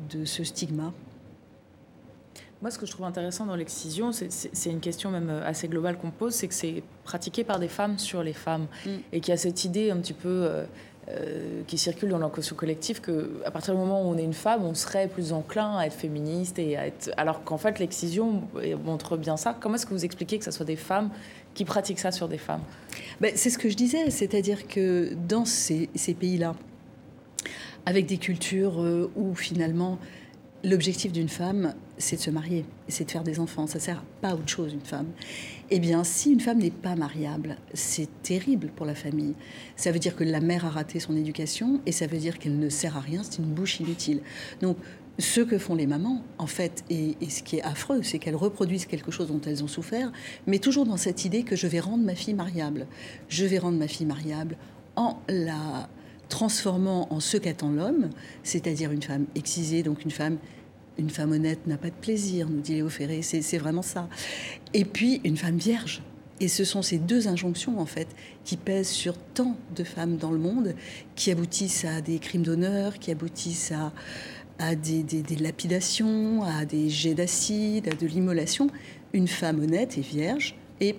de 0.10 0.26
ce 0.26 0.43
stigma 0.43 0.93
moi, 2.62 2.72
ce 2.72 2.80
que 2.80 2.88
je 2.88 2.91
trouve 2.91 3.05
intéressant 3.05 3.45
dans 3.45 3.55
l'excision, 3.55 4.12
c'est 4.12 4.70
une 4.70 4.80
question 4.80 5.12
même 5.12 5.30
euh, 5.30 5.47
assez 5.47 5.68
globale 5.68 5.97
qu'on 5.97 6.10
pose, 6.10 6.34
c'est 6.34 6.47
que 6.47 6.55
c'est 6.55 6.82
pratiqué 7.03 7.43
par 7.43 7.60
des 7.60 7.68
femmes 7.68 7.99
sur 7.99 8.24
les 8.24 8.34
femmes. 8.34 8.66
Mm. 8.86 8.89
Et 9.14 9.20
qu'il 9.22 9.32
y 9.32 9.34
a 9.34 9.38
cette 9.38 9.64
idée 9.64 9.91
un 9.91 9.97
petit 9.97 10.14
peu 10.14 10.28
euh, 10.28 10.64
euh, 11.10 11.62
qui 11.68 11.78
circule 11.78 12.10
dans 12.10 12.18
l'inconscient 12.18 12.55
collectif 12.55 12.99
qu'à 12.99 13.51
partir 13.51 13.76
du 13.76 13.80
moment 13.80 14.01
où 14.01 14.05
on 14.12 14.18
est 14.18 14.24
une 14.24 14.34
femme, 14.34 14.64
on 14.64 14.74
serait 14.74 15.08
plus 15.08 15.34
enclin 15.34 15.78
à 15.78 15.86
être 15.86 15.93
féministe 15.93 16.58
et 16.58 16.78
à 16.78 16.88
être. 16.88 17.12
Alors 17.16 17.43
qu'en 17.43 17.60
fait, 17.60 17.78
l'excision 17.78 18.41
montre 18.84 19.18
bien 19.18 19.38
ça. 19.38 19.55
Comment 19.60 19.76
est-ce 19.76 19.86
que 19.86 19.93
vous 19.93 20.05
expliquez 20.05 20.39
que 20.39 20.45
ce 20.45 20.51
soit 20.51 20.66
des 20.66 20.76
femmes 20.76 21.12
qui 21.53 21.64
pratiquent 21.64 21.99
ça 21.99 22.12
sur 22.12 22.28
des 22.28 22.39
femmes? 22.39 22.62
Ben, 23.22 23.34
C'est 23.36 23.51
ce 23.51 23.60
que 23.60 23.70
je 23.70 23.76
disais, 23.76 24.10
c'est-à-dire 24.10 24.68
que 24.68 25.14
dans 25.28 25.45
ces, 25.45 25.89
ces 25.93 26.16
pays-là, 26.16 26.55
avec 27.86 28.08
des 28.08 28.18
cultures 28.18 28.80
où 29.16 29.36
finalement 29.36 29.99
l'objectif 30.64 31.12
d'une 31.14 31.30
femme, 31.30 31.74
c'est 31.98 32.18
de 32.18 32.22
se 32.22 32.30
marier, 32.30 32.66
c'est 32.88 33.06
de 33.06 33.12
faire 33.12 33.24
des 33.24 33.39
enfants. 33.39 33.68
Ça 33.68 33.80
sert 33.80 34.04
pas 34.22 34.30
à 34.30 34.34
autre 34.36 34.48
chose, 34.48 34.74
une 34.74 34.82
femme. 34.82 35.08
Eh 35.70 35.80
bien, 35.80 36.04
si 36.04 36.32
une 36.32 36.39
femme 36.39 36.60
n'est 36.60 36.72
pas 36.72 36.95
mariable, 36.95 37.58
c'est 37.74 38.10
terrible 38.24 38.68
pour 38.76 38.86
la 38.86 38.95
famille. 38.95 39.34
Ça 39.76 39.91
veut 39.91 40.00
dire 40.00 40.16
que 40.16 40.24
la 40.24 40.39
mère 40.39 40.66
a 40.66 40.70
raté 40.70 41.00
son 41.00 41.16
éducation 41.16 41.82
et 41.86 41.91
ça 41.91 42.08
veut 42.08 42.18
dire 42.18 42.39
qu'elle 42.39 42.58
ne 42.58 42.70
sert 42.70 42.98
à 42.98 43.02
rien, 43.02 43.22
c'est 43.24 43.39
une 43.39 43.54
bouche 43.54 43.80
inutile. 43.80 44.22
Donc, 44.62 44.78
ce 45.20 45.41
que 45.41 45.58
font 45.58 45.74
les 45.74 45.88
mamans, 45.88 46.24
en 46.38 46.45
fait, 46.45 46.84
et, 46.89 47.16
ce 47.28 47.41
qui 47.41 47.58
est 47.58 47.64
affreux, 47.64 48.04
c'est 48.04 48.20
qu'elles 48.20 48.36
reproduisent 48.36 48.86
quelque 48.86 49.12
chose 49.12 49.28
dont 49.28 49.41
elles 49.41 49.64
ont 49.64 49.68
souffert, 49.68 50.12
mais 50.45 50.60
toujours 50.60 50.86
dans 50.86 50.98
cette 50.98 51.26
idée 51.26 51.43
que 51.43 51.56
je 51.56 51.66
vais 51.66 51.80
rendre 51.80 52.04
ma 52.04 52.14
fille 52.14 52.36
mariable. 52.36 52.88
Je 53.28 53.45
vais 53.45 53.58
rendre 53.58 53.80
ma 53.80 53.88
fille 53.88 54.06
mariable 54.06 54.58
en 54.95 55.20
la 55.28 55.89
transformant 56.30 57.12
en 57.12 57.20
ce 57.20 57.38
qu'attend 57.38 57.72
l'homme, 57.72 58.10
c'est-à-dire 58.43 58.91
une 58.91 59.02
femme 59.02 59.26
excisée, 59.36 59.82
donc 59.82 60.04
une 60.04 60.12
femme 60.12 60.38
une 60.98 61.10
femme 61.10 61.32
honnête 61.32 61.68
n'a 61.68 61.78
pas 61.78 61.89
de 61.89 61.95
plaisir, 61.95 62.50
nous 62.50 62.62
dit 62.62 62.74
Léo 62.74 62.89
Ferré, 62.89 63.22
c'est 63.22 63.58
vraiment 63.58 63.82
ça. 63.82 64.08
Et 64.74 64.86
puis 64.86 65.22
une 65.24 65.38
femme 65.38 65.58
vierge. 65.58 66.02
Et 66.39 66.48
ce 66.48 66.64
sont 66.64 66.84
ces 66.84 67.00
deux 67.00 67.28
injonctions, 67.28 67.80
en 67.80 67.86
fait, 67.86 68.08
qui 68.43 68.58
pèsent 68.58 68.89
sur 68.89 69.18
tant 69.18 69.58
de 69.76 69.84
femmes 69.84 70.18
dans 70.18 70.32
le 70.32 70.38
monde, 70.38 70.76
qui 71.16 71.32
aboutissent 71.32 71.86
à 71.86 72.02
des 72.02 72.20
crimes 72.20 72.43
d'honneur, 72.43 73.00
qui 73.00 73.10
aboutissent 73.10 73.74
à, 74.60 74.76
des, 74.76 75.02
des, 75.02 75.36
lapidations, 75.36 76.43
à 76.43 76.66
des 76.66 76.89
jets 76.89 77.16
d'acide, 77.16 77.88
à 77.91 77.95
de 77.95 78.06
l'immolation. 78.06 78.68
Une 79.14 79.28
femme 79.28 79.60
honnête 79.62 79.98
et 79.98 80.02
vierge, 80.02 80.56
et 80.80 80.95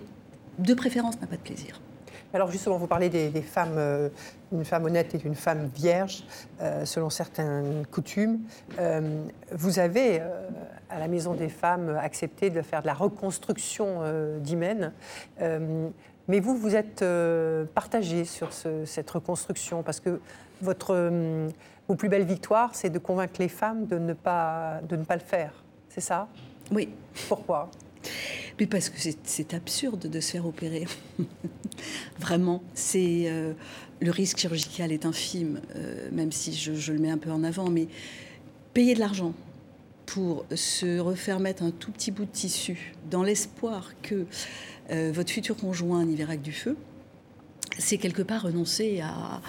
de 0.59 0.75
préférence 0.75 1.21
n'a 1.21 1.29
pas 1.29 1.37
de 1.37 1.43
plaisir. 1.43 1.81
Alors 2.35 2.51
justement, 2.51 2.77
vous 2.77 2.87
parlez 2.87 3.09
des, 3.09 3.31
femmes, 3.41 3.77
euh, 3.79 4.11
une 4.53 4.65
femme 4.65 4.85
honnête 4.85 5.15
et 5.15 5.21
une 5.25 5.35
femme 5.35 5.71
vierge, 5.75 6.25
euh, 6.61 6.85
selon 6.85 7.09
certaines 7.09 7.87
coutumes. 7.91 8.41
Euh, 8.79 9.25
vous 9.53 9.79
avez, 9.79 10.21
à 10.91 10.99
la 10.99 11.09
Maison 11.09 11.33
des 11.33 11.49
femmes, 11.49 11.99
accepté 12.01 12.51
de 12.51 12.61
faire 12.61 12.83
de 12.83 12.87
la 12.87 12.95
reconstruction 12.95 14.03
d'hymen. 14.41 14.93
mais 16.29 16.41
vous, 16.41 16.57
vous 16.57 16.75
êtes 16.77 17.05
partagé 17.75 18.25
sur 18.25 18.51
cette 18.53 19.11
reconstruction, 19.11 19.83
parce 19.83 20.01
que 20.01 20.21
votre, 20.61 21.11
vos 21.89 21.95
plus 21.95 22.09
belles 22.09 22.27
victoires, 22.27 22.75
c'est 22.75 22.91
de 22.91 22.99
convaincre 22.99 23.35
les 23.39 23.49
femmes 23.49 23.87
de 23.87 23.99
ne 23.99 24.13
pas, 24.13 24.81
de 24.89 24.97
ne 24.97 25.05
pas 25.05 25.15
le 25.15 25.23
faire. 25.23 25.53
C'est 25.89 26.03
ça? 26.03 26.29
Oui. 26.71 26.91
Pourquoi? 27.29 27.71
Mais 28.59 28.67
parce 28.67 28.89
que 28.89 28.99
c'est 29.25 29.55
absurde 29.55 30.09
de 30.09 30.21
se 30.21 30.33
faire 30.33 30.47
opérer. 30.47 30.87
Vraiment, 32.19 32.63
c'est 32.75 33.25
euh, 33.27 33.53
le 34.01 34.11
risque 34.11 34.39
chirurgical 34.39 34.91
est 34.91 35.07
infime, 35.07 35.61
euh, 35.77 36.09
même 36.13 36.33
si 36.33 36.53
je, 36.53 36.93
le 36.93 36.99
mets 36.99 37.11
un 37.11 37.19
peu 37.19 37.31
en 37.31 37.45
avant. 37.45 37.71
Mais 37.71 37.87
payer 38.75 38.95
de 38.95 39.01
l'argent 39.01 39.33
pour 40.07 40.45
se 40.55 40.99
refaire 40.99 41.39
mettre 41.39 41.63
un 41.63 41.71
tout 41.71 41.93
petit 41.93 42.11
bout 42.11 42.25
de 42.25 42.31
tissu, 42.31 42.95
dans 43.11 43.23
l'espoir 43.23 43.93
que 44.03 44.27
euh, 44.91 45.13
votre 45.15 45.31
futur 45.31 45.57
conjoint 45.57 46.05
n'y 46.05 46.17
verra 46.17 46.37
que 46.37 46.43
du 46.43 46.53
feu, 46.53 46.77
c'est 47.79 47.99
quelque 47.99 48.23
part 48.23 48.43
renoncer 48.43 49.01
à 49.01 49.41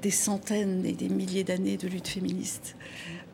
des 0.00 0.12
centaines 0.12 0.86
et 0.86 0.92
des 0.92 1.08
milliers 1.08 1.42
d'années 1.42 1.76
de 1.76 1.88
lutte 1.88 2.06
féministe 2.06 2.76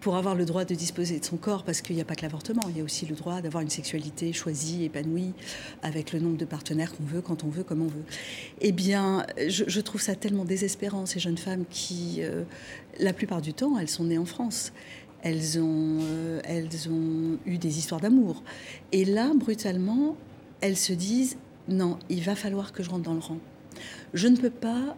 pour 0.01 0.16
avoir 0.16 0.34
le 0.34 0.44
droit 0.44 0.64
de 0.64 0.74
disposer 0.74 1.18
de 1.18 1.24
son 1.24 1.36
corps, 1.36 1.62
parce 1.62 1.82
qu'il 1.82 1.94
n'y 1.94 2.03
a 2.03 2.05
pas 2.05 2.14
que 2.14 2.22
l'avortement, 2.22 2.62
il 2.68 2.78
y 2.78 2.80
a 2.80 2.84
aussi 2.84 3.07
le 3.07 3.14
droit 3.14 3.40
d'avoir 3.40 3.62
une 3.62 3.70
sexualité 3.70 4.32
choisie, 4.32 4.84
épanouie, 4.84 5.32
avec 5.82 6.12
le 6.12 6.20
nombre 6.20 6.36
de 6.36 6.44
partenaires 6.44 6.94
qu'on 6.96 7.05
veut, 7.05 7.20
quand 7.20 7.44
on 7.44 7.48
veut, 7.48 7.64
comme 7.64 7.82
on 7.82 7.86
veut. 7.86 8.05
Eh 8.61 8.72
bien, 8.72 9.26
je, 9.46 9.80
trouve 9.80 10.01
ça 10.01 10.14
tellement 10.14 10.44
désespérant, 10.44 11.07
ces 11.07 11.20
jeunes 11.20 11.38
femmes 11.38 11.64
qui, 11.68 12.18
euh, 12.20 12.44
la 12.98 13.12
plupart 13.12 13.42
du 13.42 13.53
temps, 13.53 13.78
elles 13.78 13.88
sont 13.88 14.05
nées 14.05 14.18
en 14.18 14.24
France. 14.24 14.72
Elles 15.22 15.61
ont, 15.61 15.98
euh, 16.01 16.40
elles 16.44 16.88
ont 16.88 17.38
eu 17.44 17.59
des 17.59 17.78
histoires 17.78 18.01
d'amour. 18.01 18.42
Et 18.92 19.05
là, 19.05 19.32
brutalement, 19.34 20.16
elles 20.62 20.78
se 20.78 20.94
disent, 20.94 21.36
non, 21.68 21.98
il 22.09 22.22
va 22.22 22.34
falloir 22.34 22.72
que 22.72 22.82
je 22.82 22.88
rentre 22.88 23.03
dans 23.03 23.14
le 23.14 23.20
rang. 23.20 23.38
Je 24.14 24.28
ne 24.28 24.36
peux 24.36 24.51
pas 24.51 24.96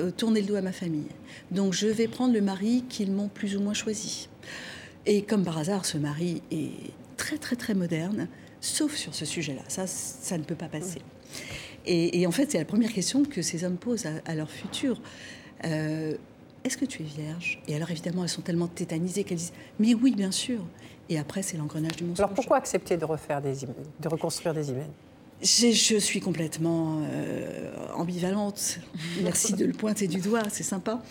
euh, 0.00 0.10
tourner 0.10 0.40
le 0.40 0.46
dos 0.46 0.56
à 0.56 0.62
ma 0.62 0.72
famille. 0.72 1.08
Donc 1.50 1.72
je 1.72 1.86
vais 1.86 2.08
prendre 2.08 2.32
le 2.32 2.40
mari 2.40 2.84
qu'ils 2.88 3.12
m'ont 3.12 3.28
plus 3.28 3.56
ou 3.56 3.60
moins 3.60 3.74
choisi. 3.74 4.28
Et 5.08 5.22
comme 5.22 5.42
par 5.42 5.56
hasard, 5.56 5.86
ce 5.86 5.96
mari 5.96 6.42
est 6.50 6.92
très 7.16 7.38
très 7.38 7.56
très 7.56 7.72
moderne, 7.72 8.28
sauf 8.60 8.94
sur 8.94 9.14
ce 9.14 9.24
sujet-là. 9.24 9.62
Ça, 9.66 9.86
ça 9.86 10.36
ne 10.36 10.44
peut 10.44 10.54
pas 10.54 10.68
passer. 10.68 11.00
Et, 11.86 12.26
en 12.26 12.30
fait, 12.30 12.50
c'est 12.50 12.58
la 12.58 12.66
première 12.66 12.92
question 12.92 13.24
que 13.24 13.40
ces 13.40 13.64
hommes 13.64 13.78
posent 13.78 14.04
à, 14.26 14.34
leur 14.34 14.50
futur. 14.50 15.00
Euh, 15.64 16.14
est-ce 16.62 16.76
que 16.76 16.84
tu 16.84 17.02
es 17.02 17.06
vierge? 17.06 17.62
Et 17.66 17.74
alors 17.74 17.90
évidemment, 17.90 18.22
elles 18.22 18.28
sont 18.28 18.42
tellement 18.42 18.66
tétanisées 18.66 19.24
qu'elles 19.24 19.38
disent 19.38 19.54
Mais 19.78 19.94
oui, 19.94 20.14
bien 20.14 20.30
sûr. 20.30 20.60
Et 21.08 21.18
après, 21.18 21.40
c'est 21.40 21.56
l'engrenage 21.56 21.96
du 21.96 22.04
mensonge. 22.04 22.20
Alors 22.20 22.34
pourquoi 22.34 22.58
accepter 22.58 22.98
de 22.98 23.06
refaire 23.06 23.40
des 23.40 23.54
de 23.64 24.08
reconstruire 24.08 24.52
des 24.52 24.68
hymen 24.68 24.90
je 25.42 25.98
suis 25.98 26.20
complètement 26.20 27.02
euh, 27.02 27.70
ambivalente. 27.94 28.80
Merci 29.22 29.54
de 29.54 29.64
le 29.64 29.72
pointer 29.72 30.08
du 30.08 30.20
doigt, 30.20 30.42
c'est 30.50 30.62
sympa. 30.62 31.02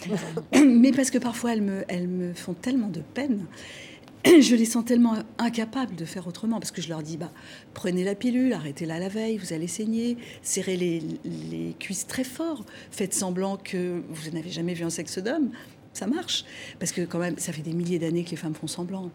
Mais 0.54 0.92
parce 0.92 1.12
que 1.12 1.18
parfois, 1.18 1.54
elles 1.54 1.62
me, 1.62 1.86
elles 1.88 2.08
me 2.08 2.34
font 2.34 2.54
tellement 2.54 2.90
de 2.90 3.02
peine. 3.02 3.46
Je 4.26 4.56
les 4.56 4.66
sens 4.66 4.84
tellement 4.84 5.16
incapables 5.38 5.96
de 5.96 6.06
faire 6.06 6.28
autrement 6.28 6.60
parce 6.60 6.72
que 6.72 6.82
je 6.82 6.90
leur 6.90 7.04
dis 7.04 7.18
bah, 7.18 7.32
prenez 7.74 8.04
la 8.04 8.16
pilule, 8.16 8.52
arrêtez-la 8.52 9.00
la 9.00 9.08
veille, 9.10 9.38
vous 9.38 9.54
allez 9.54 9.68
saigner, 9.68 10.18
serrez 10.42 10.76
les, 10.76 11.02
les 11.24 11.76
cuisses 11.80 12.08
très 12.08 12.24
fort, 12.24 12.66
faites 12.92 13.14
semblant 13.14 13.58
que 13.58 14.02
vous 14.10 14.32
n'avez 14.32 14.50
jamais 14.50 14.74
vu 14.74 14.84
un 14.84 14.90
sexe 14.90 15.20
d'homme. 15.20 15.52
Ça 15.94 16.08
marche 16.08 16.46
parce 16.80 16.92
que, 16.92 17.02
quand 17.02 17.20
même, 17.20 17.38
ça 17.38 17.54
fait 17.54 17.62
des 17.64 17.74
milliers 17.74 18.00
d'années 18.00 18.24
que 18.24 18.32
les 18.32 18.38
femmes 18.38 18.54
font 18.54 18.68
semblant 18.68 19.10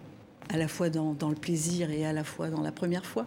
à 0.48 0.56
la 0.56 0.68
fois 0.68 0.90
dans, 0.90 1.14
dans, 1.14 1.28
le 1.28 1.36
plaisir 1.36 1.90
et 1.90 2.04
à 2.04 2.12
la 2.12 2.24
fois 2.24 2.48
dans 2.48 2.60
la 2.60 2.72
première 2.72 3.06
fois. 3.06 3.26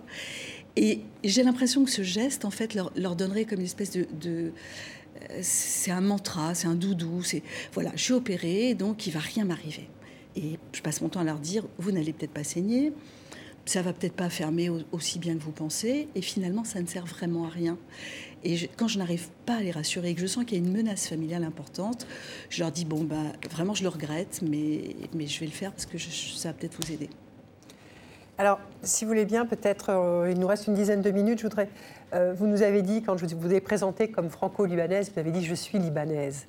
Et 0.77 1.01
j'ai 1.23 1.43
l'impression 1.43 1.85
que 1.85 1.91
ce 1.91 2.03
geste, 2.03 2.45
en 2.45 2.51
fait, 2.51 2.73
leur, 2.73 3.15
donnerait 3.15 3.45
comme 3.45 3.59
une 3.59 3.65
espèce 3.65 3.91
de, 3.91 4.07
euh, 4.25 5.39
c'est 5.41 5.91
un 5.91 6.01
mantra, 6.01 6.53
c'est 6.53 6.67
un 6.67 6.75
doudou. 6.75 7.23
C'est 7.23 7.43
voilà, 7.73 7.91
je 7.95 8.03
suis 8.03 8.13
opérée, 8.13 8.73
donc 8.73 9.07
il 9.07 9.13
va 9.13 9.19
rien 9.19 9.45
m'arriver. 9.45 9.87
Et 10.35 10.59
je 10.73 10.81
passe 10.81 11.01
mon 11.01 11.09
temps 11.09 11.21
à 11.21 11.23
leur 11.23 11.39
dire, 11.39 11.65
vous 11.77 11.91
n'allez 11.91 12.11
peut-être 12.11 12.33
pas 12.33 12.43
saigner, 12.43 12.91
ça 13.65 13.81
va 13.81 13.93
peut-être 13.93 14.15
pas 14.15 14.29
fermer 14.29 14.69
aussi 14.91 15.17
bien 15.17 15.35
que 15.35 15.41
vous 15.41 15.53
pensez, 15.53 16.09
et 16.13 16.21
finalement, 16.21 16.65
ça 16.65 16.81
ne 16.81 16.87
sert 16.87 17.05
vraiment 17.05 17.45
à 17.45 17.49
rien. 17.49 17.77
Et 18.43 18.69
quand 18.75 18.89
je 18.89 18.99
n'arrive 18.99 19.29
pas 19.45 19.55
à 19.55 19.61
les 19.61 19.71
rassurer 19.71 20.09
et 20.09 20.15
que 20.15 20.21
je 20.21 20.27
sens 20.27 20.43
qu'il 20.45 20.57
y 20.57 20.61
a 20.61 20.63
une 20.63 20.71
menace 20.71 21.07
familiale 21.07 21.45
importante, 21.45 22.05
je 22.49 22.59
leur 22.59 22.71
dis 22.71 22.85
bon 22.85 23.03
bah 23.03 23.33
vraiment 23.49 23.73
je 23.73 23.81
le 23.81 23.89
regrette, 23.89 24.41
mais 24.47 24.95
mais 25.15 25.25
je 25.25 25.39
vais 25.39 25.47
le 25.47 25.51
faire 25.51 25.71
parce 25.71 25.87
que 25.87 25.97
ça 25.97 26.49
va 26.49 26.53
peut-être 26.53 26.77
vous 26.79 26.93
aider. 26.93 27.09
Alors, 28.37 28.59
si 28.83 29.05
vous 29.05 29.09
voulez 29.09 29.23
bien, 29.23 29.45
peut-être, 29.45 29.91
euh, 29.91 30.29
il 30.29 30.39
nous 30.39 30.47
reste 30.47 30.67
une 30.67 30.73
dizaine 30.73 31.01
de 31.01 31.09
minutes. 31.09 31.39
Je 31.39 31.43
voudrais, 31.43 31.69
euh, 32.13 32.33
vous 32.35 32.47
nous 32.47 32.63
avez 32.63 32.81
dit, 32.81 33.01
quand 33.01 33.15
je 33.17 33.33
vous 33.33 33.53
ai 33.53 33.61
présenté 33.61 34.09
comme 34.09 34.29
franco-libanaise, 34.29 35.09
vous 35.13 35.19
avez 35.19 35.31
dit 35.31 35.41
je 35.43 35.55
suis 35.55 35.79
libanaise. 35.79 36.45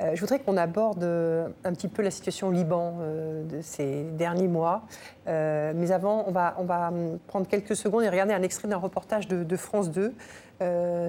Euh, 0.00 0.12
je 0.14 0.20
voudrais 0.20 0.38
qu'on 0.38 0.56
aborde 0.56 1.04
un 1.04 1.72
petit 1.74 1.88
peu 1.88 2.00
la 2.00 2.10
situation 2.10 2.48
au 2.48 2.52
Liban 2.52 3.00
de 3.44 3.60
ces 3.60 4.04
derniers 4.04 4.48
mois. 4.48 4.84
mais 5.26 5.92
avant, 5.92 6.24
on 6.26 6.30
va, 6.30 6.54
on 6.58 6.64
va 6.64 6.88
hum, 6.88 7.18
prendre 7.26 7.46
quelques 7.46 7.76
secondes 7.76 8.04
et 8.04 8.08
regarder 8.08 8.32
un 8.32 8.42
extrait 8.42 8.68
d'un 8.68 8.78
reportage 8.78 9.28
de, 9.28 9.56
France 9.56 9.90
2, 9.90 10.14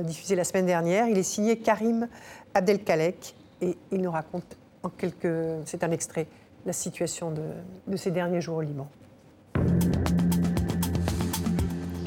diffusé 0.04 0.36
la 0.36 0.44
semaine 0.44 0.66
dernière. 0.66 1.08
Il 1.08 1.18
est 1.18 1.24
signé 1.24 1.60
Karim 1.60 2.10
Abdelkalek 2.56 3.36
et 3.62 3.78
il 3.92 4.02
nous 4.02 4.12
raconte 4.12 4.58
en 4.84 4.90
quelques. 4.90 5.34
C'est 5.66 5.86
un 5.86 5.92
extrait, 5.92 6.28
la 6.66 6.74
situation 6.74 7.32
de, 7.32 7.44
de 7.88 7.96
ces 7.96 8.12
derniers 8.12 8.42
jours 8.42 8.58
au 8.58 8.62
Liban. 8.62 8.90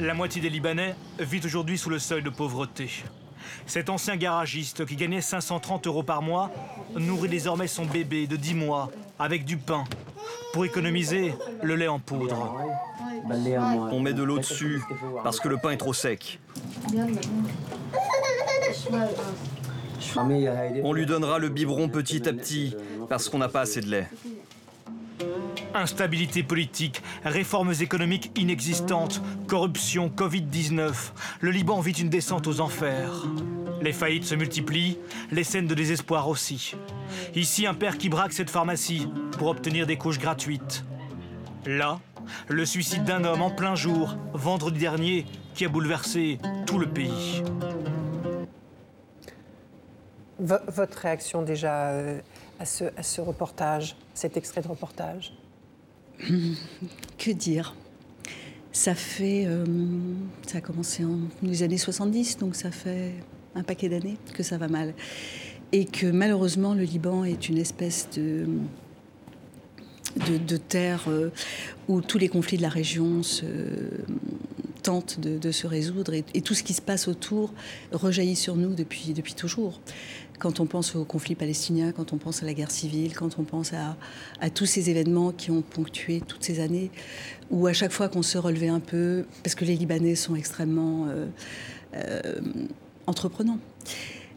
La 0.03 0.13
moitié 0.13 0.41
des 0.41 0.49
Libanais 0.49 0.95
vit 1.17 1.39
aujourd'hui 1.45 1.77
sous 1.77 1.89
le 1.89 1.97
seuil 1.97 2.21
de 2.21 2.29
pauvreté. 2.29 2.89
Cet 3.65 3.89
ancien 3.89 4.17
garagiste 4.17 4.85
qui 4.85 4.97
gagnait 4.97 5.21
530 5.21 5.87
euros 5.87 6.03
par 6.03 6.21
mois 6.21 6.51
nourrit 6.93 7.29
désormais 7.29 7.67
son 7.67 7.85
bébé 7.85 8.27
de 8.27 8.35
10 8.35 8.53
mois 8.53 8.91
avec 9.17 9.45
du 9.45 9.55
pain 9.55 9.85
pour 10.51 10.65
économiser 10.65 11.33
le 11.61 11.77
lait 11.77 11.87
en 11.87 11.99
poudre. 11.99 12.53
On 13.93 14.01
met 14.01 14.11
de 14.11 14.23
l'eau 14.23 14.39
dessus 14.39 14.81
parce 15.23 15.39
que 15.39 15.47
le 15.47 15.55
pain 15.55 15.71
est 15.71 15.77
trop 15.77 15.93
sec. 15.93 16.41
On 20.83 20.91
lui 20.91 21.05
donnera 21.05 21.39
le 21.39 21.47
biberon 21.47 21.87
petit 21.87 22.27
à 22.27 22.33
petit 22.33 22.75
parce 23.07 23.29
qu'on 23.29 23.37
n'a 23.37 23.47
pas 23.47 23.61
assez 23.61 23.79
de 23.79 23.89
lait. 23.89 24.09
Instabilité 25.75 26.43
politique, 26.43 27.01
réformes 27.25 27.73
économiques 27.81 28.31
inexistantes, 28.37 29.21
corruption, 29.47 30.09
Covid-19. 30.09 30.93
Le 31.41 31.51
Liban 31.51 31.79
vit 31.79 31.93
une 31.93 32.09
descente 32.09 32.47
aux 32.47 32.61
enfers. 32.61 33.25
Les 33.81 33.91
faillites 33.93 34.25
se 34.25 34.35
multiplient, 34.35 34.97
les 35.31 35.43
scènes 35.43 35.67
de 35.67 35.73
désespoir 35.73 36.29
aussi. 36.29 36.75
Ici, 37.35 37.65
un 37.65 37.73
père 37.73 37.97
qui 37.97 38.09
braque 38.09 38.33
cette 38.33 38.49
pharmacie 38.49 39.07
pour 39.37 39.47
obtenir 39.47 39.87
des 39.87 39.97
couches 39.97 40.19
gratuites. 40.19 40.85
Là, 41.65 41.99
le 42.47 42.65
suicide 42.65 43.03
d'un 43.03 43.23
homme 43.23 43.41
en 43.41 43.49
plein 43.49 43.75
jour, 43.75 44.15
vendredi 44.33 44.79
dernier, 44.79 45.25
qui 45.55 45.65
a 45.65 45.69
bouleversé 45.69 46.39
tout 46.65 46.77
le 46.77 46.87
pays. 46.87 47.43
votre 50.39 50.97
réaction 50.97 51.41
déjà 51.41 51.89
euh, 51.89 52.19
à, 52.59 52.65
ce, 52.65 52.85
à 52.97 53.03
ce 53.03 53.21
reportage, 53.21 53.95
cet 54.13 54.37
extrait 54.37 54.61
de 54.61 54.67
reportage? 54.67 55.33
Que 57.17 57.31
dire? 57.31 57.75
Ça 58.71 58.95
fait. 58.95 59.45
Euh, 59.45 59.65
ça 60.47 60.57
a 60.57 60.61
commencé 60.61 61.03
en 61.03 61.19
les 61.41 61.63
années 61.63 61.77
70, 61.77 62.37
donc 62.37 62.55
ça 62.55 62.71
fait 62.71 63.13
un 63.55 63.63
paquet 63.63 63.89
d'années 63.89 64.17
que 64.33 64.43
ça 64.43 64.57
va 64.57 64.67
mal. 64.67 64.93
Et 65.71 65.85
que 65.85 66.07
malheureusement, 66.07 66.73
le 66.73 66.83
Liban 66.83 67.23
est 67.23 67.49
une 67.49 67.57
espèce 67.57 68.09
de. 68.15 68.47
Terre 70.69 71.05
euh, 71.07 71.29
où 71.87 71.99
tous 72.01 72.19
les 72.19 72.29
conflits 72.29 72.57
de 72.57 72.61
la 72.61 72.69
région 72.69 73.23
se, 73.23 73.45
tentent 74.83 75.19
de, 75.19 75.51
se 75.51 75.65
résoudre 75.65 76.13
et, 76.13 76.41
tout 76.41 76.53
ce 76.53 76.61
qui 76.61 76.73
se 76.73 76.81
passe 76.81 77.07
autour 77.07 77.51
rejaillit 77.91 78.35
sur 78.35 78.55
nous 78.55 78.75
depuis 78.75 79.13
toujours 79.35 79.81
quand 80.39 80.59
on 80.59 80.65
pense 80.65 80.95
au 80.95 81.05
conflit 81.05 81.35
palestinien, 81.35 81.91
quand 81.91 82.13
on 82.13 82.17
pense 82.17 82.43
à 82.43 82.45
la 82.45 82.53
guerre 82.53 82.71
civile, 82.71 83.15
quand 83.15 83.39
on 83.39 83.43
pense 83.43 83.71
à, 83.73 84.49
tous 84.49 84.65
ces 84.65 84.89
événements 84.89 85.31
qui 85.31 85.51
ont 85.51 85.61
ponctué 85.61 86.21
toutes 86.21 86.43
ces 86.43 86.59
années, 86.59 86.91
où 87.49 87.67
à 87.67 87.73
chaque 87.73 87.91
fois 87.91 88.09
qu'on 88.09 88.23
se 88.23 88.37
relevait 88.37 88.67
un 88.67 88.79
peu, 88.79 89.25
parce 89.43 89.55
que 89.55 89.65
les 89.65 89.75
Libanais 89.75 90.15
sont 90.15 90.35
extrêmement 90.35 91.07
euh, 91.07 91.27
euh, 91.95 92.41
entreprenants. 93.07 93.59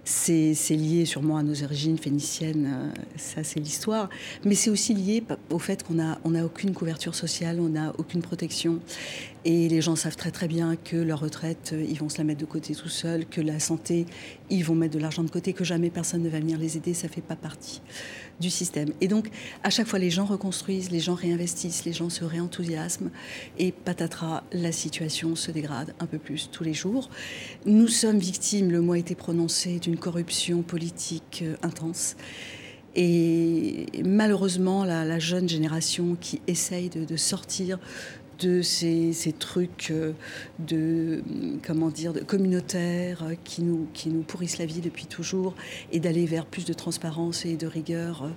C'est 0.04 0.54
lié 0.70 1.04
sûrement 1.04 1.36
à 1.36 1.42
nos 1.42 1.64
origines 1.64 1.98
phéniciennes, 1.98 2.72
euh, 2.72 3.00
ça 3.16 3.42
c'est 3.42 3.58
l'histoire, 3.58 4.08
mais 4.44 4.54
c'est 4.54 4.70
aussi 4.70 4.94
lié 4.94 5.24
au 5.50 5.58
fait 5.58 5.82
qu'on 5.82 5.94
n'a 5.94 6.20
a 6.22 6.44
aucune 6.44 6.72
couverture 6.74 7.16
sociale, 7.16 7.58
on 7.58 7.70
n'a 7.70 7.92
aucune 7.98 8.22
protection. 8.22 8.78
Et 9.48 9.68
les 9.68 9.80
gens 9.80 9.94
savent 9.94 10.16
très 10.16 10.32
très 10.32 10.48
bien 10.48 10.74
que 10.74 10.96
leur 10.96 11.20
retraite, 11.20 11.70
euh, 11.72 11.86
ils 11.88 11.96
vont 12.00 12.08
se 12.08 12.18
la 12.18 12.24
mettre 12.24 12.40
de 12.40 12.46
côté 12.46 12.74
tout 12.74 12.88
seuls, 12.88 13.24
que 13.24 13.40
la 13.40 13.60
santé, 13.60 14.04
ils 14.50 14.64
vont 14.64 14.74
mettre 14.74 14.94
de 14.94 14.98
l'argent 14.98 15.22
de 15.22 15.30
côté, 15.30 15.52
que 15.52 15.62
jamais 15.62 15.88
personne 15.88 16.24
ne 16.24 16.28
va 16.28 16.40
venir 16.40 16.58
les 16.58 16.76
aider, 16.76 16.94
ça 16.94 17.06
fait 17.06 17.20
pas 17.20 17.36
partie 17.36 17.80
du 18.40 18.50
système. 18.50 18.88
Et 19.00 19.06
donc, 19.06 19.30
à 19.62 19.70
chaque 19.70 19.86
fois, 19.86 20.00
les 20.00 20.10
gens 20.10 20.24
reconstruisent, 20.24 20.90
les 20.90 20.98
gens 20.98 21.14
réinvestissent, 21.14 21.84
les 21.84 21.92
gens 21.92 22.10
se 22.10 22.24
réenthousiasment, 22.24 23.10
et 23.56 23.70
patatras, 23.70 24.42
la 24.50 24.72
situation 24.72 25.36
se 25.36 25.52
dégrade 25.52 25.94
un 26.00 26.06
peu 26.06 26.18
plus 26.18 26.50
tous 26.50 26.64
les 26.64 26.74
jours. 26.74 27.08
Nous 27.66 27.86
sommes 27.86 28.18
victimes, 28.18 28.72
le 28.72 28.80
mot 28.80 28.94
a 28.94 28.98
été 28.98 29.14
prononcé, 29.14 29.78
d'une 29.78 29.96
corruption 29.96 30.62
politique 30.62 31.44
euh, 31.46 31.54
intense. 31.62 32.16
Et 32.98 33.86
malheureusement, 34.04 34.82
la, 34.84 35.18
jeune 35.18 35.48
génération 35.48 36.16
qui 36.18 36.40
essaye 36.46 36.88
de 36.88 37.16
sortir 37.16 37.78
de 38.38 38.62
ces, 38.62 39.14
trucs 39.38 39.90
euh, 39.90 40.12
de 40.58 41.22
comment 41.64 41.88
dire 41.88 42.12
de 42.12 42.20
communautaires 42.20 43.22
euh, 43.24 43.34
qui 43.44 43.62
nous 43.62 43.86
qui 43.94 44.08
nous 44.08 44.22
pourrissent 44.22 44.58
la 44.58 44.66
vie 44.66 44.80
depuis 44.80 45.06
toujours 45.06 45.54
et 45.92 46.00
d'aller 46.00 46.26
vers 46.26 46.46
plus 46.46 46.64
de 46.64 46.72
transparence 46.72 47.44
et 47.46 47.56
de 47.56 47.66
rigueur 47.66 48.24
euh, 48.24 48.28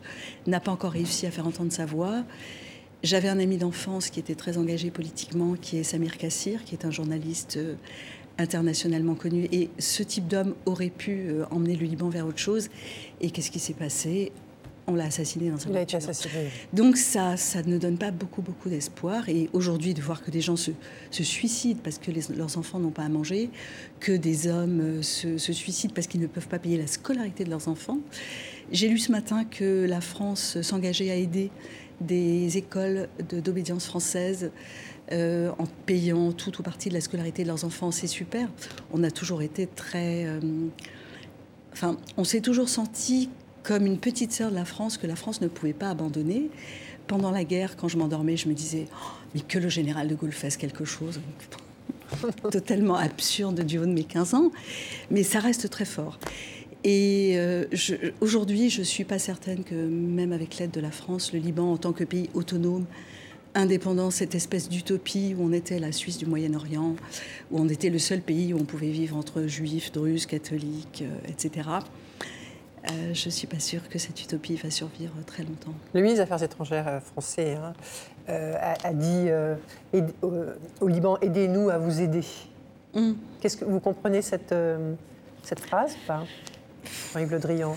n'a 0.47 0.59
pas 0.59 0.71
encore 0.71 0.91
réussi 0.91 1.25
à 1.25 1.31
faire 1.31 1.47
entendre 1.47 1.71
sa 1.71 1.85
voix. 1.85 2.23
J'avais 3.03 3.29
un 3.29 3.39
ami 3.39 3.57
d'enfance 3.57 4.09
qui 4.09 4.19
était 4.19 4.35
très 4.35 4.57
engagé 4.57 4.91
politiquement, 4.91 5.55
qui 5.55 5.77
est 5.77 5.83
Samir 5.83 6.17
Kassir, 6.17 6.65
qui 6.65 6.75
est 6.75 6.83
un 6.83 6.91
journaliste 6.91 7.57
internationalement 8.37 9.15
connu. 9.15 9.47
Et 9.53 9.69
ce 9.79 10.03
type 10.03 10.27
d'homme 10.27 10.53
aurait 10.65 10.89
pu 10.89 11.29
emmener 11.49 11.77
le 11.77 11.85
Liban 11.85 12.09
vers 12.09 12.27
autre 12.27 12.39
chose. 12.39 12.67
Et 13.21 13.31
qu'est-ce 13.31 13.51
qui 13.51 13.59
s'est 13.59 13.73
passé? 13.73 14.33
On 14.89 14.95
l'a 14.95 15.05
assassiné 15.05 15.49
dans 15.49 15.57
sa 15.57 15.69
Il 15.69 15.77
a 15.77 15.81
été 15.81 15.97
assassiné. 15.97 16.49
Donc 16.73 16.97
ça, 16.97 17.37
ça 17.37 17.63
ne 17.63 17.77
donne 17.77 17.97
pas 17.97 18.11
beaucoup, 18.11 18.41
beaucoup 18.41 18.69
d'espoir. 18.69 19.29
Et 19.29 19.49
aujourd'hui, 19.53 19.93
de 19.93 20.01
voir 20.01 20.21
que 20.21 20.31
des 20.31 20.41
gens 20.41 20.55
se, 20.55 20.71
suicident 21.11 21.79
parce 21.83 21.97
que 21.97 22.11
leurs 22.35 22.57
enfants 22.57 22.79
n'ont 22.79 22.91
pas 22.91 23.03
à 23.03 23.09
manger, 23.09 23.49
que 23.99 24.11
des 24.11 24.47
hommes 24.47 24.81
euh, 24.81 25.01
se, 25.01 25.37
suicident 25.37 25.93
parce 25.93 26.07
qu'ils 26.07 26.21
ne 26.21 26.27
peuvent 26.27 26.47
pas 26.47 26.59
payer 26.59 26.77
la 26.77 26.87
scolarité 26.87 27.43
de 27.43 27.49
leurs 27.49 27.67
enfants. 27.67 27.99
J'ai 28.71 28.87
lu 28.87 28.97
ce 28.97 29.11
matin 29.11 29.45
que 29.45 29.85
la 29.87 30.01
France 30.01 30.61
s'engageait 30.61 31.11
à 31.11 31.15
aider 31.15 31.51
des 32.01 32.57
écoles 32.57 33.09
d'obédience 33.43 33.85
française 33.85 34.51
euh, 35.11 35.51
en 35.57 35.65
payant 35.85 36.31
tout 36.31 36.59
ou 36.59 36.63
partie 36.63 36.89
de 36.89 36.93
la 36.93 37.01
scolarité 37.01 37.43
de 37.43 37.47
leurs 37.47 37.65
enfants. 37.65 37.91
C'est 37.91 38.07
super. 38.07 38.47
On 38.91 39.03
a 39.03 39.11
toujours 39.11 39.41
été 39.41 39.65
très... 39.65 40.25
Euh, 40.25 40.39
enfin, 41.73 41.97
on 42.15 42.23
s'est 42.23 42.41
toujours 42.41 42.69
senti 42.69 43.29
comme 43.63 43.85
une 43.85 43.97
petite 43.97 44.31
sœur 44.31 44.51
de 44.51 44.55
la 44.55 44.65
France 44.65 44.97
que 44.97 45.07
la 45.07 45.15
France 45.15 45.41
ne 45.41 45.47
pouvait 45.47 45.73
pas 45.73 45.89
abandonner. 45.89 46.49
Pendant 47.07 47.31
la 47.31 47.43
guerre, 47.43 47.75
quand 47.75 47.87
je 47.87 47.97
m'endormais, 47.97 48.37
je 48.37 48.47
me 48.47 48.53
disais 48.53 48.85
oh, 48.91 49.11
mais 49.33 49.41
que 49.41 49.57
le 49.57 49.69
général 49.69 50.07
de 50.07 50.15
Gaulle 50.15 50.31
fasse 50.31 50.57
quelque 50.57 50.85
chose. 50.85 51.19
Totalement 52.51 52.95
absurde 52.95 53.63
du 53.63 53.79
haut 53.79 53.85
de 53.85 53.91
mes 53.91 54.03
15 54.03 54.33
ans, 54.33 54.51
mais 55.09 55.23
ça 55.23 55.39
reste 55.39 55.69
très 55.69 55.85
fort. 55.85 56.19
Et 56.83 57.33
euh, 57.35 57.65
aujourd'hui, 58.21 58.69
je 58.69 58.79
ne 58.79 58.85
suis 58.85 59.03
pas 59.03 59.19
certaine 59.19 59.63
que 59.63 59.75
même 59.75 60.31
avec 60.31 60.57
l'aide 60.57 60.71
de 60.71 60.79
la 60.79 60.91
France, 60.91 61.33
le 61.33 61.39
Liban, 61.39 61.73
en 61.73 61.77
tant 61.77 61.91
que 61.91 62.05
pays 62.05 62.29
autonome, 62.33 62.85
indépendant, 63.53 64.11
cette 64.11 64.35
espèce 64.35 64.69
d'utopie 64.69 65.35
où 65.37 65.43
on 65.43 65.51
était 65.51 65.79
la 65.79 65.91
Suisse 65.91 66.17
du 66.17 66.25
Moyen-Orient, 66.25 66.95
où 67.51 67.59
on 67.59 67.67
était 67.67 67.89
le 67.89 67.99
seul 67.99 68.21
pays 68.21 68.53
où 68.53 68.57
on 68.57 68.65
pouvait 68.65 68.91
vivre 68.91 69.17
entre 69.17 69.45
juifs, 69.47 69.91
druzes, 69.91 70.25
catholiques, 70.25 71.03
euh, 71.03 71.29
etc. 71.29 71.69
Euh, 72.85 73.13
je 73.13 73.25
ne 73.25 73.31
suis 73.31 73.47
pas 73.47 73.59
sûre 73.59 73.87
que 73.89 73.99
cette 73.99 74.21
utopie 74.21 74.55
va 74.55 74.71
survivre 74.71 75.13
très 75.25 75.43
longtemps. 75.43 75.73
Le 75.93 76.01
ministre 76.01 76.23
des 76.23 76.31
Affaires 76.31 76.43
étrangères 76.43 76.87
euh, 76.87 76.99
français 76.99 77.55
hein, 77.55 77.73
euh, 78.29 78.55
a, 78.83 78.93
dit 78.93 79.29
au, 80.21 80.87
Liban 80.87 81.17
aidez-nous 81.21 81.69
à 81.69 81.77
vous 81.77 82.01
aider. 82.01 82.23
Mm. 82.93 83.13
Qu'est-ce 83.41 83.57
que 83.57 83.65
vous 83.65 83.79
comprenez 83.79 84.21
cette, 84.21 84.55
cette 85.43 85.59
phrase 85.59 85.95
pas 86.07 86.23
Jean-Yves 87.13 87.31
Le 87.31 87.39
Drian? 87.39 87.75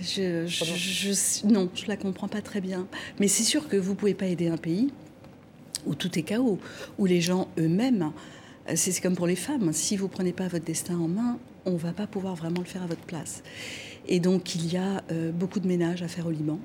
Je, 0.00 0.46
je, 0.46 1.46
non, 1.46 1.70
je 1.74 1.86
la 1.86 1.96
comprends 1.96 2.28
pas 2.28 2.42
très 2.42 2.60
bien. 2.60 2.86
Mais 3.18 3.28
c'est 3.28 3.42
sûr 3.42 3.66
que 3.68 3.76
vous 3.76 3.94
pouvez 3.94 4.14
pas 4.14 4.26
aider 4.26 4.48
un 4.48 4.58
pays 4.58 4.92
où 5.86 5.94
tout 5.94 6.18
est 6.18 6.22
chaos, 6.22 6.58
où 6.98 7.06
les 7.06 7.20
gens 7.20 7.48
eux-mêmes, 7.58 8.12
c'est 8.74 9.00
comme 9.00 9.16
pour 9.16 9.26
les 9.26 9.36
femmes, 9.36 9.72
si 9.72 9.96
vous 9.96 10.08
prenez 10.08 10.32
pas 10.32 10.48
votre 10.48 10.64
destin 10.64 10.98
en 10.98 11.08
main, 11.08 11.38
on 11.64 11.76
va 11.76 11.92
pas 11.92 12.06
pouvoir 12.06 12.34
vraiment 12.34 12.60
le 12.60 12.66
faire 12.66 12.82
à 12.82 12.86
votre 12.86 13.02
place. 13.02 13.42
Et 14.08 14.20
donc, 14.20 14.54
il 14.54 14.72
y 14.72 14.76
a 14.76 15.02
euh, 15.10 15.30
beaucoup 15.32 15.60
de 15.60 15.66
ménage 15.66 16.02
à 16.02 16.08
faire 16.08 16.26
au 16.26 16.30
Liban, 16.30 16.58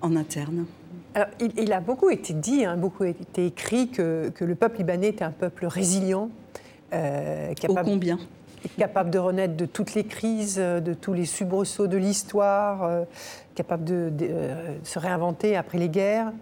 en 0.00 0.16
interne. 0.16 0.66
Alors, 1.14 1.28
il, 1.40 1.72
a 1.72 1.80
beaucoup 1.80 2.10
été 2.10 2.32
dit, 2.32 2.64
hein, 2.64 2.76
beaucoup 2.76 3.04
été 3.04 3.46
écrit 3.46 3.88
que, 3.88 4.32
le 4.38 4.54
peuple 4.54 4.78
libanais 4.78 5.08
était 5.08 5.24
un 5.24 5.30
peuple 5.30 5.66
résilient. 5.66 6.30
Euh, 6.92 7.54
capable, 7.54 7.88
combien 7.88 8.18
Capable 8.78 9.10
de 9.10 9.18
renaître 9.18 9.56
de 9.56 9.66
toutes 9.66 9.94
les 9.94 10.04
crises, 10.04 10.56
de 10.56 10.94
tous 10.94 11.12
les 11.12 11.24
soubresauts 11.24 11.86
de 11.86 11.96
l'histoire, 11.96 12.82
euh, 12.82 13.04
capable 13.54 13.84
de, 13.84 14.10
se 14.82 14.98
réinventer 14.98 15.56
après 15.56 15.78
les 15.78 15.88
guerres. 15.88 16.32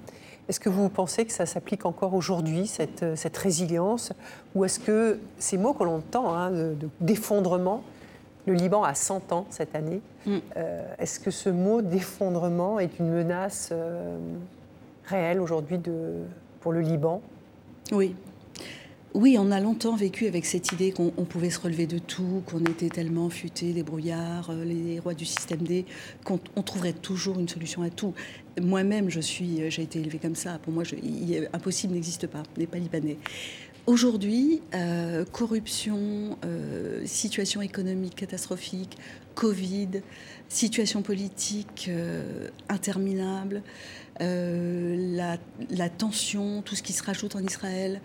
Est-ce 0.49 0.59
que 0.59 0.71
vous 0.71 0.89
pensez 0.89 1.27
que 1.27 1.33
ça 1.33 1.47
s'applique 1.47 1.85
encore 1.85 2.15
aujourd'hui, 2.15 2.67
cette, 2.67 3.17
cette, 3.17 3.37
résilience? 3.37 4.13
Ou 4.55 4.65
est-ce 4.65 4.81
que 4.81 5.21
ces 5.39 5.59
mots 5.59 5.75
que 5.75 5.85
l'on 5.85 5.97
entend, 5.97 6.35
hein, 6.35 6.51
d'effondrement, 7.01 7.83
le 8.47 8.55
Liban 8.55 8.83
a 8.83 8.95
100 8.95 9.33
ans 9.33 9.47
cette 9.51 9.75
année. 9.75 10.01
Mm. 10.27 10.37
Euh, 10.57 10.95
est-ce 10.99 11.21
que 11.21 11.31
ce 11.31 11.49
mot 11.49 11.83
d'effondrement 11.83 12.79
est 12.79 12.99
une 12.99 13.11
menace 13.11 13.71
euh, 13.73 14.19
réelle 15.05 15.41
aujourd'hui 15.41 15.79
pour 16.61 16.73
le 16.73 16.81
Liban? 16.81 17.23
Oui. 17.93 18.15
Oui, 19.15 19.37
on 19.39 19.51
a 19.51 19.61
longtemps 19.61 19.95
vécu 19.95 20.27
avec 20.27 20.47
cette 20.47 20.73
idée 20.73 20.91
qu'on 20.91 21.11
pouvait 21.11 21.51
se 21.51 21.61
relever 21.61 21.87
de 21.87 21.99
tout, 21.99 22.43
qu'on 22.47 22.61
était 22.61 22.89
tellement 22.89 23.29
futé, 23.29 23.75
des 23.75 23.83
brouillards, 23.83 24.49
euh, 24.51 24.65
les 24.65 24.99
rois 25.01 25.13
du 25.13 25.27
système 25.27 25.61
D, 25.61 25.85
qu'on 26.25 26.39
trouverait 26.39 26.95
toujours 26.95 27.39
une 27.39 27.49
solution 27.49 27.83
à 27.83 27.91
tout. 27.91 28.15
Moi-même, 28.59 29.11
je 29.11 29.21
suis, 29.21 29.71
j'ai 29.71 29.83
été 29.83 30.01
élevée 30.01 30.19
comme 30.19 30.35
ça. 30.35 30.59
Pour 30.63 30.73
moi, 30.73 30.83
je, 30.85 30.97
impossible 31.53 31.93
n'existe 31.93 32.27
pas, 32.27 32.43
n'est 32.57 32.67
pas 32.67 32.79
libanais. 32.79 33.19
Aujourd'hui, 33.87 34.63
euh, 34.75 35.25
corruption, 35.25 36.39
euh, 36.45 37.05
situation 37.05 37.61
économique 37.63 38.15
catastrophique, 38.15 38.97
Covid, 39.35 40.03
situation 40.49 41.03
politique 41.03 41.87
euh, 41.89 42.49
interminable, 42.69 43.63
la, 44.21 45.37
tension, 45.99 46.63
tout 46.63 46.77
ce 46.77 46.83
qui 46.85 46.93
se 46.93 47.03
rajoute 47.03 47.35
en 47.35 47.41
Israël, 47.41 48.01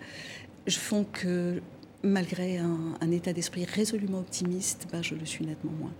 font 0.68 1.04
que 1.04 1.62
malgré 2.02 2.58
un, 2.58 3.10
état 3.12 3.32
d'esprit 3.32 3.64
résolument 3.64 4.18
optimiste, 4.18 4.88
ben, 4.90 5.00
je 5.00 5.14
le 5.14 5.24
suis 5.26 5.46
nettement 5.46 5.72
moins. 5.78 5.92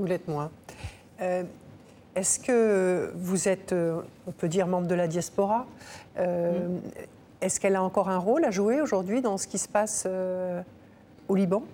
Vous 0.00 0.06
l'êtes 0.06 0.26
moins. 0.26 0.50
Est-ce 2.16 2.40
que 2.40 3.12
vous 3.14 3.46
êtes, 3.46 3.72
on 4.26 4.32
peut 4.32 4.48
dire, 4.48 4.66
membre 4.66 4.88
de 4.88 4.96
la 4.96 5.06
diaspora? 5.06 5.68
Mm. 6.18 6.80
Est-ce 7.42 7.60
qu'elle 7.60 7.76
a 7.76 7.82
encore 7.82 8.08
un 8.08 8.18
rôle 8.18 8.44
à 8.44 8.50
jouer 8.50 8.80
aujourd'hui 8.80 9.20
dans 9.20 9.36
ce 9.36 9.46
qui 9.46 9.58
se 9.58 9.68
passe 9.68 10.04
euh, 10.06 10.62
au 11.28 11.34
Liban? 11.34 11.64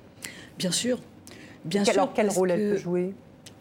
Bien 0.59 0.73
sûr. 0.73 0.99
Bien 1.65 1.85
sûr. 1.85 1.93
Alors, 1.93 2.13
quel 2.15 2.31
rôle 2.31 2.51
elle 2.51 2.71
peut 2.71 2.79
jouer? 2.79 3.15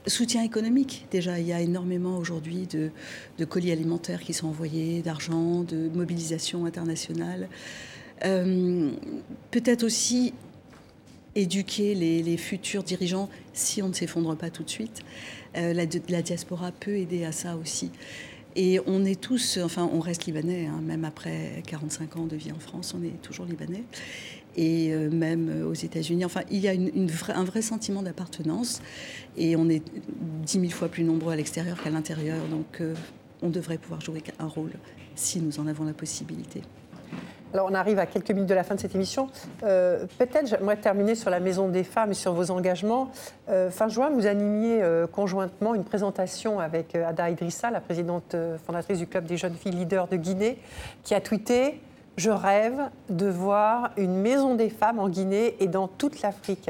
Soutien 0.07 0.41
économique, 0.41 1.05
déjà, 1.11 1.37
il 1.37 1.47
y 1.47 1.51
a 1.51 1.59
énormément 1.59 2.17
aujourd'hui 2.17 2.65
de, 2.65 2.91
de 3.37 3.45
colis 3.45 3.73
alimentaires 3.73 4.21
qui 4.21 4.33
sont 4.33 4.47
envoyés, 4.47 5.01
d'argent, 5.01 5.63
de 5.63 5.89
mobilisation 5.93 6.65
internationale. 6.65 7.49
Euh, 8.23 8.91
Peut-être 9.51 9.83
aussi 9.83 10.33
éduquer 11.35 11.93
les, 11.93 12.23
les 12.23 12.37
futurs 12.37 12.83
dirigeants 12.83 13.29
si 13.53 13.81
on 13.81 13.89
ne 13.89 13.93
s'effondre 13.93 14.35
pas 14.37 14.49
tout 14.49 14.63
de 14.63 14.69
suite. 14.69 15.01
Euh, 15.57 15.73
la, 15.73 15.83
la 16.09 16.21
diaspora 16.21 16.71
peut 16.71 16.95
aider 16.95 17.25
à 17.25 17.31
ça 17.31 17.57
aussi. 17.57 17.91
Et 18.59 18.79
on 18.87 19.05
est 19.05 19.21
tous, 19.21 19.59
enfin, 19.63 19.87
on 19.93 19.99
reste 19.99 20.25
libanais, 20.25 20.65
hein, 20.65 20.81
même 20.83 21.05
après 21.05 21.61
45 21.67 22.17
ans 22.17 22.25
de 22.25 22.35
vie 22.35 22.51
en 22.51 22.59
France, 22.59 22.95
on 22.97 23.03
est 23.03 23.21
toujours 23.21 23.45
libanais. 23.45 23.83
Et 24.55 24.91
euh, 24.91 25.11
même 25.11 25.63
aux 25.69 25.75
États-Unis, 25.75 26.25
enfin, 26.25 26.41
il 26.49 26.61
y 26.61 26.67
a 26.67 26.73
un 27.35 27.43
vrai 27.43 27.61
sentiment 27.61 28.01
d'appartenance. 28.01 28.81
Et 29.37 29.55
on 29.55 29.69
est 29.69 29.83
dix 30.43 30.57
mille 30.57 30.73
fois 30.73 30.89
plus 30.89 31.03
nombreux 31.03 31.33
à 31.33 31.35
l'extérieur 31.35 31.81
qu'à 31.83 31.91
l'intérieur. 31.91 32.47
Donc, 32.47 32.81
euh, 32.81 32.95
on 33.43 33.49
devrait 33.49 33.77
pouvoir 33.77 34.01
jouer 34.01 34.23
un 34.39 34.47
rôle 34.47 34.71
si 35.13 35.39
nous 35.39 35.59
en 35.59 35.67
avons 35.67 35.83
la 35.83 35.93
possibilité. 35.93 36.63
Alors, 37.57 37.71
on 37.71 37.73
arrive 37.73 37.97
à 37.97 38.05
quelques 38.05 38.29
minutes 38.29 38.47
de 38.47 38.53
la 38.53 38.63
fin 38.63 38.75
de 38.75 38.79
cette 38.79 38.93
émission. 38.93 39.29
Euh, 39.63 40.05
Peut-être 40.19 40.45
j'aimerais 40.45 40.77
terminer 40.77 41.15
sur 41.15 41.31
la 41.31 41.39
Maison 41.39 41.69
des 41.69 41.83
femmes 41.83 42.11
et 42.11 42.13
sur 42.13 42.31
vos 42.33 42.51
engagements. 42.51 43.09
Euh, 43.49 43.71
fin 43.71 43.87
juin, 43.87 44.11
vous 44.11 44.27
animiez 44.27 44.83
euh, 44.83 45.07
conjointement 45.07 45.73
une 45.73 45.83
présentation 45.83 46.59
avec 46.59 46.93
Ada 46.93 47.31
Idrissa, 47.31 47.71
la 47.71 47.81
présidente 47.81 48.35
fondatrice 48.63 48.99
du 48.99 49.07
Club 49.07 49.25
des 49.25 49.37
jeunes 49.37 49.55
filles 49.55 49.71
leaders 49.71 50.07
de 50.07 50.17
Guinée, 50.17 50.59
qui 51.01 51.15
a 51.15 51.19
tweeté 51.19 51.81
Je 52.15 52.29
rêve 52.29 52.79
de 53.09 53.25
voir 53.25 53.89
une 53.97 54.21
Maison 54.21 54.53
des 54.53 54.69
femmes 54.69 54.99
en 54.99 55.09
Guinée 55.09 55.55
et 55.59 55.65
dans 55.65 55.87
toute 55.87 56.21
l'Afrique. 56.21 56.69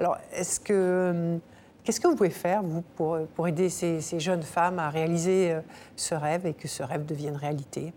Alors, 0.00 0.18
est-ce 0.32 0.58
que. 0.58 1.38
Qu'est-ce 1.84 2.00
que 2.00 2.08
vous 2.08 2.16
pouvez 2.16 2.30
faire, 2.30 2.64
vous, 2.64 2.82
pour, 2.96 3.46
aider 3.46 3.68
ces, 3.68 4.00
jeunes 4.18 4.42
femmes 4.42 4.80
à 4.80 4.90
réaliser 4.90 5.56
ce 5.94 6.16
rêve 6.16 6.44
et 6.44 6.52
que 6.52 6.66
ce 6.66 6.82
rêve 6.82 7.06
devienne 7.06 7.36
réalité? 7.36 7.92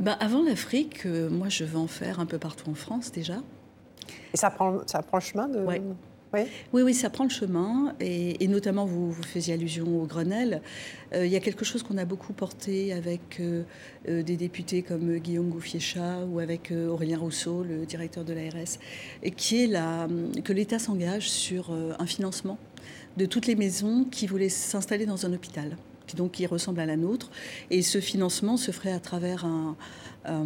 Ben, 0.00 0.16
avant 0.20 0.42
l'Afrique, 0.42 1.06
euh, 1.06 1.30
moi, 1.30 1.48
je 1.48 1.64
veux 1.64 1.78
en 1.78 1.86
faire 1.86 2.20
un 2.20 2.26
peu 2.26 2.38
partout 2.38 2.68
en 2.70 2.74
France 2.74 3.12
déjà. 3.12 3.42
Et 4.32 4.36
ça 4.36 4.50
prend, 4.50 4.80
ça 4.86 5.02
prend 5.02 5.18
le 5.18 5.22
chemin 5.22 5.48
de. 5.48 5.60
Ouais. 5.60 5.80
Oui. 5.80 5.94
Oui, 6.72 6.82
oui, 6.82 6.94
ça 6.94 7.10
prend 7.10 7.24
le 7.24 7.30
chemin, 7.30 7.94
et, 8.00 8.42
et 8.42 8.48
notamment 8.48 8.84
vous, 8.84 9.10
vous 9.10 9.22
faisiez 9.22 9.54
allusion 9.54 10.02
au 10.02 10.06
Grenelle. 10.06 10.62
Euh, 11.12 11.26
il 11.26 11.32
y 11.32 11.36
a 11.36 11.40
quelque 11.40 11.64
chose 11.64 11.82
qu'on 11.82 11.96
a 11.96 12.04
beaucoup 12.04 12.32
porté 12.32 12.92
avec 12.92 13.40
euh, 13.40 13.62
des 14.06 14.36
députés 14.36 14.82
comme 14.82 15.18
Guillaume 15.18 15.50
Gouffier-Chat 15.50 16.24
ou 16.30 16.40
avec 16.40 16.70
euh, 16.70 16.88
Aurélien 16.88 17.18
Rousseau, 17.18 17.62
le 17.62 17.86
directeur 17.86 18.24
de 18.24 18.32
l'ARS, 18.32 18.78
qui 19.36 19.64
est 19.64 19.66
la, 19.66 20.08
que 20.42 20.52
l'État 20.52 20.78
s'engage 20.78 21.30
sur 21.30 21.70
un 21.72 22.06
financement 22.06 22.58
de 23.16 23.26
toutes 23.26 23.46
les 23.46 23.54
maisons 23.54 24.04
qui 24.10 24.26
voulaient 24.26 24.48
s'installer 24.48 25.06
dans 25.06 25.26
un 25.26 25.32
hôpital, 25.32 25.76
donc 26.16 26.32
qui 26.32 26.46
ressemble 26.46 26.80
à 26.80 26.86
la 26.86 26.96
nôtre. 26.96 27.30
Et 27.70 27.82
ce 27.82 28.00
financement 28.00 28.56
se 28.56 28.70
ferait 28.70 28.92
à 28.92 29.00
travers 29.00 29.44
un, 29.44 29.76
un, 30.26 30.44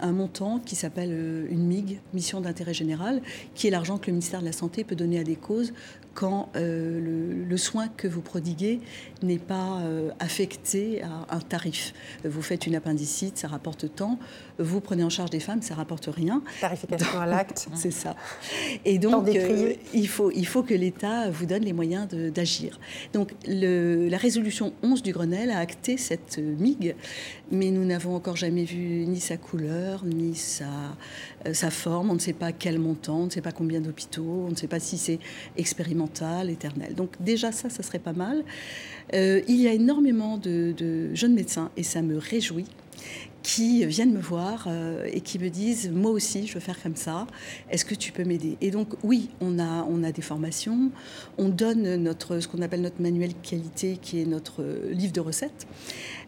un 0.00 0.12
montant 0.12 0.58
qui 0.58 0.76
s'appelle 0.76 1.10
euh, 1.12 1.46
une 1.50 1.64
MIG, 1.66 2.00
mission 2.14 2.40
d'intérêt 2.40 2.74
général, 2.74 3.20
qui 3.54 3.66
est 3.66 3.70
l'argent 3.70 3.98
que 3.98 4.06
le 4.06 4.12
ministère 4.12 4.40
de 4.40 4.46
la 4.46 4.52
Santé 4.52 4.84
peut 4.84 4.96
donner 4.96 5.18
à 5.18 5.24
des 5.24 5.36
causes 5.36 5.72
quand 6.14 6.48
euh, 6.56 6.98
le, 6.98 7.44
le 7.44 7.56
soin 7.58 7.88
que 7.88 8.08
vous 8.08 8.22
prodiguez 8.22 8.80
n'est 9.22 9.36
pas 9.36 9.80
euh, 9.82 10.08
affecté 10.18 11.02
à 11.02 11.26
un 11.34 11.40
tarif. 11.40 11.92
Vous 12.24 12.40
faites 12.40 12.66
une 12.66 12.74
appendicite, 12.74 13.36
ça 13.36 13.48
rapporte 13.48 13.94
tant. 13.94 14.18
Vous 14.58 14.80
prenez 14.80 15.04
en 15.04 15.10
charge 15.10 15.28
des 15.28 15.40
femmes, 15.40 15.60
ça 15.60 15.74
rapporte 15.74 16.06
rien. 16.06 16.42
Tarification 16.62 17.20
à 17.20 17.26
l'acte. 17.26 17.68
C'est 17.74 17.90
ça. 17.90 18.16
Et 18.86 18.98
donc, 18.98 19.28
euh, 19.28 19.74
il, 19.92 20.08
faut, 20.08 20.30
il 20.30 20.46
faut 20.46 20.62
que 20.62 20.72
l'État 20.72 21.28
vous 21.28 21.44
donne 21.44 21.64
les 21.64 21.74
moyens 21.74 22.08
d'agir. 22.08 22.80
Donc, 23.12 23.32
le- 23.46 24.08
la 24.08 24.16
résolution 24.16 24.45
11 24.82 25.02
du 25.02 25.12
Grenelle 25.12 25.50
a 25.50 25.58
acté 25.58 25.96
cette 25.96 26.38
euh, 26.38 26.54
MIG, 26.58 26.94
mais 27.50 27.70
nous 27.70 27.84
n'avons 27.84 28.14
encore 28.14 28.36
jamais 28.36 28.64
vu 28.64 29.06
ni 29.06 29.20
sa 29.20 29.36
couleur, 29.36 30.04
ni 30.04 30.34
sa, 30.34 30.64
euh, 31.46 31.54
sa 31.54 31.70
forme. 31.70 32.10
On 32.10 32.14
ne 32.14 32.18
sait 32.18 32.32
pas 32.32 32.52
quel 32.52 32.78
montant, 32.78 33.20
on 33.20 33.26
ne 33.26 33.30
sait 33.30 33.40
pas 33.40 33.52
combien 33.52 33.80
d'hôpitaux, 33.80 34.44
on 34.46 34.50
ne 34.50 34.56
sait 34.56 34.68
pas 34.68 34.80
si 34.80 34.98
c'est 34.98 35.18
expérimental, 35.56 36.50
éternel. 36.50 36.94
Donc, 36.94 37.10
déjà, 37.20 37.52
ça, 37.52 37.70
ça 37.70 37.82
serait 37.82 37.98
pas 37.98 38.12
mal. 38.12 38.44
Euh, 39.14 39.40
il 39.48 39.60
y 39.60 39.68
a 39.68 39.72
énormément 39.72 40.38
de 40.38 41.14
jeunes 41.14 41.34
médecins, 41.34 41.70
et 41.76 41.82
ça 41.82 42.02
me 42.02 42.16
réjouit 42.18 42.66
qui 43.42 43.86
viennent 43.86 44.12
me 44.12 44.20
voir 44.20 44.66
euh, 44.66 45.08
et 45.12 45.20
qui 45.20 45.38
me 45.38 45.50
disent 45.50 45.90
moi 45.92 46.10
aussi 46.10 46.46
je 46.46 46.54
veux 46.54 46.60
faire 46.60 46.82
comme 46.82 46.96
ça. 46.96 47.26
Est-ce 47.70 47.84
que 47.84 47.94
tu 47.94 48.10
peux 48.10 48.24
m'aider? 48.24 48.56
Et 48.60 48.70
donc 48.72 48.88
oui 49.04 49.30
on 49.40 49.58
a 49.58 49.84
on 49.88 50.02
a 50.02 50.10
des 50.10 50.22
formations. 50.22 50.90
On 51.38 51.48
donne 51.48 51.94
notre 51.96 52.40
ce 52.40 52.48
qu'on 52.48 52.60
appelle 52.62 52.82
notre 52.82 53.00
manuel 53.00 53.34
qualité 53.42 53.98
qui 54.02 54.20
est 54.20 54.26
notre 54.26 54.64
livre 54.90 55.12
de 55.12 55.20
recettes 55.20 55.66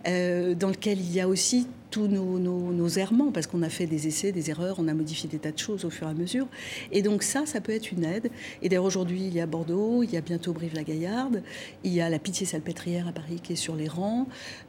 euh, 0.07 0.55
dans 0.55 0.69
lequel 0.69 1.01
il 1.01 1.13
y 1.13 1.21
a 1.21 1.27
aussi 1.27 1.67
tous 1.91 2.07
nos, 2.07 2.39
nos- 2.39 2.73
nos 2.73 2.89
errements, 2.89 3.33
parce 3.33 3.47
qu'on 3.47 3.63
a 3.63 3.69
fait 3.71 3.87
des 3.87 4.07
essais, 4.09 4.31
des 4.33 4.51
erreurs, 4.51 4.77
on 4.79 4.89
a 4.89 4.95
modifié 4.95 5.29
des 5.29 5.39
tas 5.39 5.53
de 5.53 5.59
choses 5.59 5.85
au 5.85 5.91
fur 5.91 6.07
et 6.07 6.11
à 6.11 6.15
mesure. 6.15 6.47
Et 6.93 7.01
donc 7.03 7.23
ça, 7.23 7.47
ça 7.47 7.61
peut 7.61 7.73
être 7.73 7.93
une 7.93 8.05
aide. 8.05 8.31
Et 8.63 8.69
d'ailleurs, 8.69 8.85
aujourd'hui, 8.85 9.23
il 9.27 9.35
y 9.35 9.41
a 9.41 9.47
Bordeaux, 9.47 10.03
il 10.03 10.11
y 10.13 10.17
a 10.17 10.21
bientôt 10.21 10.53
Brive-la-Gaillarde, 10.53 11.43
il 11.85 11.93
y 11.95 12.01
a 12.01 12.11
la 12.11 12.19
Pitié-Salpêtrière 12.19 13.09
à 13.09 13.13
Paris 13.13 13.41
qui 13.43 13.55
est 13.55 13.57
sur 13.57 13.75
les 13.75 13.89
rangs, 13.89 14.27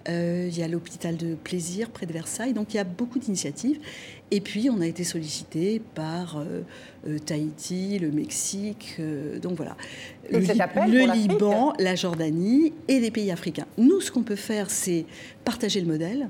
euh, 0.07 0.47
il 0.49 0.57
y 0.57 0.63
a 0.63 0.67
l'hôpital 0.67 1.17
de 1.17 1.35
Plaisir 1.35 1.89
près 1.89 2.05
de 2.05 2.13
Versailles. 2.13 2.53
Donc 2.53 2.73
il 2.73 2.77
y 2.77 2.79
a 2.79 2.83
beaucoup 2.85 3.19
d'initiatives. 3.19 3.79
Et 4.31 4.41
puis, 4.41 4.69
on 4.69 4.79
a 4.79 4.85
été 4.85 5.03
sollicité 5.03 5.81
par 5.95 6.37
euh, 6.37 6.61
euh, 7.07 7.17
Tahiti, 7.17 7.97
le 7.97 8.11
Mexique, 8.11 8.95
euh, 8.99 9.39
donc 9.39 9.53
voilà. 9.57 9.75
Et 10.29 10.33
Le, 10.87 10.99
Li- 11.13 11.27
Liban, 11.27 11.73
la 11.79 11.95
Jordanie 11.95 12.71
et 12.87 12.99
les 12.99 13.09
pays 13.09 13.31
africains. 13.31 13.65
Nous, 13.79 14.01
ce 14.01 14.11
qu'on 14.11 14.21
peut 14.21 14.35
faire, 14.35 14.69
c'est 14.69 15.05
partager 15.43 15.81
le 15.81 15.87
modèle. 15.87 16.29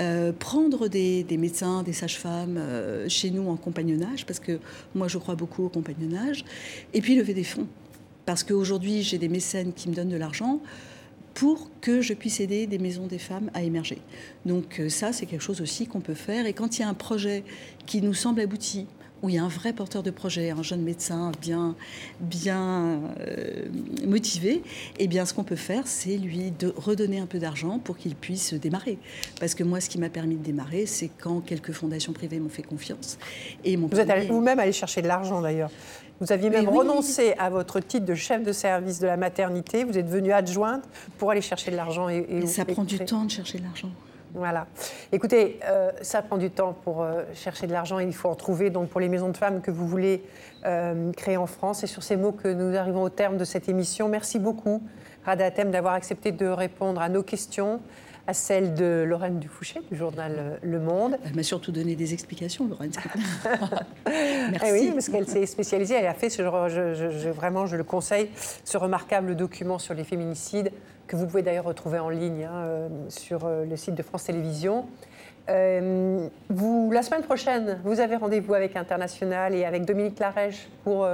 Euh, 0.00 0.32
prendre 0.32 0.88
des, 0.88 1.24
médecins, 1.38 1.82
des 1.82 1.92
sages-femmes 1.92 2.56
euh, 2.56 3.08
chez 3.08 3.30
nous 3.30 3.48
en 3.48 3.56
compagnonnage, 3.56 4.24
parce 4.24 4.40
que 4.40 4.58
moi 4.94 5.08
je 5.08 5.18
crois 5.18 5.34
beaucoup 5.34 5.64
au 5.64 5.68
compagnonnage, 5.68 6.44
et 6.94 7.00
puis 7.00 7.16
lever 7.16 7.34
des 7.34 7.44
fonds. 7.44 7.66
Parce 8.24 8.42
qu'aujourd'hui 8.42 9.02
j'ai 9.02 9.18
des 9.18 9.28
mécènes 9.28 9.72
qui 9.72 9.88
me 9.88 9.94
donnent 9.94 10.08
de 10.08 10.16
l'argent 10.16 10.60
pour 11.34 11.70
que 11.80 12.00
je 12.00 12.14
puisse 12.14 12.40
aider 12.40 12.66
des 12.66 12.78
maisons 12.78 13.06
des 13.06 13.18
femmes 13.18 13.50
à 13.54 13.62
émerger. 13.62 13.98
Donc 14.46 14.80
euh, 14.80 14.88
ça, 14.88 15.12
c'est 15.12 15.26
quelque 15.26 15.42
chose 15.42 15.60
aussi 15.60 15.86
qu'on 15.86 16.00
peut 16.00 16.14
faire. 16.14 16.46
Et 16.46 16.52
quand 16.52 16.78
il 16.78 16.82
y 16.82 16.84
a 16.84 16.88
un 16.88 16.94
projet 16.94 17.44
qui 17.86 18.02
nous 18.02 18.14
semble 18.14 18.40
abouti, 18.40 18.86
où 19.22 19.28
il 19.28 19.34
y 19.34 19.38
a 19.38 19.44
un 19.44 19.48
vrai 19.48 19.72
porteur 19.72 20.02
de 20.02 20.10
projet, 20.10 20.50
un 20.50 20.62
jeune 20.62 20.82
médecin 20.82 21.30
bien, 21.40 21.74
bien 22.20 23.00
euh, 23.20 23.64
motivé, 24.06 24.62
eh 24.98 25.06
bien, 25.08 25.24
ce 25.26 25.34
qu'on 25.34 25.44
peut 25.44 25.56
faire, 25.56 25.86
c'est 25.86 26.16
lui 26.16 26.50
de 26.58 26.72
redonner 26.76 27.18
un 27.18 27.26
peu 27.26 27.38
d'argent 27.38 27.78
pour 27.78 27.96
qu'il 27.98 28.14
puisse 28.14 28.54
démarrer. 28.54 28.98
Parce 29.38 29.54
que 29.54 29.62
moi, 29.62 29.80
ce 29.80 29.88
qui 29.90 29.98
m'a 29.98 30.08
permis 30.08 30.36
de 30.36 30.42
démarrer, 30.42 30.86
c'est 30.86 31.10
quand 31.20 31.40
quelques 31.40 31.72
fondations 31.72 32.12
privées 32.12 32.40
m'ont 32.40 32.48
fait 32.48 32.62
confiance. 32.62 33.18
Et 33.64 33.76
Vous 33.76 34.00
êtes 34.00 34.08
allé 34.10 34.26
vous-même 34.26 34.58
allé 34.58 34.72
chercher 34.72 35.02
de 35.02 35.08
l'argent 35.08 35.40
d'ailleurs. 35.40 35.70
Vous 36.20 36.32
aviez 36.32 36.50
même 36.50 36.68
Oui, 36.68 36.76
renoncé 36.78 37.32
à 37.38 37.48
votre 37.48 37.80
titre 37.80 38.04
de 38.04 38.14
chef 38.14 38.42
de 38.42 38.52
service 38.52 39.00
de 39.00 39.06
la 39.06 39.16
maternité. 39.16 39.84
Vous 39.84 39.96
êtes 39.96 40.08
venue 40.08 40.32
adjointe 40.32 40.84
pour 41.16 41.30
aller 41.30 41.40
chercher 41.40 41.70
de 41.70 41.76
l'argent. 41.76 42.08
Et, 42.10 42.26
et- 42.28 42.46
Ça 42.46 42.62
et 42.68 42.72
prend 42.72 42.84
du 42.84 42.98
temps 42.98 43.24
de 43.24 43.30
chercher 43.30 43.58
de 43.58 43.64
l'argent. 43.64 43.88
Voilà. 44.34 44.66
Écoutez, 45.12 45.58
euh, 45.64 45.90
ça 46.02 46.22
prend 46.22 46.36
du 46.38 46.50
temps 46.50 46.72
pour 46.84 47.02
euh, 47.02 47.22
chercher 47.34 47.66
de 47.66 47.72
l'argent. 47.72 47.98
Il 47.98 48.14
faut 48.14 48.28
en 48.28 48.34
trouver 48.36 48.70
donc 48.70 48.88
pour 48.88 49.00
les 49.00 49.08
maisons 49.08 49.28
de 49.30 49.36
femmes 49.36 49.60
que 49.60 49.70
vous 49.70 49.86
voulez 49.88 50.22
euh, 50.66 51.10
créer 51.12 51.36
en 51.36 51.46
France. 51.46 51.82
Et 51.82 51.86
sur 51.86 52.02
ces 52.02 52.16
mots 52.16 52.32
que 52.32 52.48
nous 52.48 52.76
arrivons 52.76 53.02
au 53.02 53.08
terme 53.10 53.36
de 53.36 53.44
cette 53.44 53.68
émission. 53.68 54.08
Merci 54.08 54.38
beaucoup, 54.38 54.82
Radatem, 55.24 55.70
d'avoir 55.70 55.94
accepté 55.94 56.30
de 56.32 56.46
répondre 56.46 57.00
à 57.00 57.08
nos 57.08 57.22
questions, 57.24 57.80
à 58.26 58.34
celles 58.34 58.74
de 58.74 59.02
Lorraine 59.06 59.40
Dufouché 59.40 59.80
du 59.90 59.96
journal 59.96 60.60
Le 60.62 60.78
Monde. 60.78 61.16
Elle 61.26 61.34
m'a 61.34 61.42
surtout 61.42 61.72
donné 61.72 61.96
des 61.96 62.12
explications, 62.12 62.68
Lorraine. 62.68 62.92
Merci. 64.06 64.66
Eh 64.66 64.72
oui, 64.72 64.90
parce 64.92 65.08
qu'elle 65.08 65.26
s'est 65.26 65.46
spécialisée, 65.46 65.94
elle 65.94 66.06
a 66.06 66.14
fait 66.14 66.30
ce 66.30 66.42
genre, 66.42 66.68
je, 66.68 66.94
je- 66.94 67.10
je- 67.10 67.28
vraiment, 67.30 67.66
je 67.66 67.76
le 67.76 67.84
conseille, 67.84 68.30
ce 68.64 68.76
remarquable 68.78 69.34
document 69.34 69.78
sur 69.78 69.94
les 69.94 70.04
féminicides 70.04 70.70
que 71.10 71.16
vous 71.16 71.26
pouvez 71.26 71.42
d'ailleurs 71.42 71.64
retrouver 71.64 71.98
en 71.98 72.08
ligne 72.08 72.44
hein, 72.44 72.54
euh, 72.54 72.88
sur 73.08 73.44
euh, 73.44 73.64
le 73.64 73.76
site 73.76 73.96
de 73.96 74.02
France 74.02 74.24
Télévisions. 74.24 74.86
Euh, 75.48 76.28
vous, 76.48 76.92
la 76.92 77.02
semaine 77.02 77.22
prochaine, 77.22 77.80
vous 77.82 77.98
avez 77.98 78.14
rendez-vous 78.14 78.54
avec 78.54 78.76
International 78.76 79.52
et 79.52 79.64
avec 79.64 79.84
Dominique 79.84 80.20
Larèche 80.20 80.68
pour 80.84 81.08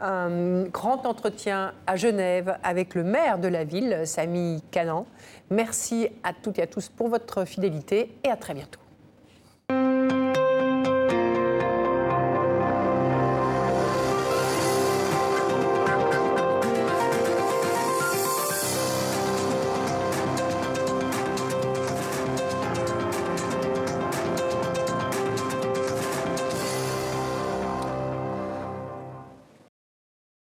un 0.00 0.62
grand 0.64 1.06
entretien 1.06 1.72
à 1.88 1.96
Genève 1.96 2.56
avec 2.62 2.94
le 2.94 3.02
maire 3.02 3.38
de 3.38 3.48
la 3.48 3.64
ville, 3.64 4.02
Samy 4.04 4.62
Canan. 4.70 5.06
Merci 5.50 6.08
à 6.22 6.32
toutes 6.32 6.60
et 6.60 6.62
à 6.62 6.66
tous 6.68 6.88
pour 6.88 7.08
votre 7.08 7.44
fidélité 7.44 8.14
et 8.22 8.28
à 8.28 8.36
très 8.36 8.54
bientôt. 8.54 8.78